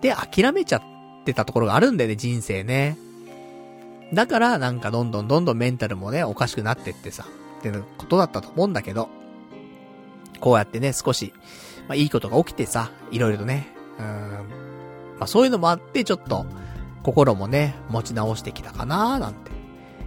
[0.00, 0.82] で、諦めちゃっ
[1.24, 2.98] てたところがあるんだよね、人生ね。
[4.12, 7.24] だから、なんかどんどんどんどんメンタルもね、おかしくなってってさ、
[7.60, 9.08] ってことだったと思うんだけど、
[10.40, 11.32] こうやってね、少し、
[11.88, 14.04] まあいいことが起きてさ、いろいろとね、うん、
[15.18, 16.46] まあそういうのもあって、ちょっと、
[17.02, 19.52] 心もね、持ち直してきたかなーなんて、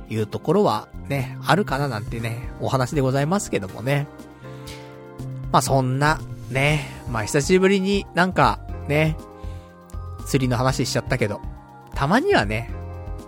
[0.10, 4.08] いうところはね、あるかななんてね、お話でございますけどもね。
[5.52, 9.16] まあそんな、ね、まあ久しぶりになんか、ね、
[10.26, 11.42] 釣りの話しちゃったけど、
[11.94, 12.72] たまにはね、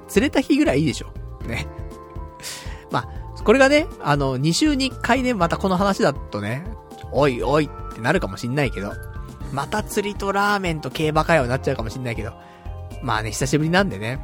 [0.07, 1.13] 釣れた日ぐらいいいでしょ。
[1.47, 1.67] ね。
[2.91, 6.63] まあ、これがね、あの、2週に1回ね、またこの話だとね、
[7.11, 7.69] おいおい
[7.99, 8.93] ってなるかもしんないけど、
[9.51, 12.33] また釣りとラーメンと競馬会話になっちゃうかもしんないけど、
[13.03, 14.19] まあね、久しぶりなんでね。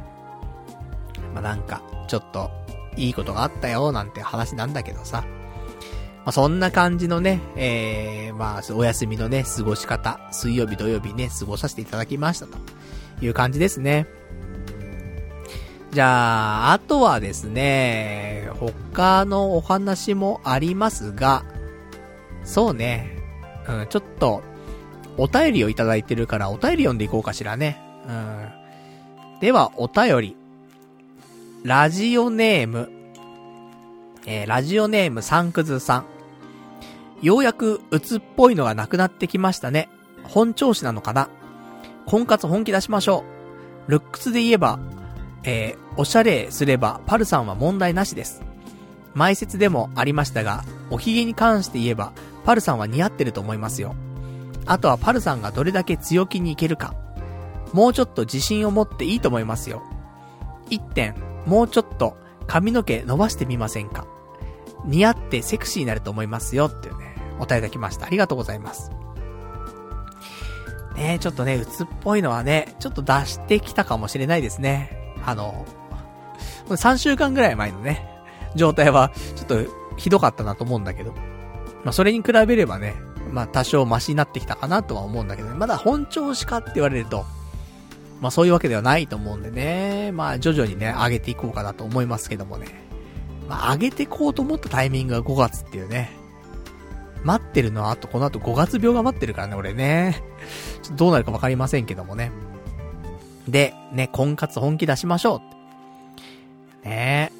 [1.34, 2.50] まあなんか、ちょっと、
[2.96, 5.24] いいことがあったよ、なんて話なんだけどさ。
[6.24, 12.56] まあそんな感じのね、えー、まあ、お休みのね、過ごし方、水曜日土曜日ね、過ごさせていただきましたと
[13.20, 14.06] いう感じですね。
[15.92, 21.44] じゃあ、あとはですね、他のお話もありますが、
[22.44, 23.15] そうね、
[23.68, 24.42] うん、ちょっと、
[25.16, 27.80] お便りをいただいてるから、お便り読んでいこうかしらね。
[28.06, 28.48] うん。
[29.40, 30.36] では、お便り。
[31.62, 32.90] ラジオネーム。
[34.26, 36.06] えー、ラジオネームサンクズさん。
[37.22, 39.88] ようやく、鬱っぽいのがなくなってきましたね。
[40.24, 41.28] 本調子なのかな
[42.06, 43.24] 婚活本気出しましょ
[43.88, 43.90] う。
[43.90, 44.78] ルックスで言えば、
[45.44, 48.42] えー、おしゃれすれば、パルさんは問題なしです。
[49.14, 52.12] 前説でもありましたが、おひげに関して言えば、
[52.46, 53.96] パルさんは似合ってると思いますよ。
[54.66, 56.94] あとはパルさんがどれだけ強気にいけるか。
[57.72, 59.82] もうちょっと自信を持っていいと思いますよ。
[60.70, 62.16] 一点、もうちょっと
[62.46, 64.06] 髪の毛伸ばしてみませんか
[64.84, 68.06] 似合ってセクシーになると思いますよっていうね、お答えいただきました。
[68.06, 68.92] ありがとうございます。
[70.94, 75.14] ね、ちょっとね、鬱っぽいのはね、ちょっと出してきたかもしれないですね。
[75.24, 75.66] あの、
[76.68, 78.08] 3週間ぐらい前のね、
[78.54, 81.12] 状態は、ちょっとひどかったなと思うんだけど。
[81.86, 82.96] まあ、それに比べればね、
[83.30, 85.54] まあ、多少マシになってきたかなとは思うんだけどね。
[85.54, 87.24] まだ本調子かって言われると、
[88.20, 90.10] まあ、そういうわけではないと思うんでね。
[90.10, 92.66] まあ、徐々にね、上げていこうかなと思いますけどもね。
[93.48, 96.10] まあ、上げていこうと思ったタイミングが5月っていうね。
[97.22, 100.24] 待ってるのは、あとこの後5月病が待ってるからね、俺ね。
[100.82, 102.32] ちょっとどうなるかわかりませんけどもね。
[103.46, 105.40] で、ね、婚活本気出しましょ
[106.84, 106.84] う。
[106.88, 107.30] ね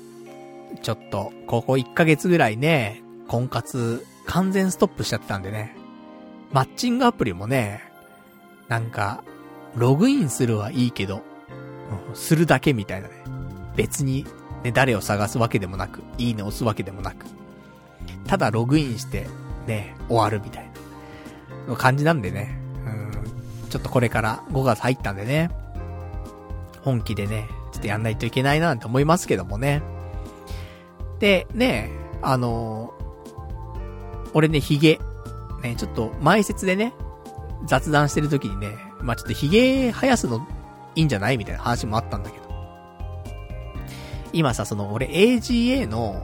[0.83, 5.77] ちょっと、ここ1ヶ月ぐらいね、婚活完全ストップしちゃったんでね。
[6.53, 7.83] マッチングアプリもね、
[8.69, 9.23] なんか、
[9.75, 11.23] ログインするはいいけど、
[12.09, 13.15] うん、するだけみたいなね。
[13.77, 14.27] 別に、
[14.65, 17.27] ね、誰を探すわけでもなく、いいね押すわけでもなく、
[18.27, 19.27] ただログインして、
[19.67, 20.71] ね、終わるみたい
[21.69, 25.51] な感じなんでね、うん、ちょっとこれから5月入ったんでね、
[26.83, 29.83] 本気でね、ちょっとやんないといけないななんて思いますけどもね。
[31.19, 31.91] で、ね、
[32.23, 32.95] あの、
[34.35, 35.01] 俺ね、髭、
[35.63, 36.93] ね、ちょっと前説でね、
[37.67, 40.47] 雑談してる時にね、まあ、ちょっと髭生やすの
[40.95, 41.39] いいんじゃない？
[41.39, 42.47] みたいな話もあったんだけど。
[44.33, 46.23] 今さ、その俺 AGA の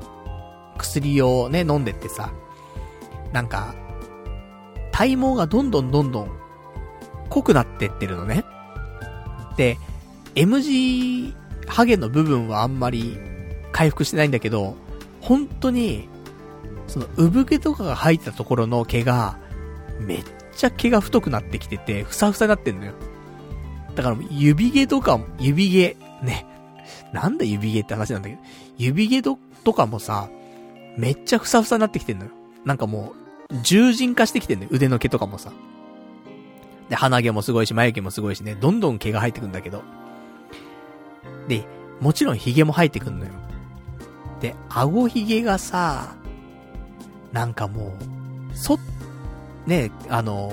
[0.78, 2.32] 薬をね、飲んでってさ、
[3.32, 3.74] なんか、
[4.90, 6.30] 体毛がどんどんどんどん
[7.30, 8.44] 濃くなってってるのね。
[9.56, 9.78] で、
[10.34, 11.34] MG
[11.66, 13.16] ハゲの部分はあんまり
[13.72, 14.76] 回復してないんだけど、
[15.20, 16.08] 本当に、
[16.86, 19.38] その産毛とかが入ったところの毛が、
[20.00, 20.24] めっ
[20.56, 22.92] ちゃ毛が太くなってきてて、ふさふさになってんのよ。
[23.94, 26.46] だから指毛とかも、指毛、ね。
[27.12, 28.42] なんだ指毛って話なんだけど、
[28.78, 29.22] 指毛
[29.64, 30.28] とかもさ、
[30.96, 32.30] めっちゃふさふさになってきてんのよ。
[32.64, 33.14] なんかも
[33.50, 35.52] う、獣人化してきてんね腕の毛とかもさ。
[36.88, 39.82] で、鼻毛もすごいし、眉毛もすごいしね、どんどん毛が生えてくんだけど。
[41.48, 41.64] で、
[42.00, 43.32] もちろん髭も生えてくんのよ。
[44.40, 46.16] で、顎髭がさ、
[47.32, 48.78] なんかもう、そ、
[49.66, 50.52] ね、あの、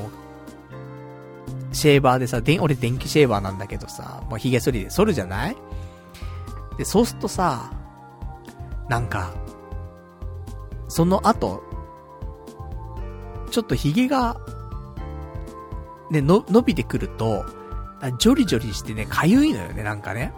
[1.72, 5.57] シェーバーでさ、で俺電気シェーバーなんだけどさ、もう髭剃りで剃るじゃない？
[6.77, 7.72] で、そうするとさ、
[8.88, 9.34] なんか、
[10.88, 11.61] その後、
[13.51, 14.39] ちょっと髭が、
[16.10, 17.45] ね、の、伸びてくると、
[18.18, 20.34] ジョリジョリしてね、かゆいのよね、なんかね。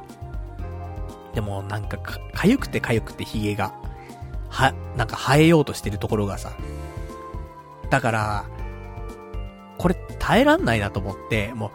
[1.33, 3.73] でも、なんかか、かゆくてかゆくて髭が。
[4.51, 6.51] は、なんか生えようとしてるところがさ。
[7.89, 8.45] だから、
[9.77, 11.71] これ耐えらんないなと思って、も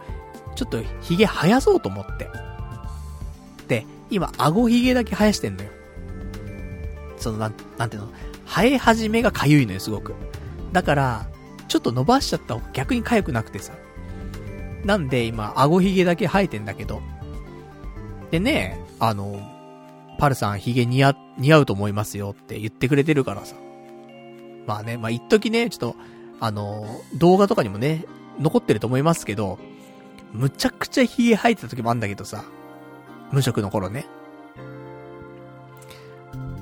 [0.53, 2.29] う、ちょっと髭生やそうと思って。
[3.67, 5.71] で、今、顎髭だけ生やしてんのよ。
[7.17, 8.09] その、なん、なんていうの、
[8.47, 10.15] 生え始めがかゆいのよ、すごく。
[10.73, 11.27] だから、
[11.69, 13.73] ちょっと伸ばしちゃった方が逆に痒くなくてさ。
[14.85, 17.03] なんで今、顎ひげだけ生えてんだけど。
[18.31, 19.41] でね、あの、
[20.17, 23.57] パルさんひげ似合、似合うと思いますよって言ってくれてるからさ。
[24.67, 25.97] まあね、まあ一時ね、ちょっと、
[26.41, 28.05] あの、動画とかにもね、
[28.41, 29.59] 残ってると思いますけど、
[30.33, 32.45] むちゃくちゃひげ生えてた時もあんだけどさ。
[33.33, 34.07] 無職の頃ね。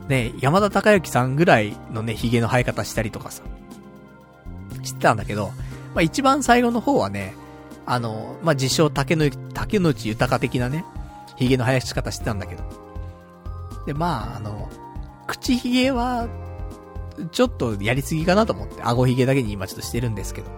[0.08, 3.42] ね、山田孝之さんぐらいのね、髭の生え方したりとかさ。
[4.82, 5.48] 知ってたんだけど、
[5.94, 7.34] まあ、一番最後の方はね、
[7.86, 10.84] あの、まあ、自称竹の、竹の内豊的なね、
[11.36, 12.83] 髭の生やし方してたんだけど。
[13.86, 14.68] で、まあ、あの、
[15.26, 16.28] 口髭は、
[17.30, 20.50] ちょっとやりすぎかなと思って、顎髭だけに今ちょっとしてるんですけど。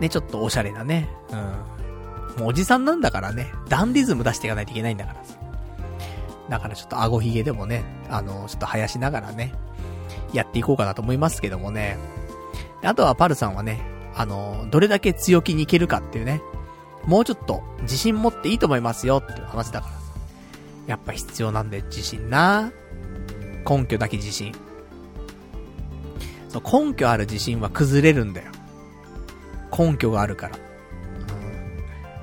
[0.00, 1.38] ね、ちょっとおしゃれなね、うん。
[2.40, 5.36] もうおじさんなんだからね、ダンディズム出していかないといけないんだからさ。
[6.48, 9.54] だからちょっと顎髭でもね、あの、ちょっと生やしながらね、
[10.32, 11.98] やっていこうかなと思いますけどもね。
[12.82, 13.80] あとはパルさんはね、
[14.14, 16.42] あの、どれだけ強気にいけるかっていうね、
[17.04, 20.01] もうちょっと自信持っていいと思いますよっていう話だから。
[20.86, 22.72] やっぱ必要なんで自信な。
[23.68, 24.52] 根拠だけ自信。
[26.48, 28.50] そう、根拠ある自信は崩れるんだよ。
[29.76, 30.56] 根拠があるから。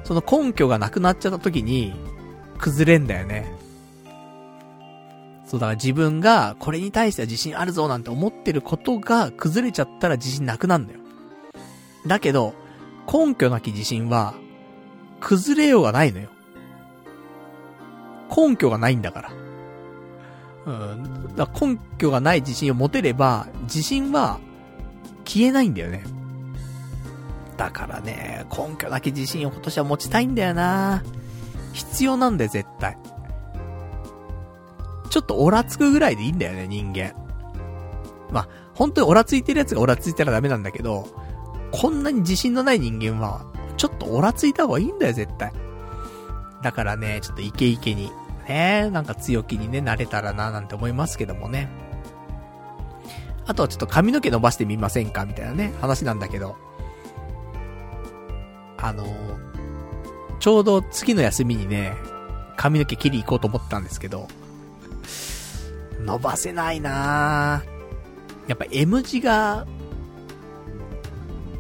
[0.04, 1.94] その根拠がなくなっちゃった時に、
[2.58, 3.52] 崩れんだよね。
[5.46, 11.00] そうだから自分がこれに対しては自信あるぞなんて思ってることが崩れちゃったら自信なくなんだよ。
[12.06, 12.54] だけど、
[13.12, 14.36] 根拠なき自信は、
[15.20, 16.30] 崩れようがないのよ。
[18.36, 19.32] 根拠がないんだから。
[20.66, 21.36] うん。
[21.36, 24.40] だ根拠がない自信を持てれば、自信は
[25.26, 26.04] 消えないんだよね。
[27.58, 31.04] だからね、根拠なき自信を今年は持ちたいんだよな
[31.74, 32.98] 必要なんだよ、絶対。
[35.10, 37.14] ちょっとオラつくぐらいでいいんだよね、人間。
[38.32, 41.08] まあ、本当にオラついてるやつがオラついたらダメなんだけど、
[41.72, 43.46] こんなに自信のない人間は、
[43.76, 45.52] ちょっとオラついた方がいいんだよ、絶対。
[46.62, 48.12] だからね、ちょっとイケイケに、
[48.48, 51.70] ね、なんか強気にね、なれたらな、なんて思いますけどもね。
[53.46, 56.56] あとはちょっと髪の毛伸ばしてみませんかみたいなね、話なんだけど。
[58.82, 59.04] あの
[60.40, 61.94] ちょうど次の休みにね、
[62.56, 64.28] 髪の毛切り行こうと思ったんですけど、
[66.00, 67.64] 伸ばせないな
[68.48, 69.68] やっぱ M 字が、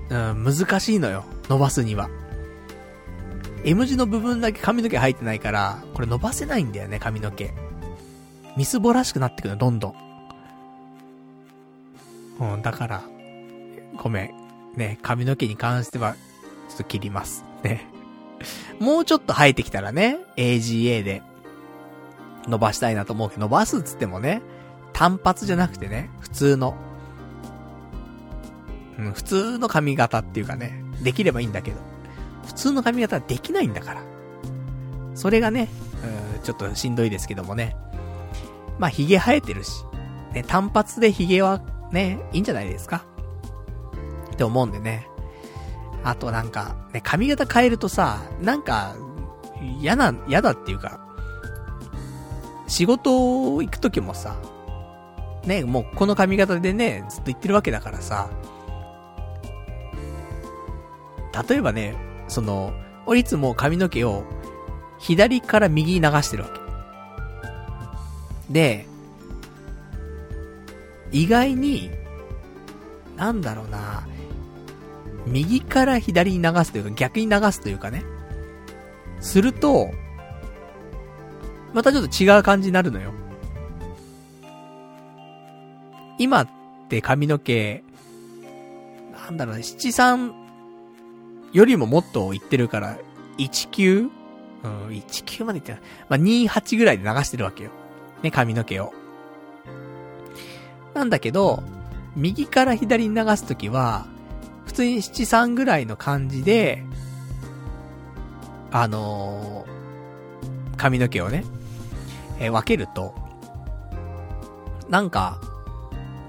[0.10, 1.26] うん、難しいのよ。
[1.50, 2.10] 伸ばすには。
[3.65, 7.53] M 字の部分だけ髪の毛入ってないから、これ伸ばせないんだよね、髪の毛。
[8.56, 9.95] みすぼらしくなってくるの、どんどん。
[12.40, 13.03] うん、だから、
[13.98, 14.77] ごめん。
[14.77, 16.14] ね、髪の毛に関しては、
[16.69, 17.44] ちょっと切ります。
[17.64, 17.86] ね。
[18.80, 21.22] もうちょっと生えてきたらね、AGA で、
[22.48, 24.41] 伸ばしたいなと思うけど、伸ばすっつってもね、
[24.94, 26.76] 単発じゃなくてね、普通の、
[28.98, 31.77] うん、普通の髪型っていうかね、できればいいんだけど、
[32.50, 34.02] 普通の髪型はできないんだから。
[35.14, 35.70] それがね、
[36.36, 37.76] うん、ちょっとしんどいですけどもね。
[38.80, 39.86] まあ、髭生えてるし、
[40.34, 41.62] ね、単発で髭は
[41.92, 43.06] ね、いいんじゃないですか
[44.34, 45.08] って思うんでね。
[46.04, 48.96] あとなんか、ね、髪型変えるとさ、なんか、
[49.80, 51.00] 嫌な、嫌だっていうか、
[52.68, 54.38] 仕事行くときもさ、
[55.46, 58.28] ね、もうこの髪型でね、ずっと行ってるわけだからさ、
[61.48, 62.73] 例えばね、その、
[63.06, 64.23] 俺いつも髪の毛を
[64.99, 66.49] 左から右に流してるわ
[68.47, 68.53] け。
[68.53, 68.85] で、
[71.11, 71.89] 意外に、
[73.18, 74.07] なんだろうな、
[75.26, 78.03] 右から左に流すというか逆に流すというかね。
[79.19, 79.91] すると、
[81.73, 83.11] またちょっと違う感じになるのよ。
[86.18, 86.47] 今っ
[86.89, 87.84] て髪の毛、
[89.14, 90.34] なんだろうね、七三
[91.54, 92.98] よりももっといってるから、
[93.38, 94.10] 19?
[94.64, 94.68] う？
[94.68, 95.82] ん、19までいってない。
[96.10, 97.72] まあ、28ぐらいで流してるわけよ。
[98.22, 98.94] ね、髪の毛を。
[100.94, 101.64] なんだけど、
[102.16, 104.08] 右から左に流すときは、
[104.66, 106.84] 普通に七三ぐらいの感じで、
[108.72, 111.44] あのー、髪の毛をね、
[112.40, 113.16] えー、分けると、
[114.90, 115.40] なんか、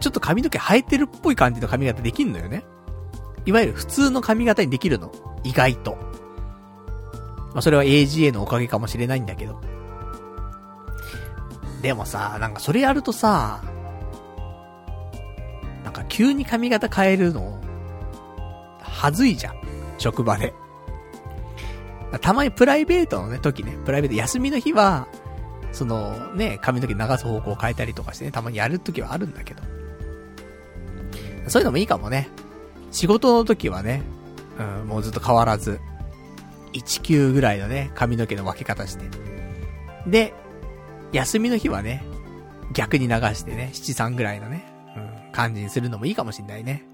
[0.01, 2.65] ちょっと髪の毛生えてるっぽい感じの髪型できんのよね。
[3.47, 5.13] いわゆる普通の髪型にできるの。
[5.45, 5.97] 意外と。
[7.53, 9.61] まあ、それは AGA のおかげかもしれないんだけど。
[11.83, 13.63] でもさ、なんかそれやるとさ、
[15.85, 17.61] なんか急に髪型変えるの、
[18.81, 19.55] はずいじゃん。
[19.99, 20.53] 職場で。
[22.21, 25.09] たまにプライベートのね、時ね、プライベート休みの日は、
[25.73, 29.63] そのね、髪の毛流す方向を変えたりとかしてね、たまにやる時はあるんだけど。
[31.47, 32.29] そういうのもいいかもね。
[32.91, 34.03] 仕事の時はね、
[34.59, 35.81] うん、もうずっと変わらず、
[36.73, 39.05] 1級ぐらいのね、髪の毛の分け方して。
[40.07, 40.35] で、
[41.13, 42.05] 休みの日はね、
[42.73, 44.65] 逆に流してね、7、3ぐらいのね、
[44.97, 45.01] う
[45.31, 46.85] ん、感じにするのもいいかもしんないね。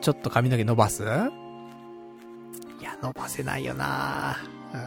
[0.00, 1.02] ちょっと髪の毛伸ばす？
[1.02, 4.36] いや、伸ばせないよな
[4.72, 4.80] うん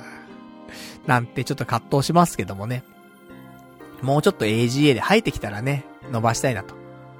[1.08, 2.84] なんてちょっと葛藤しますけどもね。
[4.02, 6.76] もうちょっと AGA で生えてきたらね、伸ばしたいなと、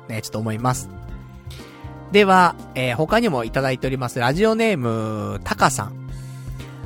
[0.08, 0.90] ね、ちょっと思います。
[2.12, 4.20] では、えー、他にもいただいております。
[4.20, 6.10] ラジオネーム、タカさん。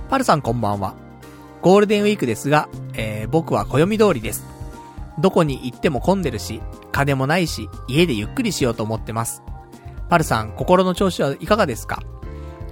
[0.09, 0.95] パルさんこんばんは。
[1.61, 4.45] ゴールデンウィークですが、えー、僕は暦通りです。
[5.19, 6.61] どこに行っても混んでるし、
[6.91, 9.43] 金もないし、家でゆっくりしようと思ってます。
[10.09, 12.01] パルさん、心の調子はいかがですか？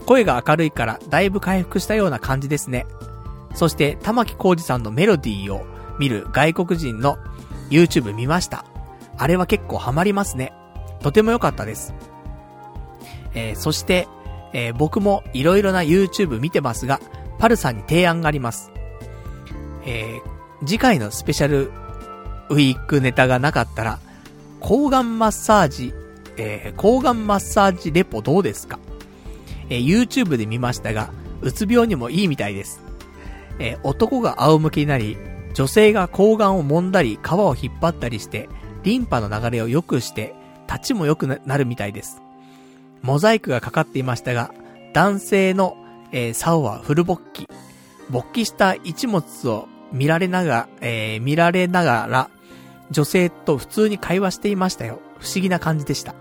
[0.07, 2.87] 声が明るいから、だいぶ回復したような感じですね。
[3.53, 5.65] そして、玉木浩二さんのメロディーを
[5.99, 7.19] 見る外国人の
[7.69, 8.65] YouTube 見ました。
[9.17, 10.51] あれは結構ハマりますね。
[11.01, 11.93] とても良かったです。
[13.39, 14.07] えー、そして、
[14.51, 16.99] えー、僕も色々な YouTube 見てますが、
[17.37, 18.71] パルさんに提案があります。
[19.85, 21.71] えー、次回のスペシャル
[22.49, 23.99] ウィークネタがなかったら、
[24.59, 25.93] 抗がんマッサージ、
[26.35, 28.77] えー、抗がんマッサージレポどうですか？
[29.69, 31.11] えー、YouTube で見ましたが、
[31.41, 32.81] うつ病にもいいみたいです。
[33.59, 35.15] えー、男が仰向けになり、
[35.53, 38.49] 女性が睾丸を揉んだり、皮を引っ張ったりして、
[38.83, 40.33] リンパの流れを良くして、
[40.67, 42.21] 立ちも良くなるみたいです。
[43.01, 44.53] モザイクがかかっていましたが、
[44.93, 45.77] 男性の、
[46.11, 47.47] えー、竿はフル勃起。
[48.09, 52.29] 勃起した一物を見られながら、えー、見られながら、
[52.91, 54.99] 女性と普通に会話していましたよ。
[55.19, 56.15] 不思議な感じでした。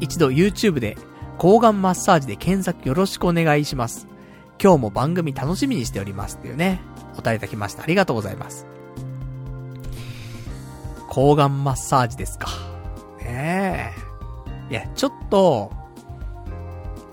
[0.00, 0.96] 一度 YouTube で、
[1.38, 4.08] 抗がんマッサージで検索よろしくお願いします。
[4.62, 6.80] 今日も番組楽しみにしておりますっていうね、
[7.12, 7.82] お答えいただきました。
[7.82, 8.66] ありがとうございます。
[11.08, 12.48] 抗がんマッサージですか。
[13.20, 13.94] ね
[14.70, 14.72] え。
[14.72, 15.70] いや、ちょっと、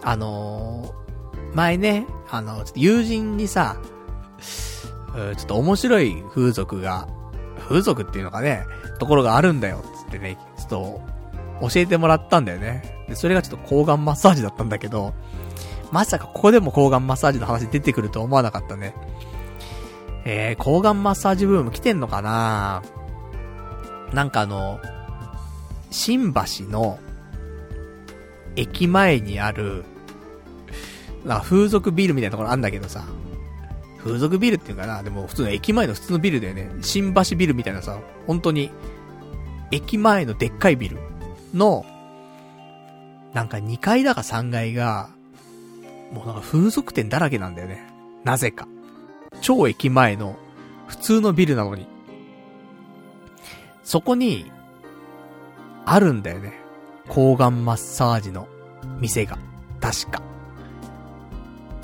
[0.03, 3.77] あのー、前ね、あの、友人にさ、
[5.13, 7.07] ちょっと面白い風俗が、
[7.59, 8.65] 風俗っていうのかね、
[8.99, 11.01] ところがあるんだよ、つってね、ちょっと、
[11.61, 13.05] 教えてもらったんだよね。
[13.07, 15.13] で、それがちょっと抗がんマッサージだったんだけど、
[15.91, 18.95] まさかここでも抗がんマッサージの話出てくると思わなかったね。
[20.25, 22.81] えー、抗がんマッサージブーム来てんのかな？
[24.11, 24.79] なんかあの、
[25.91, 26.97] 新橋の、
[28.55, 29.85] 駅前にある、
[31.25, 33.03] な風俗ビルみたいなところあんだけどさ、
[34.03, 36.69] 風俗ビルっていうかな、でも普通の駅前の普通のビルだよね。
[36.81, 37.97] 新橋ビルみたいなさ、
[38.27, 38.69] 本当に、
[39.71, 40.97] 駅前のでっかいビル
[41.53, 41.85] の、
[43.33, 45.09] なんか2階だか3階が、
[46.11, 47.87] もうなんか風俗店だらけなんだよね。
[48.23, 48.67] なぜか。
[49.41, 50.37] 超駅前の
[50.87, 51.87] 普通のビルなのに。
[53.83, 54.51] そこに、
[55.85, 56.53] あるんだよね。
[57.07, 58.47] 抗がんマッサージの
[58.99, 59.37] 店が。
[59.81, 60.21] 確か。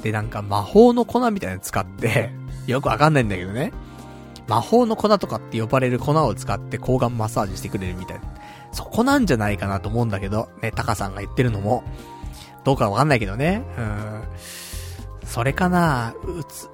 [0.03, 2.31] で、なんか魔法の粉みたいなの使って、
[2.67, 3.71] よくわかんないんだけどね。
[4.47, 8.23] 魔法の粉とかって呼ばれる粉を使って抗がんマッサージしてくれるみたいな。
[8.71, 11.83] そこなんじゃないかなと思うんだけど、ね、タカさんが言ってるのも、
[12.63, 13.63] どうかわかんないけどね。
[13.77, 14.23] うん。
[15.25, 16.69] それかなうつ、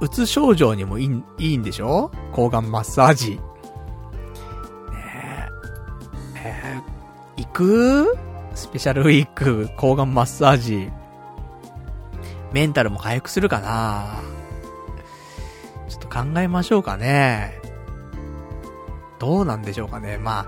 [0.00, 2.10] うつ症状にもいい、いいんでしょ？
[2.32, 3.30] 抗がんマッサージ。
[3.32, 3.38] ね
[4.96, 5.48] え。
[6.36, 8.18] えー、行く？
[8.54, 10.90] スペシャルウィーク、抗がんマッサージ。
[12.54, 14.22] メンタルも回復するかな
[15.88, 17.60] ちょっと考えましょうかね。
[19.18, 20.18] どうなんでしょうかね。
[20.18, 20.46] まあ、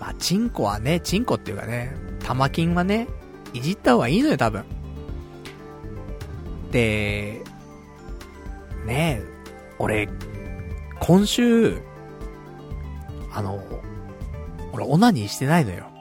[0.00, 3.06] まあ、チンコはね、チンコっていうかね、玉金はね、
[3.52, 4.64] いじった方がいいのよ、多分。
[6.70, 7.42] で、
[8.86, 9.24] ねえ、
[9.78, 10.08] 俺、
[11.00, 11.82] 今週、
[13.30, 13.62] あの、
[14.72, 15.91] 俺、オナニーしてないのよ。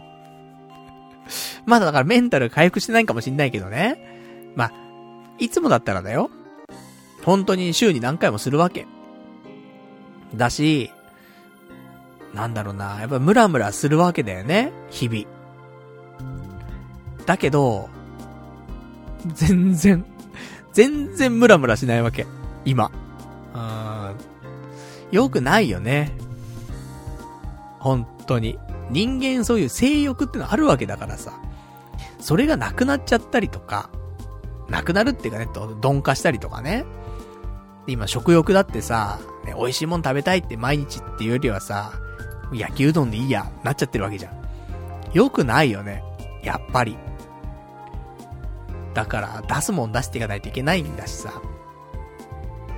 [1.65, 4.53] まだだからメンタル回復してないかもしんないけどね。
[4.55, 4.71] まあ、
[5.38, 6.29] いつもだったらだよ。
[7.23, 8.88] 本当に週に何回もするわけ。
[10.35, 10.91] だし、
[12.33, 15.25] なんだろうな、やっぱムラムラするわけだよね、日々。
[17.25, 17.89] だけど、
[19.33, 20.05] 全然、
[20.73, 22.25] 全然ムラムラしないわけ。
[22.65, 22.91] 今。
[23.53, 24.15] うん。
[25.11, 26.11] よくないよね。
[27.79, 28.57] 本当に。
[28.89, 31.33] 人間そういう性欲ってのあるわけだからさ。
[32.22, 33.89] それがなくなっちゃったりとか、
[34.69, 36.85] なくなるっていうかね、と、鈍化したりとかね。
[37.88, 41.93] 今食欲だってさ、ね、美味しいもん食べたいって毎日っていうよりはさ、
[42.53, 44.41] 焼きうどんでいいや、なっちゃってるわけじゃん。
[45.14, 46.03] よくないよね。
[46.43, 46.98] やっぱり。
[48.93, 51.41] だから、出すもん出していかないといけないんだしさ。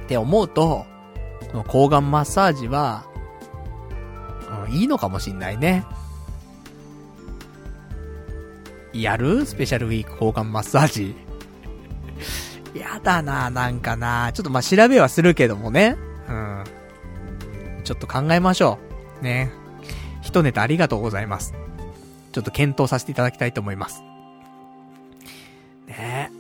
[0.04, 0.86] って思うと、
[1.52, 3.06] この抗がんマッサージは、
[4.68, 5.86] うん、いいのかもしんないね。
[9.02, 9.46] やる？
[9.46, 11.16] スペシャルウィーク交換マッサージ？
[12.78, 15.98] やだななんかなちょっとま調べはするけどもね。
[16.28, 16.64] うん。
[17.84, 18.80] ちょっと考えましょ
[19.22, 19.24] う。
[19.24, 19.52] ね。
[20.22, 21.54] 一ネタありがとうございます。
[22.32, 24.04] ちょっと検討させていただきたいと思います。
[25.88, 26.32] ね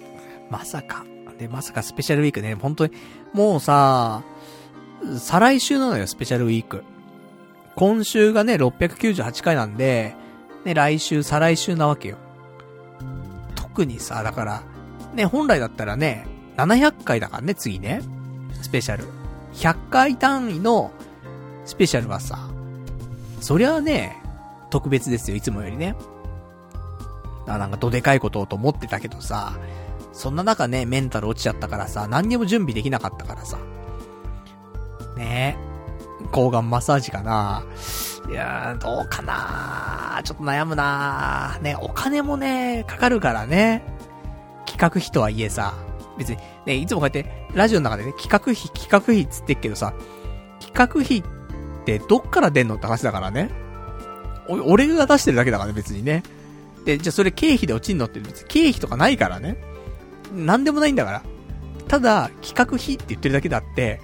[0.50, 1.06] まさか。
[1.38, 2.94] で、まさかスペシャルウィークね、本当に、
[3.34, 4.24] もうさ、
[5.18, 6.84] 再来週なのよ、スペシャルウィーク。
[7.76, 10.16] 今週がね、698回なんで、
[10.64, 12.18] ね、来週、再来週なわけよ。
[13.74, 14.64] 特にさ、だから、
[15.16, 16.28] ね、本来だったらね、
[16.58, 18.04] 700回だからね、次ね。
[18.62, 19.06] スペシャル。
[19.54, 20.92] 100回単位の
[21.66, 22.50] スペシャルはさ、
[23.42, 24.22] そりゃあね、
[24.70, 25.96] 特別ですよ、いつもよりね。
[27.48, 29.58] あ、なんかどでかいことをと思ってたけどさ、
[30.12, 33.58] そんな中ね、メンタル落ちちゃったからさ、何にも準備できなかったからさ。
[35.18, 35.73] ねえ。
[36.32, 37.64] 抗がんマッサージかな
[38.30, 43.84] いやー、どうかなちょっと悩むなね、お金もね、かかるからね。
[44.66, 45.74] 企画費とはいえさ、
[46.18, 49.94] 別に、ね、いつもこうやって、ラジオの中でね、企画費、企画費っつってっけどさ、
[50.60, 51.24] 企画費っ
[51.86, 53.50] てどっから出んのって話だからね。
[54.48, 56.24] 俺が出してるだけだからね、別にね。
[56.86, 59.58] で、じゃあそれ経費で落ちんのって別に経費とかないからね。
[60.34, 61.24] なんでもないんだから。
[61.88, 64.02] ただ、企画費って言ってるだけだって、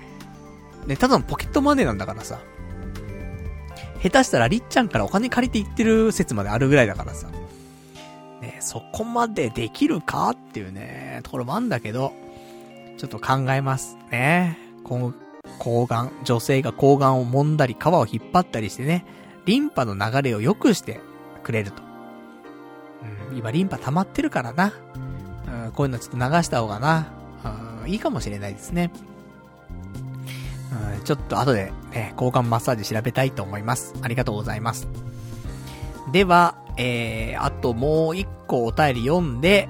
[0.87, 2.39] ね、ただのポケットマネーなんだからさ。
[4.01, 7.27] 下手したらりっちゃんからお金借りていってる説まであるぐらいだからさ。
[8.41, 12.13] ね、そこまでできるかっていうね、ところもあんだけど、
[12.97, 14.57] ちょっと考えますね。
[14.83, 15.15] こう、
[15.57, 19.05] 抗がん、女性が抗がんを揉んだり、皮を引っ張ったりしてね、
[19.45, 21.01] リンパの流れを良くして
[21.43, 21.83] くれると。
[23.31, 24.73] うん、今リンパ溜まってるからな。
[25.65, 27.11] うん、こういうのちょっと流した方がな、
[27.83, 28.91] うん、いいかもしれないですね。
[30.71, 33.93] うん、ちょっと後で、ね、交換マッサージ調べたいと思います。
[34.01, 34.87] ありがとうございます。
[36.11, 39.67] では、えー、あともう一個お便り読んで、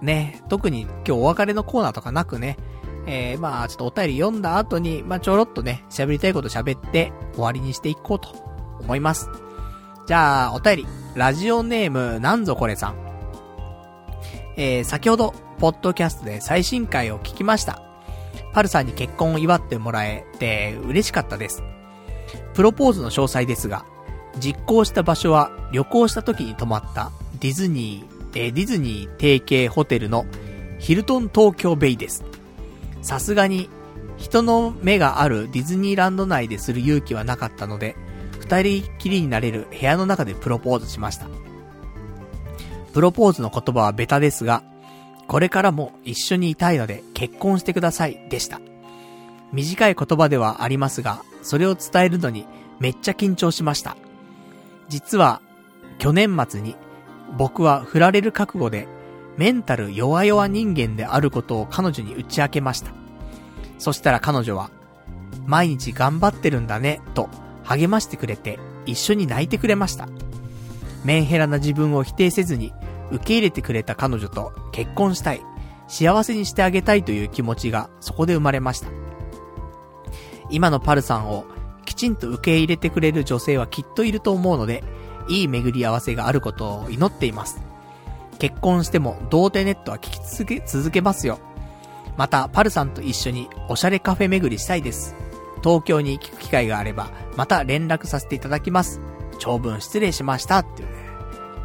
[0.00, 2.56] ね、特に今日お別れのコーナーとかなくね、
[3.06, 8.30] えー、まあちょっとお便り読んだ後に、まあちょろっとね、喋りたいこと喋って終わりにしていこうと
[8.80, 9.28] 思います。
[10.06, 12.94] じゃあ、お便り、ラジオネーム、なんぞこれさん。
[14.56, 17.87] えー、先ほど、ポッドキャストで最新回を聞きました。
[18.52, 21.62] パルさんに結婚を祝ってもらえて嬉しかったです。
[22.54, 23.84] プロポーズの詳細ですが、
[24.38, 27.10] 実行した場所は旅行した時に泊まった
[27.40, 30.26] ディズニー、えー、ディズニー提携ホテルの
[30.78, 32.24] ヒルトン東京ベイです。
[33.02, 33.68] さすがに
[34.16, 37.96] 人の目があるディズニーランド内でする勇気はなかったので、
[38.40, 41.26] 二人きりになれる部屋の中でプロポーズしました。
[42.92, 44.64] プロポーズの言葉はベタですが、
[45.28, 48.60] これからも一緒にいたいので結婚してくださいでした。
[49.52, 52.46] 短い言葉ではありますが、それを伝えるのに
[52.80, 53.96] めっちゃ緊張しました。
[54.88, 55.42] 実は、
[55.98, 56.76] 去年末に
[57.36, 58.88] 僕は振られる覚悟で
[59.36, 62.92] メンタル弱々人間であることを彼女に打ち明けました。
[63.78, 64.70] そしたら彼女は、
[65.46, 67.28] 毎日頑張ってるんだね、と
[67.64, 70.08] 励ましてくれて一緒に泣いてくれました。
[71.04, 72.72] メンヘラな自分を否定せずに
[73.10, 75.42] 受け入れてくれた彼女と結婚したい、
[75.86, 78.88] 幸せにしてあげたいという気持ちがそこで生まれました。
[80.50, 81.44] 今のパルさんを
[81.84, 84.84] きちんと受け入れてくれる女性はきっといると思うので、
[85.28, 87.60] いい巡り合わせがあることを祈っています。
[88.38, 91.38] 結婚しても童貞ネットは聞き続け、続けますよ。
[92.16, 95.14] また、パルさんと一緒におしゃれカフェ巡りしたいです。
[95.62, 99.00] 東京に行く機会があれば、また連絡させていただきます。
[99.38, 100.58] 長文失礼しました。
[100.58, 100.94] っていうね、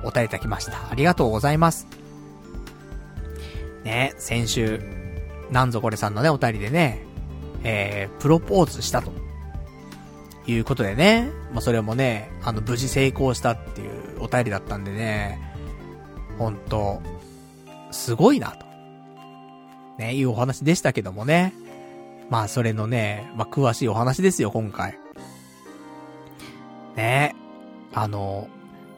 [0.03, 0.89] お便りいただきました。
[0.89, 1.87] ありがとうございます。
[3.83, 4.81] ね、先週、
[5.51, 7.05] なんぞこれさんのね、お便りでね、
[7.63, 9.23] えー、プロポーズしたと。
[10.45, 15.39] いうことでね、まあ、それもね、あの、無事成功したっていうお便りだったんでね、
[16.37, 17.01] ほんと、
[17.91, 18.65] すごいなと。
[19.97, 21.53] ね、いうお話でしたけどもね。
[22.29, 24.97] まあ、それのね、まあ、詳しいお話ですよ、今回。
[26.95, 27.35] ね
[27.93, 28.47] あの、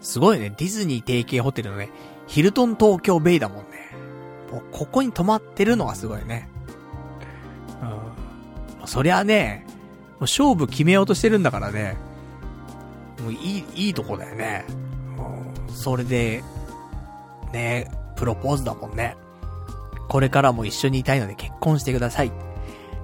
[0.06, 1.90] すごいね、ディズニー提携ホテルのね、
[2.28, 3.64] ヒルトン東京ベイだもんね。
[4.52, 6.48] もう、ここに泊まってるのがすごいね。
[7.82, 8.88] うん。
[8.88, 11.98] そりゃね、もう勝負決めようとしてるんだからね。
[13.20, 14.64] もういい、いいとこだよね。
[15.68, 16.44] うん、それで、
[17.52, 19.18] ね、プロポーズだもんね。
[20.08, 22.32] これからも一緒にいたいので結婚してください。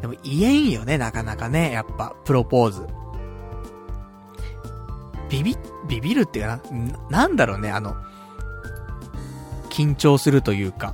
[0.02, 2.86] でも言えんよね、なかなかね、やっぱ、プロポーズ。
[5.32, 6.60] ビビ、ビビるっていうな、
[7.10, 7.96] なんだろうね、あの、
[9.70, 10.94] 緊張するというか。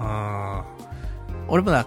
[0.00, 0.64] うん。
[1.46, 1.86] 俺もな、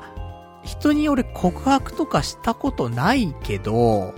[0.63, 4.15] 人に俺告白とかしたことないけど、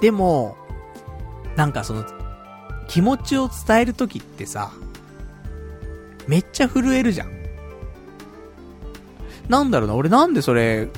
[0.00, 0.56] でも、
[1.54, 2.04] なんかその、
[2.88, 4.72] 気持ちを伝えるときってさ、
[6.26, 7.30] めっちゃ震えるじゃん。
[9.48, 10.88] なんだろうな、俺なんでそれ、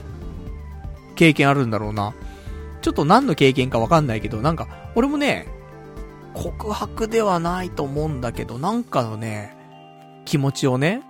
[1.14, 2.14] 経験あるんだろうな。
[2.84, 5.46] ちょっと何の経験かわかんないけど、なんか、俺もね、
[6.34, 9.56] 告白ではないと思うんだけど、なんかのね、
[10.26, 11.00] 気持ちをね、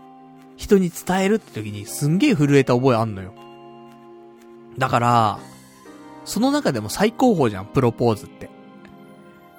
[0.57, 3.35] 人に伝えるって時にすんげえ震えた覚えあんのよ。
[4.79, 5.39] だから、
[6.25, 8.51] その中でも最高峰じゃん、プロポーズって。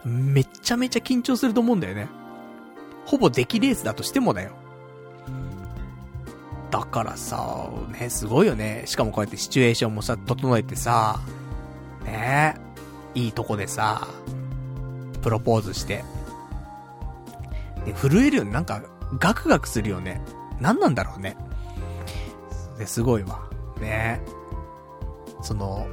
[0.05, 2.07] めっちゃめちゃ緊張すると思うんだよね。
[3.05, 4.51] ほぼ出来レースだとしてもだよ。
[6.71, 7.69] だからさ、
[7.99, 8.83] ね、すごいよね。
[8.85, 11.19] しかもこうやってシチュエーションもさ、整えてさ、
[12.05, 12.55] ね
[13.15, 14.07] えいいとこでさ、
[15.21, 16.03] プロポーズして。
[17.85, 18.51] で、震えるよね。
[18.51, 18.81] なんか、
[19.19, 20.21] ガクガクするよね。
[20.59, 21.35] 何なんだろうね。
[22.77, 23.49] で、すごいわ。
[23.79, 24.29] ねえ
[25.41, 25.87] その、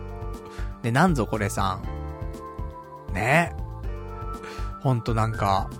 [0.82, 1.80] ね、なんぞこれさ
[3.10, 3.14] ん。
[3.14, 3.62] ねえ
[4.82, 5.70] ほんとなんか、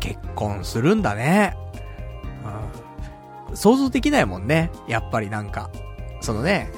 [0.00, 1.56] 結婚するんだね。
[3.48, 3.56] うん。
[3.56, 4.70] 想像できないもんね。
[4.88, 5.70] やっぱりなんか。
[6.20, 6.70] そのね、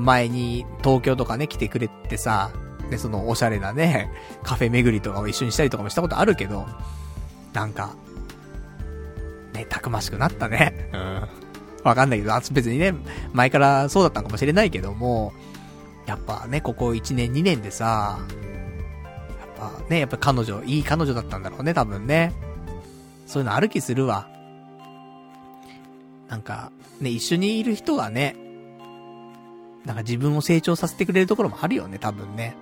[0.00, 2.50] 前に東京とかね、来てくれてさ、
[2.90, 4.10] で、そのおしゃれなね、
[4.42, 6.66] カフェ巡りとかを一緒にしたりとかもしたことあるけど、
[7.52, 7.94] なんか、
[9.52, 10.90] ね、たくましくなったね。
[10.92, 11.28] うん。
[11.84, 12.94] わかんないけど、別にね、
[13.32, 15.32] 前からそうだったのかもしれないけども、
[16.06, 18.18] やっぱね、ここ1年2年でさ、
[19.58, 22.32] やっぱね、やっぱ彼女、いい彼女だったんだろうね、多分ね。
[23.26, 24.28] そういうの歩きするわ。
[26.28, 28.36] なんか、ね、一緒にいる人がね、
[29.88, 32.54] なんか自分を成長させてくれるところもあるよね、多分ね。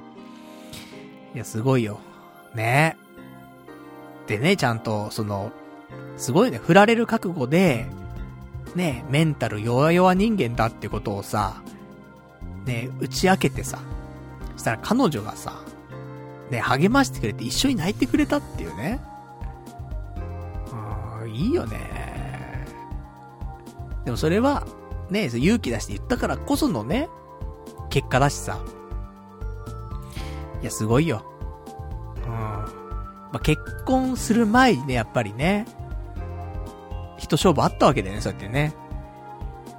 [1.34, 1.98] いや、すごいよ。
[2.54, 2.96] ね
[4.28, 5.50] でね、ちゃんと、その、
[6.16, 7.86] すごいね、振られる覚悟で、
[8.76, 11.62] ね、メンタル弱々人間だってことをさ、
[12.64, 13.80] ね、打ち明けてさ、
[14.52, 15.60] そしたら彼女がさ、
[16.50, 19.00] ね、励ましてくれて一緒に泣いてくれたっていうね。
[21.20, 22.66] うん、いいよね。
[24.04, 24.64] でもそれは、
[25.10, 27.08] ね、勇気出して言ったからこそのね、
[27.90, 28.58] 結果だしさ。
[30.62, 31.24] いや、すごいよ。
[32.24, 32.30] うん。
[32.30, 35.66] まあ、結婚する前にね、やっぱりね、
[37.18, 38.74] 人勝負あったわけだよね、そうやってね。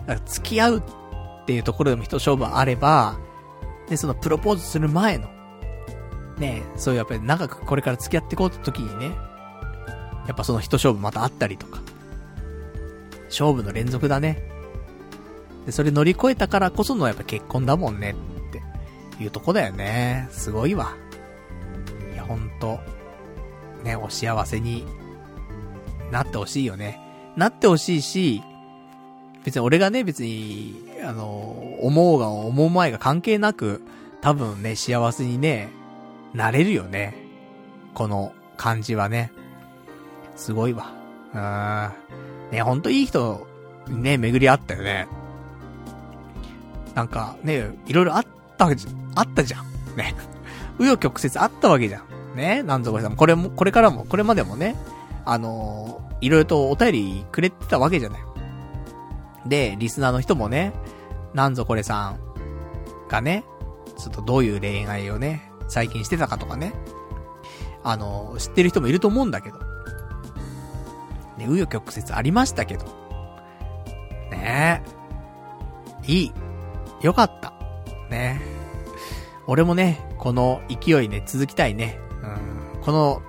[0.07, 3.17] だから付き合うっていうところでも人勝負あれば、
[3.89, 5.27] で、そのプロポーズする前の、
[6.37, 9.15] ね、そういうやっぱり長くこれから付き合っていこうって時にね、
[10.27, 11.79] やっぱその人勝負またあったりとか、
[13.25, 14.56] 勝負の連続だね。
[15.67, 20.27] で、それ乗り越えたからこそのやっぱ結婚だもんねっていうとこだよね。
[20.31, 20.95] すごいわ。
[22.13, 22.79] いや、ほんと、
[23.83, 24.85] ね、お幸せに
[26.09, 26.99] なってほしいよね。
[27.35, 28.41] なってほしいし、
[29.43, 31.25] 別に俺がね、別に、あの、
[31.81, 33.81] 思うが思う前が関係なく、
[34.21, 35.69] 多分ね、幸せにね、
[36.33, 37.13] なれるよね。
[37.93, 39.33] この感じはね。
[40.37, 40.93] すごいわ。
[41.33, 42.51] うん。
[42.51, 43.45] ね、ほんといい人
[43.89, 45.07] ね、巡り合ったよね。
[46.97, 48.25] なんかね、いろいろあっ
[48.57, 49.65] たわけじゃ、あったじゃん。
[49.95, 50.15] ね。
[50.79, 52.35] 紆余曲折あったわけじゃん。
[52.35, 52.63] ね。
[52.63, 54.75] なんぞこれさん、これも、これからも、これまでもね、
[55.23, 58.21] あのー、いろいろとお便りくれてたわけじゃない。
[59.45, 60.73] で、リスナーの人もね、
[61.35, 62.19] なんぞこれさん
[63.09, 63.43] がね、
[63.95, 66.73] ちょっとどういう恋愛をね、最近してたかとかね。
[67.83, 69.59] あの、知ってる人もいると思うんだけど。
[71.37, 72.85] ね、紆余曲折ありましたけど。
[74.31, 74.81] ね
[76.07, 76.11] え。
[76.11, 76.33] いい。
[77.01, 77.53] よかった。
[78.09, 78.41] ね
[79.45, 81.99] 俺もね、この勢いね、続きたいね。
[82.23, 82.81] うん。
[82.81, 83.21] この、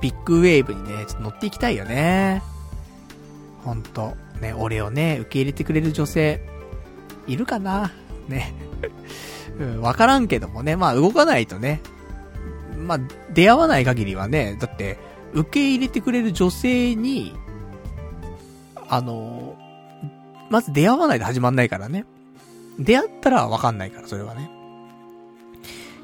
[0.00, 2.42] ビッグウェーブにね、ちょっと乗っていきたいよね。
[3.64, 4.16] ほんと。
[4.40, 6.40] ね、俺をね、受け入れてくれる女性、
[7.26, 7.92] いるかな？
[8.28, 8.52] ね。
[9.58, 11.80] うん、わからんけどもね、まあ動かないとね、
[12.76, 13.00] まあ
[13.32, 14.98] 出会わない限りはね、だって、
[15.32, 17.34] 受け入れてくれる女性に、
[18.88, 19.56] あの、
[20.50, 22.04] まず出会わないと始まんないからね。
[22.78, 24.50] 出会ったらわかんないから、それはね。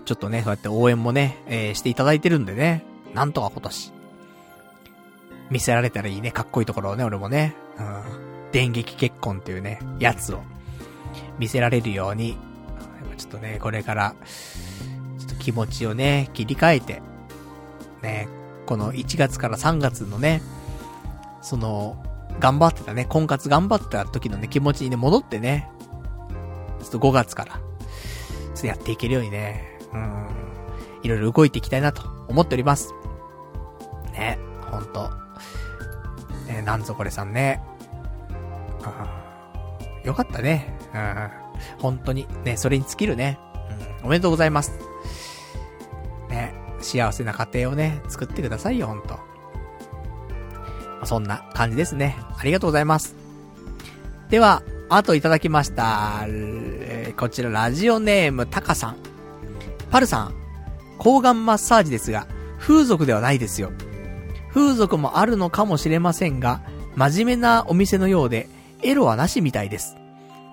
[0.04, 2.84] ちょっとね、そうやって応援もね、えー、していただいてるんでね、
[3.14, 3.92] なんとか今年、
[5.50, 10.40] 見せられたらいいね、かっこいいところをね、俺もね、うん、電撃結婚っていうね、やつを、
[11.38, 12.36] 見せられるように、
[13.16, 14.14] ちょっとね、これから、
[15.18, 17.02] ちょっと気持ちをね、切り替えて、
[18.02, 18.28] ね、
[18.66, 20.42] この1月から3月のね、
[21.42, 22.02] その、
[22.40, 25.68] 頑張ってたね、婚活頑張ってた時のね、気持ちにね、戻ってね、
[26.82, 27.60] ちょっと5月から、ちょ
[28.54, 30.26] っとやっていけるようにね、うん、
[31.02, 32.92] いろいろ動いていきたいなと思っております。
[34.12, 34.38] ね、
[34.70, 35.10] ほんと。
[36.46, 37.62] ね、なんぞこれさんね。
[40.04, 40.76] よかったね。
[40.92, 41.30] うん。
[41.80, 42.26] 本当に。
[42.44, 43.38] ね、それに尽きるね。
[44.00, 44.06] うん。
[44.06, 44.72] おめでとうございます。
[46.28, 49.18] ね、幸せな家庭をね、作ってくださいよ、ほんと。
[51.04, 52.16] そんな感じですね。
[52.36, 53.14] ありがとうございます。
[54.28, 54.62] では、
[54.96, 56.24] あといただきました。
[56.26, 58.96] えー、こちら、ラジオネーム、タカさん。
[59.90, 60.34] パルさん、
[60.98, 62.26] 抗がんマッサージですが、
[62.58, 63.72] 風俗ではないですよ。
[64.52, 66.62] 風俗もあるのかもしれませんが、
[66.94, 68.48] 真面目なお店のようで、
[68.82, 69.96] エロはなしみたいです。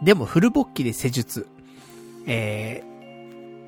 [0.04, 1.48] でもフルボッキで施術。
[2.26, 2.84] え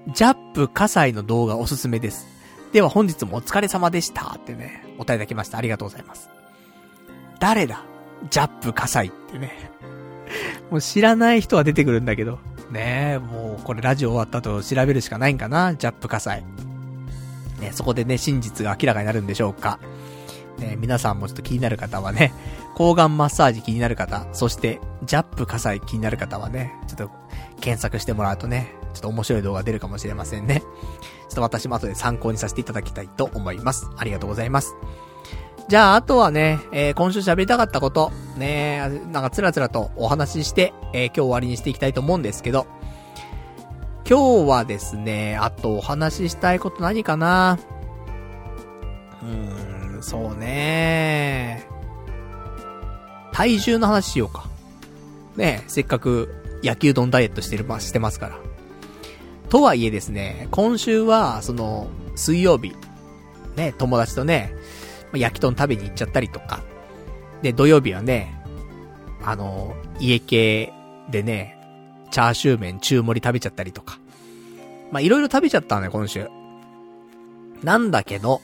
[0.08, 2.28] ー、ジャップ火災の動画おすすめです。
[2.72, 5.58] では本日もお疲れ様でしたってね、お答えいただきました。
[5.58, 6.30] ありがとうございます。
[7.40, 7.84] 誰だ？
[8.30, 9.71] ジャップ火災ってね。
[10.72, 12.40] もう知らない人は出てくるんだけど。
[12.72, 15.76] ねえ、もうこれラジオ終わった後調べるしかないんかな？
[15.76, 16.44] ジャップ火災。
[17.60, 19.80] ね、そこでね、真実が明らかになるんでしょうか？
[20.58, 22.34] ね、皆さんもちょっと気になる方はね、
[22.76, 27.12] 抗がんマッサージ気になる方、そして、ジャップ火災気になる方はね、ちょっと、
[27.60, 30.62] 検索してもらうとね、ちょっと面白い動画出るかもしれませんね。
[30.62, 30.66] ちょ
[31.32, 33.90] っと私も後で参考にさせていただきたいと思います。
[33.98, 34.76] ありがとうございます。
[35.72, 42.68] じゃあ、あとはね、えー、今週喋りたかったこと、ね、なんかつらつらとお話しして、えー、今日終わりにしていきたいと思うんですけど、
[44.06, 47.58] 今日はですね、あとお話ししたいこと何かな？
[49.24, 51.66] うーん、そうね
[53.32, 54.50] 体重の話しようか。
[55.38, 56.36] ねせっかく
[56.66, 58.40] 野球丼ダイエットしてる、ま、してますから。
[59.48, 61.88] とはいえですね、今週は、その、
[62.18, 62.76] 水曜日、
[63.56, 64.54] ね、友達とね、
[65.18, 66.62] 焼き豚食べに行っちゃったりとか。
[67.42, 68.40] で、土曜日はね、
[69.24, 70.74] あの、家系
[71.10, 71.58] でね、
[72.12, 74.00] チャーシュー麺中盛り食べちゃったりとか。
[74.92, 76.28] まあ、いろいろ食べちゃったのよ、今週。
[77.64, 78.42] なんだけど、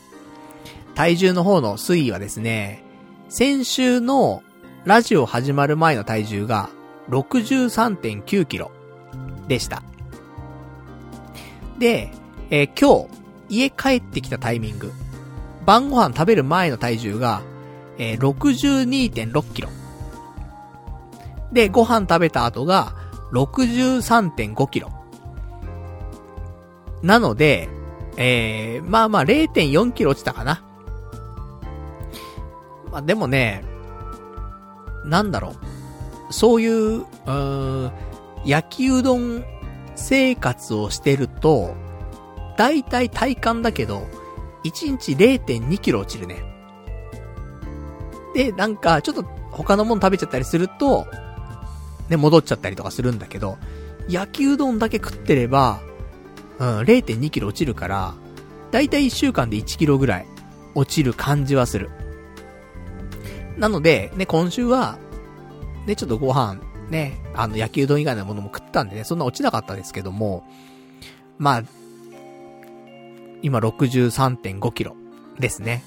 [0.95, 2.83] 体重の方の推移はですね、
[3.29, 4.41] 先週の
[4.85, 6.69] ラジオ始まる前の体重が
[7.09, 8.71] 63.9キロ
[9.47, 9.83] でした。
[11.77, 12.11] で、
[12.49, 13.17] えー、今日、
[13.49, 14.91] 家帰ってきたタイミング。
[15.67, 17.41] 晩ご飯食べる前の体重が、
[17.97, 19.69] えー、62.6キロ。
[21.51, 22.95] で、ご飯食べた後が、
[23.33, 24.89] 63.5キロ。
[27.03, 27.67] なので、
[28.15, 30.63] えー、まあまあ0.4キロ落ちたかな。
[32.89, 33.65] まあでもね、
[35.03, 35.49] なんだろ
[36.29, 36.33] う。
[36.33, 37.91] そういう、うーん、
[38.45, 39.43] 焼きうどん
[39.97, 41.75] 生活をしてると、
[42.55, 44.07] だいたい体感だけど、
[44.67, 46.43] 1日0.2キロ落ちるね。
[48.33, 51.07] で、なんか、ちょっと他のもの食べちゃったりすると、
[52.09, 53.57] ね、戻っちゃったりとかするんだけど、
[54.07, 55.79] 焼きうどんだけ食ってれば、
[56.59, 58.13] うん、0.2キロ落ちるから、
[58.71, 60.27] だいたい1週間で1キロぐらい
[60.75, 61.89] 落ちる感じはする。
[63.57, 64.99] なので、ね、今週は、
[65.85, 70.43] ね、ちょっとご飯、ね、あの、焼きうどん以外のものも食ったんでね、そんな落ちなかったですけども、
[71.37, 71.63] まあ、
[73.41, 74.95] 今63.5キロ
[75.39, 75.83] ですね。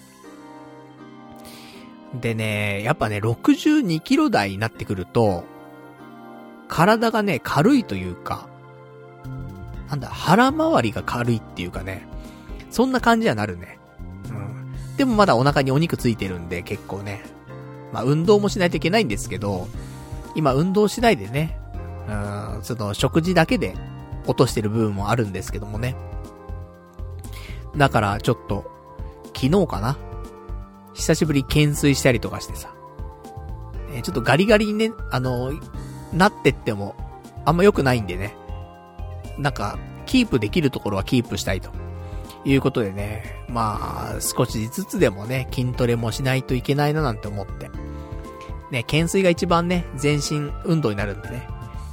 [2.21, 5.45] でね、やっぱね、62キロ台になってくると、
[6.69, 8.49] 体がね、軽いというか、
[9.89, 12.07] なんだ、腹回りが軽いっていうかね、
[12.71, 13.79] そんな感じはなるね。
[14.29, 14.97] うん。
[14.97, 17.23] でもまだお腹にお肉ついてるんで、結構ね。
[17.93, 19.69] まあ、運動もしないといけないんですけど、
[20.35, 21.59] 今運動しないでね、
[22.09, 23.75] うん、その食事だけで
[24.27, 25.97] 落としてる部分もあるんですけどもね。
[27.77, 28.71] だからちょっと、
[29.35, 29.97] 昨日かな
[30.95, 32.75] 久しぶり懸垂したりとかしてさ。
[33.95, 35.53] え、ちょっとガリガリにね、あの
[36.13, 36.95] なってっても、
[37.45, 38.35] あんま良くないんでね。
[39.39, 41.71] なんか、キープできるところはキープしたいと。
[42.45, 47.71] いうことでね、まあ、少しずつでもね、筋トレもしないといけないななんて思って。
[48.71, 51.47] ね、懸垂が一番ね、全身運動になるんでね、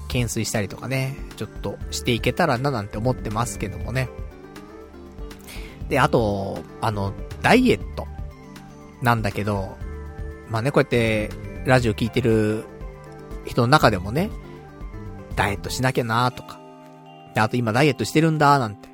[0.08, 4.10] 懸垂したりとかね、ちょっとしていけたらななんて思ってますけどもね。
[5.90, 8.08] で、あと、あの、ダイエット
[9.02, 9.78] なんだけど、
[10.50, 11.30] まあね、こうやって、
[11.66, 12.64] ラジオ聞いてる
[13.46, 14.30] 人の中でもね、
[15.36, 16.60] ダイエットしなきゃなとか、
[17.34, 18.90] で、あと今ダイエットしてるんだなんて、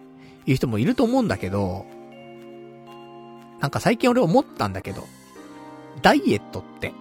[0.45, 1.85] いう人もいると思うんだけど、
[3.59, 5.07] なんか最近俺思ったんだけど、
[6.01, 6.93] ダイエットって、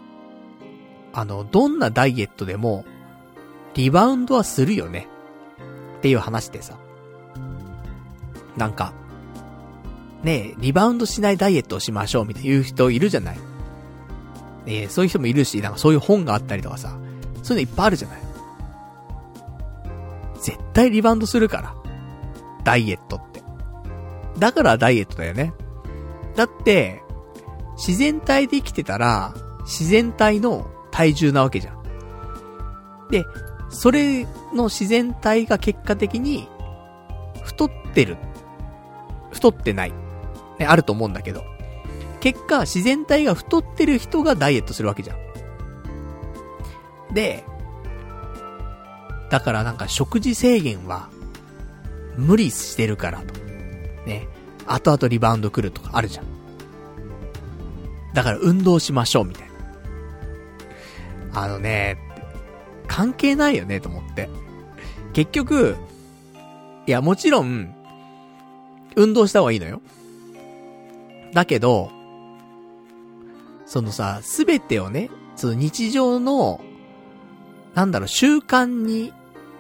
[1.12, 2.85] あの、どんなダイエットでも、
[3.74, 5.09] リバウンドはするよね。
[5.98, 6.78] っていう話でさ。
[8.56, 8.93] なんか、
[10.23, 13.39] ねえ、リバウンドしないダイエットをしましょうみたいな言う人いるじゃない。
[14.66, 16.97] えー、そういう人もいるし、なんかそういう本があったりとかさ、
[17.43, 18.23] そういうのいっぱいあるじゃない。
[20.40, 21.74] 絶対リバウンドするから。
[22.65, 23.43] ダイエットって。
[24.39, 25.53] だからダイエットだよね。
[26.36, 27.03] だって、
[27.77, 29.35] 自然体で生きてたら、
[29.65, 31.82] 自然体の体重なわけじゃん。
[33.11, 33.24] で、
[33.70, 36.49] それの自然体が結果的に、
[37.43, 38.16] 太ってる。
[39.32, 39.93] 太ってない。
[40.63, 41.45] ね、あると思うんだけど。
[42.21, 45.17] 結果、自然体が太ってる人がダイエットするわけじゃん。
[47.13, 47.45] で、
[49.29, 51.09] だからなんか食事制限は、
[52.17, 53.35] 無理してるからと。
[54.07, 54.29] ね。
[54.67, 56.27] 後々リバウンド来るとかあるじゃん。
[58.15, 59.49] だから運動しましょうみたい
[61.33, 61.43] な。
[61.43, 61.99] あのね、
[62.87, 64.29] 関係ないよねと思って。
[65.13, 65.77] 結局、
[66.87, 67.75] いやもちろん、
[68.95, 69.81] 運動した方がいいのよ。
[71.33, 71.91] だけど、
[73.67, 76.61] そのさ、すべてをね、その日常の、
[77.75, 79.13] なんだろう、習慣に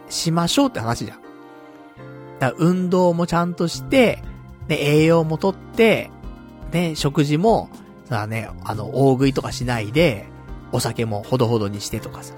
[0.08, 1.18] しましょうって話じゃん。
[2.38, 4.22] だ運動もちゃんとして、
[4.68, 6.10] ね、栄養もとって、
[6.72, 7.70] ね、食事も、
[8.04, 10.26] さあね、あの、大食いとかしないで、
[10.72, 12.34] お酒もほどほどにしてとかさ、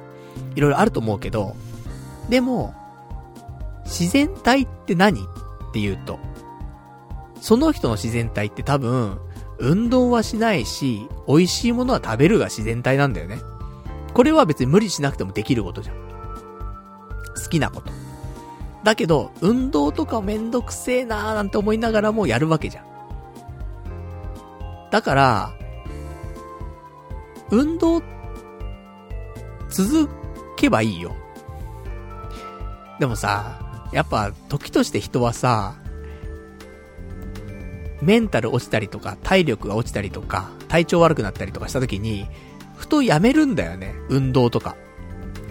[0.55, 1.57] いろいろあると思うけど、
[2.29, 2.75] でも、
[3.85, 5.21] 自然体って何？
[5.21, 5.25] っ
[5.73, 6.19] て言うと、
[7.45, 9.19] その人の自然体って多分、
[9.59, 13.37] 運動はしないし、美味しいものは食べるが自然体なんだよね。
[14.15, 15.97] これは別に無理しなくてもできることじゃん。
[17.37, 17.93] 好きなこと。
[18.83, 22.87] だけど、運動とかめんどくせえなーなんて思いながらもやるわけじゃん。
[24.91, 25.53] だから、
[27.51, 28.03] 運動、
[29.69, 30.09] 続
[30.57, 31.15] けばいいよ。
[32.99, 33.61] でもさ、
[33.93, 35.75] やっぱ時として人はさ、
[38.05, 42.29] メンタル落ちたりとか、体力が落ちたりとか、体調悪くなったりとかした時に、
[42.77, 43.95] ふとやめるんだよね。
[44.09, 44.77] 運動とか。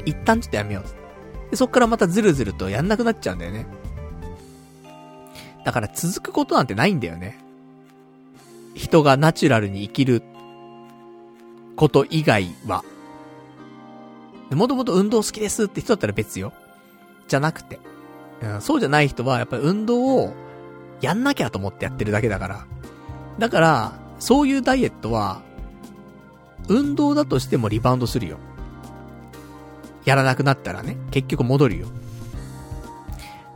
[0.06, 1.52] 一旦ちょっとやめよう。
[1.52, 3.66] で、そっからまたずるずるとやんなくなっちゃうんだよね。
[5.66, 7.40] だから続くことなんてないんだよね。
[8.76, 10.24] 人がナチュラルに生きる
[11.76, 12.84] こと以外は。
[14.52, 16.54] もともと運動好きですって人だったら別よ。
[17.28, 17.80] じゃなくて。
[18.42, 20.34] うん、そうじゃない人は、やっぱり運動を、
[21.04, 22.66] やんなきゃと思ってやってるだけだから。
[23.38, 25.42] だから、そういうダイエットは、
[26.70, 28.38] 運動だとしてもリバウンドするよ。
[30.06, 31.88] やらなくなったらね、結局戻るよ。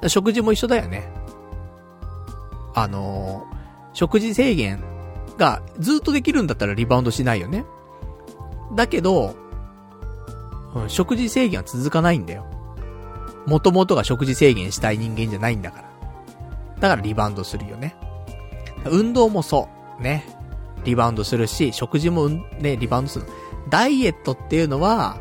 [0.08, 1.10] 食事も一緒だよね。
[2.76, 3.56] あのー、
[3.94, 4.84] 食事制限
[5.38, 7.66] がずっとできるんだったらリバウンドしないよね。
[8.76, 9.36] だけど、
[10.76, 12.46] うん、食事制限は続かないんだよ。
[13.46, 15.87] 元々が食事制限したい人間じゃないんだから。
[16.80, 17.96] だからリバウンドするよね。
[18.86, 20.02] 運動もそう。
[20.02, 20.26] ね。
[20.84, 23.26] リバウンドするし、食事もね、リバウンドする。
[23.70, 25.18] ダイエットっていうのは、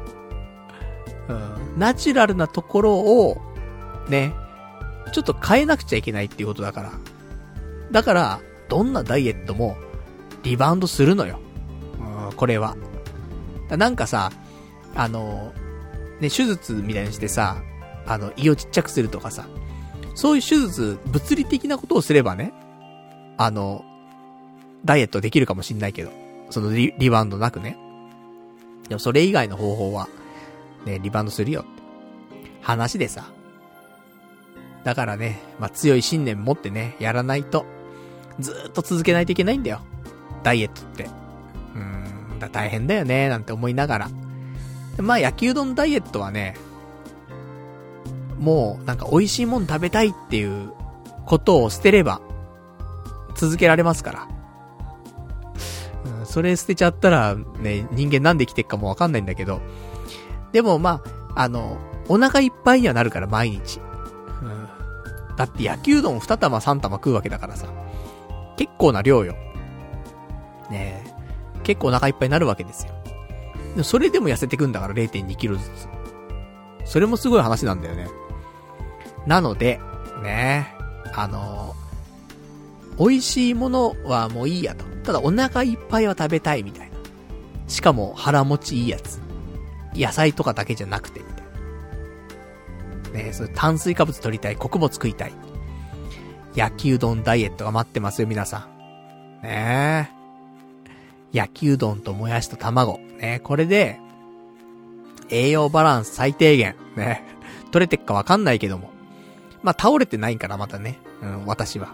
[1.28, 3.36] うん、ナチュラルなところを、
[4.08, 4.32] ね、
[5.12, 6.92] ちょっと変えなくちゃいけないっていうことだから。
[7.90, 9.76] だから、どんなダイエットも、
[10.42, 11.40] リバウンドするのよ。
[12.28, 12.76] うん、これは。
[13.70, 14.30] なんかさ、
[14.94, 15.52] あの、
[16.20, 17.56] ね、手術みたいにしてさ、
[18.06, 19.46] あの、胃をちっちゃくするとかさ、
[20.16, 22.52] そういう手術、物理的なことをすればね、
[23.36, 23.84] あの、
[24.84, 26.10] ダイエットできるかもしんないけど、
[26.48, 27.76] そのリリバウンドなくね。
[28.88, 30.08] でもそれ以外の方法は、
[30.86, 31.70] ね、リバウンドするよって。
[32.62, 33.30] 話でさ。
[34.84, 37.66] だからね、まあ、強い信念持ってね、やらないと、
[38.40, 39.80] ずっと続けないといけないんだよ。
[40.42, 41.04] ダイエットって。
[41.04, 44.10] うーん、だ大変だよね、なんて思いながら。
[44.98, 46.56] まあ、焼きうどんダイエットはね、
[48.38, 50.72] もう、なんか美味しいもん食べたいっていう
[51.24, 52.20] ことを捨てれば、
[53.34, 54.28] 続けられますから。
[56.20, 59.60] うん、それ捨てちゃったら、ね、人間なんで生きてっかもわかんないんだけど。
[60.52, 61.02] でも、ま
[61.34, 63.80] あ、あの、お腹いっぱいにはなるから、毎日。
[64.42, 64.68] うん。
[65.36, 67.66] だって焼きうどん2玉3玉食うわけだからさ。
[68.56, 69.34] 結構な量よ。
[70.70, 71.16] ねえ。
[71.62, 72.92] 結構お腹いっぱいになるわけですよ。
[73.82, 75.88] それでも痩せてくんだから0.2キロずつ。
[76.84, 78.08] それもすごい話なんだよね。
[79.26, 79.80] なので、
[80.22, 80.74] ね
[81.14, 84.84] あのー、美味しいものはもういいやと。
[85.04, 86.96] ただお腹いっぱいは食べたいみたいな。
[87.68, 89.20] しかも腹持ちいいやつ。
[89.94, 93.24] 野菜とかだけじゃなくて、みたいな。
[93.24, 95.32] ねそれ炭水化物取りたい、穀物食いたい。
[96.54, 98.68] 焼きうどんダイエットが待ってますよ、皆さ
[99.42, 99.42] ん。
[99.42, 100.10] ね
[101.32, 102.98] 焼きうどんともやしと卵。
[103.18, 103.98] ねこれで、
[105.28, 106.76] 栄養バランス最低限。
[106.96, 107.24] ね
[107.72, 108.95] 取れてっかわかんないけども。
[109.66, 111.00] まあ、倒れてないからまたね。
[111.20, 111.92] うん、私は。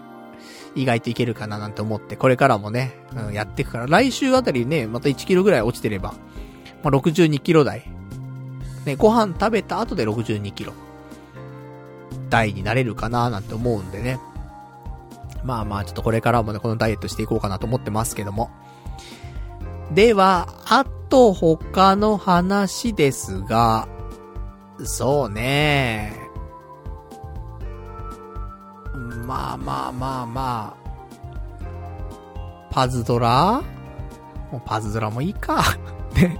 [0.75, 6.13] 意外といけるかななんて思って、これからもね、うん、やっていくから、来週あたりね、また1キロぐらい落ちてれば、
[6.83, 7.89] まあ、62キロ台。
[8.85, 10.73] ね、ご飯食べた後で62キロ。
[12.29, 14.19] 台になれるかななんて思うんでね。
[15.43, 18.51] まあまあ、ちょっとこれからもね、このダイエットしていこうかなと思ってますけども。
[19.91, 23.87] では、あと他の話ですが、
[24.83, 26.22] そうね。
[29.25, 30.83] まあまあまあまあ。
[32.71, 33.61] パズドラ？
[34.51, 35.63] もうパズドラもいいか。
[36.15, 36.39] ね。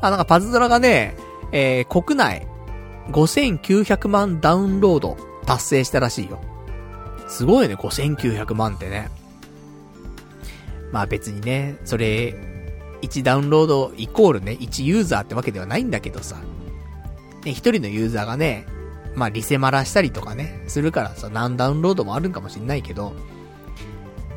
[0.00, 1.16] あ、なんかパズドラがね、
[1.52, 2.46] えー、国内
[3.10, 5.16] 5900万ダウンロード
[5.46, 6.40] 達成したらしいよ。
[7.28, 9.10] すごいね、5900万ってね。
[10.92, 12.34] まあ別にね、それ、
[13.02, 16.36] 1ダウンロードイコールね、1ユーザーってわけではないんだけどさ。
[17.44, 18.66] ね、1人のユーザーがね、
[19.14, 23.12] まあリセマラしたりとかね、するからさ、何ダウンロードもあるんかもしんないけど、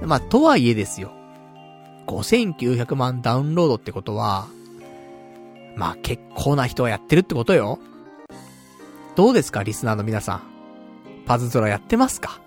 [0.01, 1.11] まあとはいえですよ。
[2.07, 4.47] 5900万ダウンロードってことは、
[5.75, 7.79] まあ結構な人はやってるってことよ。
[9.15, 10.41] どうですかリスナーの皆さん。
[11.25, 12.41] パズドラやってますか？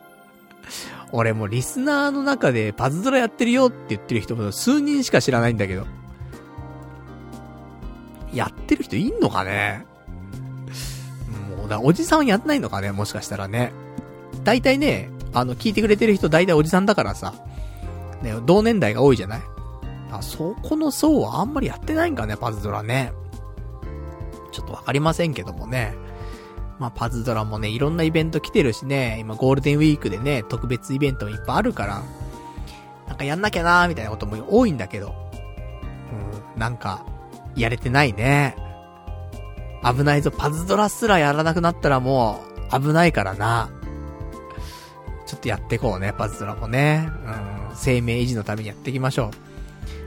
[1.12, 5.86] 俺もリスナーの中でパズドラやってるよって言ってる人も数人しか知らないんだけど。
[8.34, 9.86] やってる人いんのかね？
[11.56, 13.72] もう、だおじさんやんないのかねもしかしたらね。
[14.44, 17.34] 大体ね、あの、聞いてくれてる人大体おじさんだからさ。
[18.22, 19.40] ね、同年代が多いじゃない？
[20.10, 23.12] あ、そこの層はあんまりやってないんかね、パズドラね。
[24.52, 25.94] ちょっとわかりませんけどもね。
[26.78, 32.02] まあ、パズドラもね、いろんなイベント来てるしね、今ゴールデンウィークでね、特別イベントもいっぱいあるから、
[33.06, 35.14] なんかやんなきゃなーみたいなことも多いんだけど、
[36.54, 37.04] うん、なんか、
[37.54, 38.56] やれてないね。
[39.92, 42.40] 危ないぞ、パズドラすらやらなくなったらも
[42.72, 43.70] う、危ないからな。
[45.26, 47.08] ちょっとやってこうね、パズドラもね。
[47.70, 49.30] うん、生命維持のためにやっていきましょ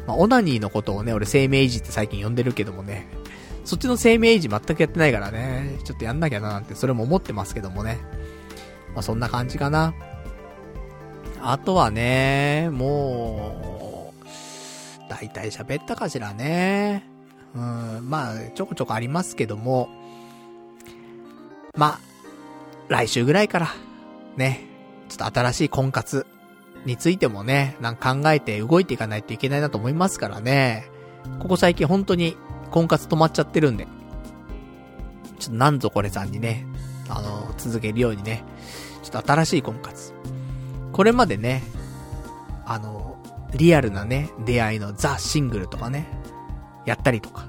[0.06, 0.07] う。
[0.07, 3.07] まあ、オナニーのことをね、俺生命維持って最近呼んでるけどもね、
[3.65, 7.99] そっちの生命維持全くやってないからね、ちょっとやんなきゃななんて、それも思ってますけどもね。
[8.93, 9.93] まあ、そんな感じかな。
[11.41, 17.18] あとはね、もう、大体喋ったかしらね。
[17.55, 19.89] うん、まあ、ちょこちょこありますけども、
[21.76, 21.99] まあ、
[22.88, 23.69] 来週ぐらいから、
[24.35, 24.65] ね、
[25.09, 26.26] ちょっと新しい婚活
[26.85, 30.85] についてもね、なんか考えて動いていかないといけないなと思いますからね。
[31.39, 32.38] ここ最近本当に
[32.71, 33.88] 婚活止まっちゃってるんで、
[35.39, 36.65] ちょっとなんぞこれさんにね、
[37.09, 38.43] あの、続けるようにね、
[39.03, 40.13] ちょっと新しい婚活。
[40.91, 41.63] これまでね、
[42.65, 43.17] あの、
[43.53, 46.18] リアルなね、出会いのザ・シングルとかね、
[46.89, 47.47] やったりとか。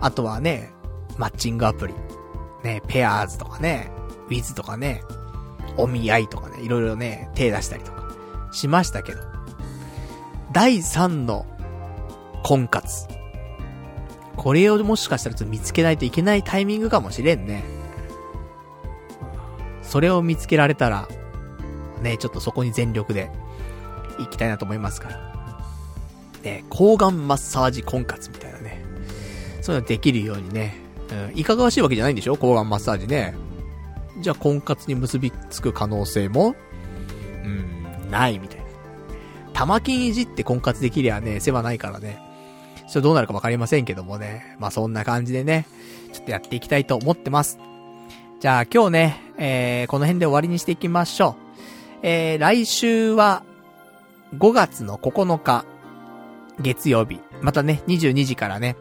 [0.00, 0.70] あとはね、
[1.16, 1.94] マッチングアプリ。
[2.64, 3.90] ね、ペアーズとかね、
[4.28, 5.02] ウィズとかね、
[5.76, 8.10] お見合いとかね、いろいろね、手出したりとか、
[8.52, 9.20] しましたけど。
[10.52, 11.46] 第3の
[12.42, 13.06] 婚活。
[14.36, 17.62] これをもしかしたらちょっと見つけないといけないタイミングかもしれんね。
[19.82, 21.08] それを見つけられたら、
[22.02, 23.30] ね、ちょっとそこに全力で
[24.18, 25.34] 行きたいなと思いますから。
[26.42, 28.63] ね、抗がんマッサージ婚活みたいなね。
[29.64, 30.74] そういうのできるようにね。
[31.32, 32.36] うん、いかがわしいわけじゃないんでしょ？
[32.36, 33.34] 抗がんマッサージね。
[34.20, 36.54] じゃあ婚活に結びつく可能性も、
[37.44, 38.64] うん、ないみたいな。
[39.54, 42.20] 玉金いじって婚活できりゃね、世話ないからね。
[42.86, 44.54] ちょっとどうなるかわかりませんけどもね。
[44.58, 45.66] まあそんな感じでね、
[46.12, 47.58] ちょっとやっていきたいと思ってます。
[48.40, 52.00] じゃあ今日ね、えー、この辺で終わりにしていきましょう。
[52.02, 53.42] えー、来週は、
[54.36, 55.64] 5月の9日、
[56.60, 57.20] 月曜日。
[57.40, 58.76] またね、22時からね、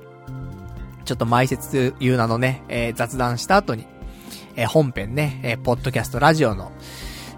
[1.06, 3.86] ちょっと前説言うなのね、えー、雑談した後に、
[4.56, 6.72] えー、本編ね、えー、ポッドキャストラジオの、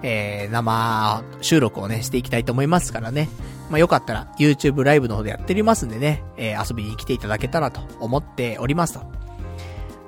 [0.03, 3.29] えー、生収録をね、していきたいと思いますからね。
[3.69, 9.01] まあ、よかったら YouTube ライブの方でやっておりますんでね、えー、遊びに来ていただけたらと思っておりますと。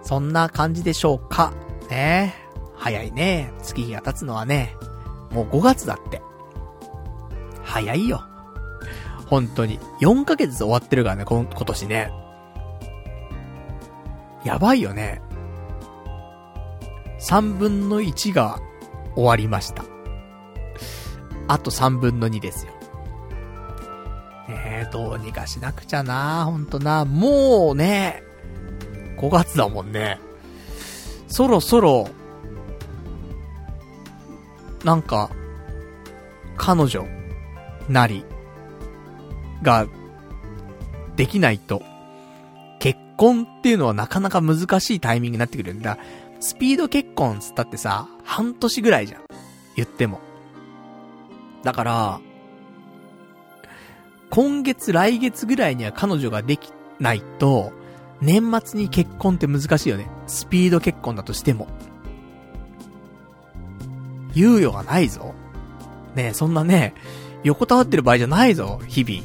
[0.04, 1.52] そんな感じでしょうか。
[1.90, 2.36] ね
[2.76, 3.52] 早いね。
[3.62, 4.76] 月日が経つのはね、
[5.32, 6.22] もう5月だって。
[7.64, 8.24] 早いよ。
[9.26, 9.80] 本当に。
[10.02, 12.12] 4ヶ月終わってるからね、今年ね。
[14.48, 15.22] やばいよね。
[17.20, 18.62] 3分の1が
[19.14, 19.84] 終わりました。
[21.50, 22.72] あと3分の2ですよ。
[24.48, 27.04] ええ、どうにかしなくちゃなほんとな。
[27.04, 28.24] もうね、
[29.18, 30.18] 5月だもんね。
[31.28, 32.08] そろそろ、
[34.86, 35.30] なんか、
[36.56, 37.06] 彼女、
[37.90, 38.24] なり、
[39.62, 39.88] が、
[41.18, 41.82] できないと、
[43.18, 45.98] 婚っていうのはなかなか難しいタイミングになってくるんだ。
[46.40, 49.22] スピード結婚つったってさ、半年ぐらいじゃん。
[49.76, 50.22] 言っても。
[51.64, 52.22] だから、
[54.30, 57.72] 今月来月ぐらいには彼女ができないと、
[58.22, 60.08] 年末に結婚って難しいよね。
[60.28, 61.68] スピード結婚だとしても。
[64.36, 65.34] 猶予がないぞ。
[66.16, 66.94] ねそんなね、
[67.44, 69.24] 横たわってる場合じゃないぞ、日々。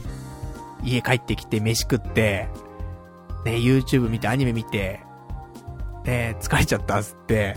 [0.84, 2.48] 家帰ってきて飯食って、
[3.44, 5.00] ね YouTube 見てアニメ見て、
[6.04, 7.56] ね疲れちゃったっつって、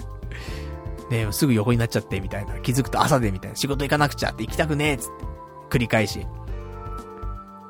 [1.10, 2.60] ねすぐ横になっちゃってみたいな。
[2.60, 3.56] 気づくと朝でみたいな。
[3.56, 5.26] 仕事行かなくちゃって行きたくねえっつって。
[5.70, 6.26] 繰り返し。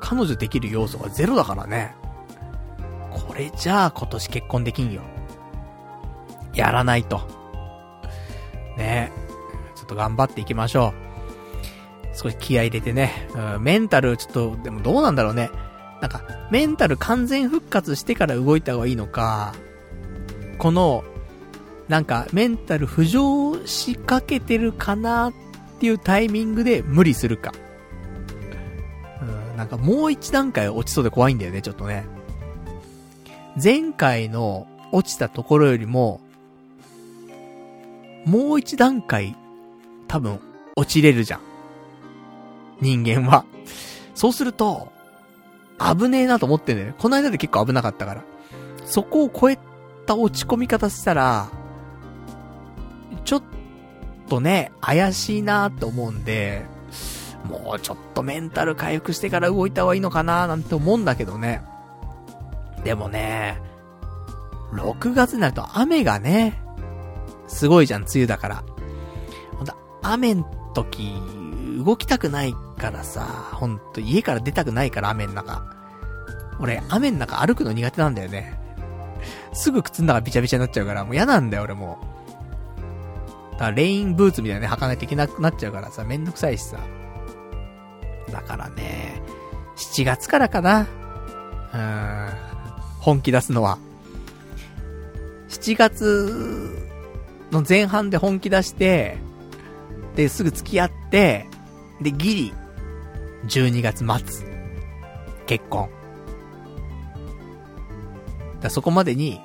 [0.00, 1.94] 彼女できる要素がゼロだからね。
[3.10, 5.02] これじゃあ今年結婚できんよ。
[6.54, 7.20] やらないと。
[8.76, 9.10] ね
[9.74, 10.92] ちょっと頑張っていきましょ
[12.14, 12.16] う。
[12.16, 13.28] 少し気合入れてね。
[13.34, 15.50] うん、メンタルちょっと、でもどうなんだろうね。
[16.00, 19.54] なんか、メンタル完全復活してから動いた方がいいのか、
[20.58, 21.04] この、
[21.88, 25.32] なんか、メンタル浮上しかけてるかなっ
[25.80, 27.52] ていうタイミングで無理するか。
[29.22, 32.06] うん、なんかもう一段階落ちそうで怖いんだよね、ちょっとね。
[33.62, 36.20] 前回の落ちたところよりも、
[38.24, 39.36] もう一段階、
[40.08, 40.40] 多分、
[40.76, 41.40] 落ちれるじゃん。
[42.80, 43.44] 人間は。
[44.14, 44.92] そうすると、
[45.78, 46.94] 危ねえなと思ってんだよね。
[46.98, 48.24] この間で結構危なかったから。
[48.84, 49.58] そこを超え
[50.06, 51.48] た落ち込み方したら、
[53.24, 53.42] ちょっ
[54.28, 56.64] とね、怪しいなと思うんで、
[57.48, 61.62] もうちょっとメンタル回復してから動いた方がいいのかななんて思うんだけどね。
[62.84, 63.60] でもね、
[64.72, 66.62] 6月になると雨がね、
[67.48, 68.64] すごいじゃん、梅雨だから。
[69.56, 70.44] ほんと、雨ん
[70.74, 71.20] 時、
[71.76, 73.22] 動きたくないからさ、
[73.52, 75.62] ほんと、家から出たくないから、雨ん中。
[76.58, 78.58] 俺、雨ん中歩くの苦手なんだよね。
[79.52, 83.52] すぐ靴の中びちゃびちゃになっちゃうから、もう嫌なんだよ、俺もう。
[83.52, 86.78] だから、レインブーツみたいなね、履かないといけなくなっちゃうからさ、めんどくさいしさ。
[88.32, 89.20] だからね、
[89.76, 90.82] 7月からかな。
[90.82, 92.34] うーん、
[93.00, 93.78] 本気出すのは。
[95.48, 96.88] 7月
[97.50, 99.18] の前半で本気出して、
[100.14, 101.46] で、すぐ付き合って、
[102.00, 102.54] で、ギリ、
[103.46, 104.46] 12月末、
[105.46, 105.88] 結婚。
[108.60, 109.40] だそこまでに、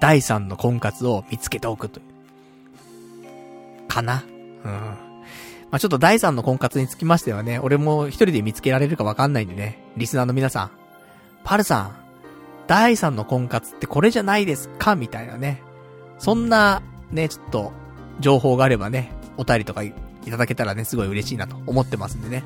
[0.00, 3.88] 第3の婚活を見つけておくという。
[3.88, 4.24] かな。
[4.64, 4.72] うん。
[4.72, 10.70] まあ、ちょっと第3の婚活につきましてはね、俺も一人で見つけられるかわかんないんでね、リスナーの皆さん、
[11.44, 11.96] パルさん、
[12.66, 14.96] 第3の婚活ってこれじゃないですか？
[14.96, 15.62] みたいなね。
[16.18, 17.72] そんな、ね、ちょっと、
[18.20, 19.82] 情報があればね、お便りとか
[20.26, 22.44] いただけたらね、すごい嬉しいなと思ってますんでね。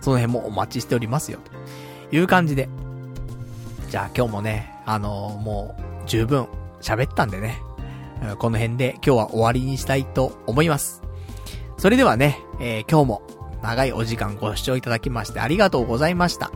[0.00, 1.38] その辺もお待ちしておりますよ。
[2.10, 2.68] という感じで。
[3.90, 6.46] じゃあ今日もね、あのー、もう、十分
[6.80, 7.62] 喋ったんでね。
[8.38, 11.02] この辺で今日は終わりにしたいと思います。
[11.76, 13.22] それではね、えー、今日も
[13.62, 16.50] 長いお時間ご視聴いただきましてありがとうございました。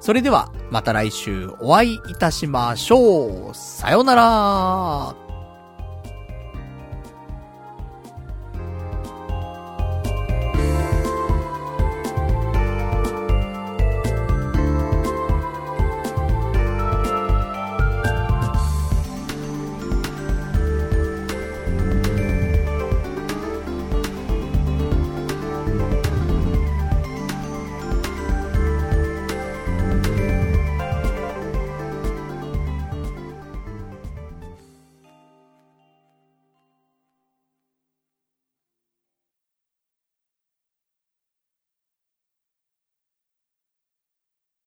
[0.00, 3.54] それでは、また来週お会いいたしましょう。
[3.54, 5.23] さようなら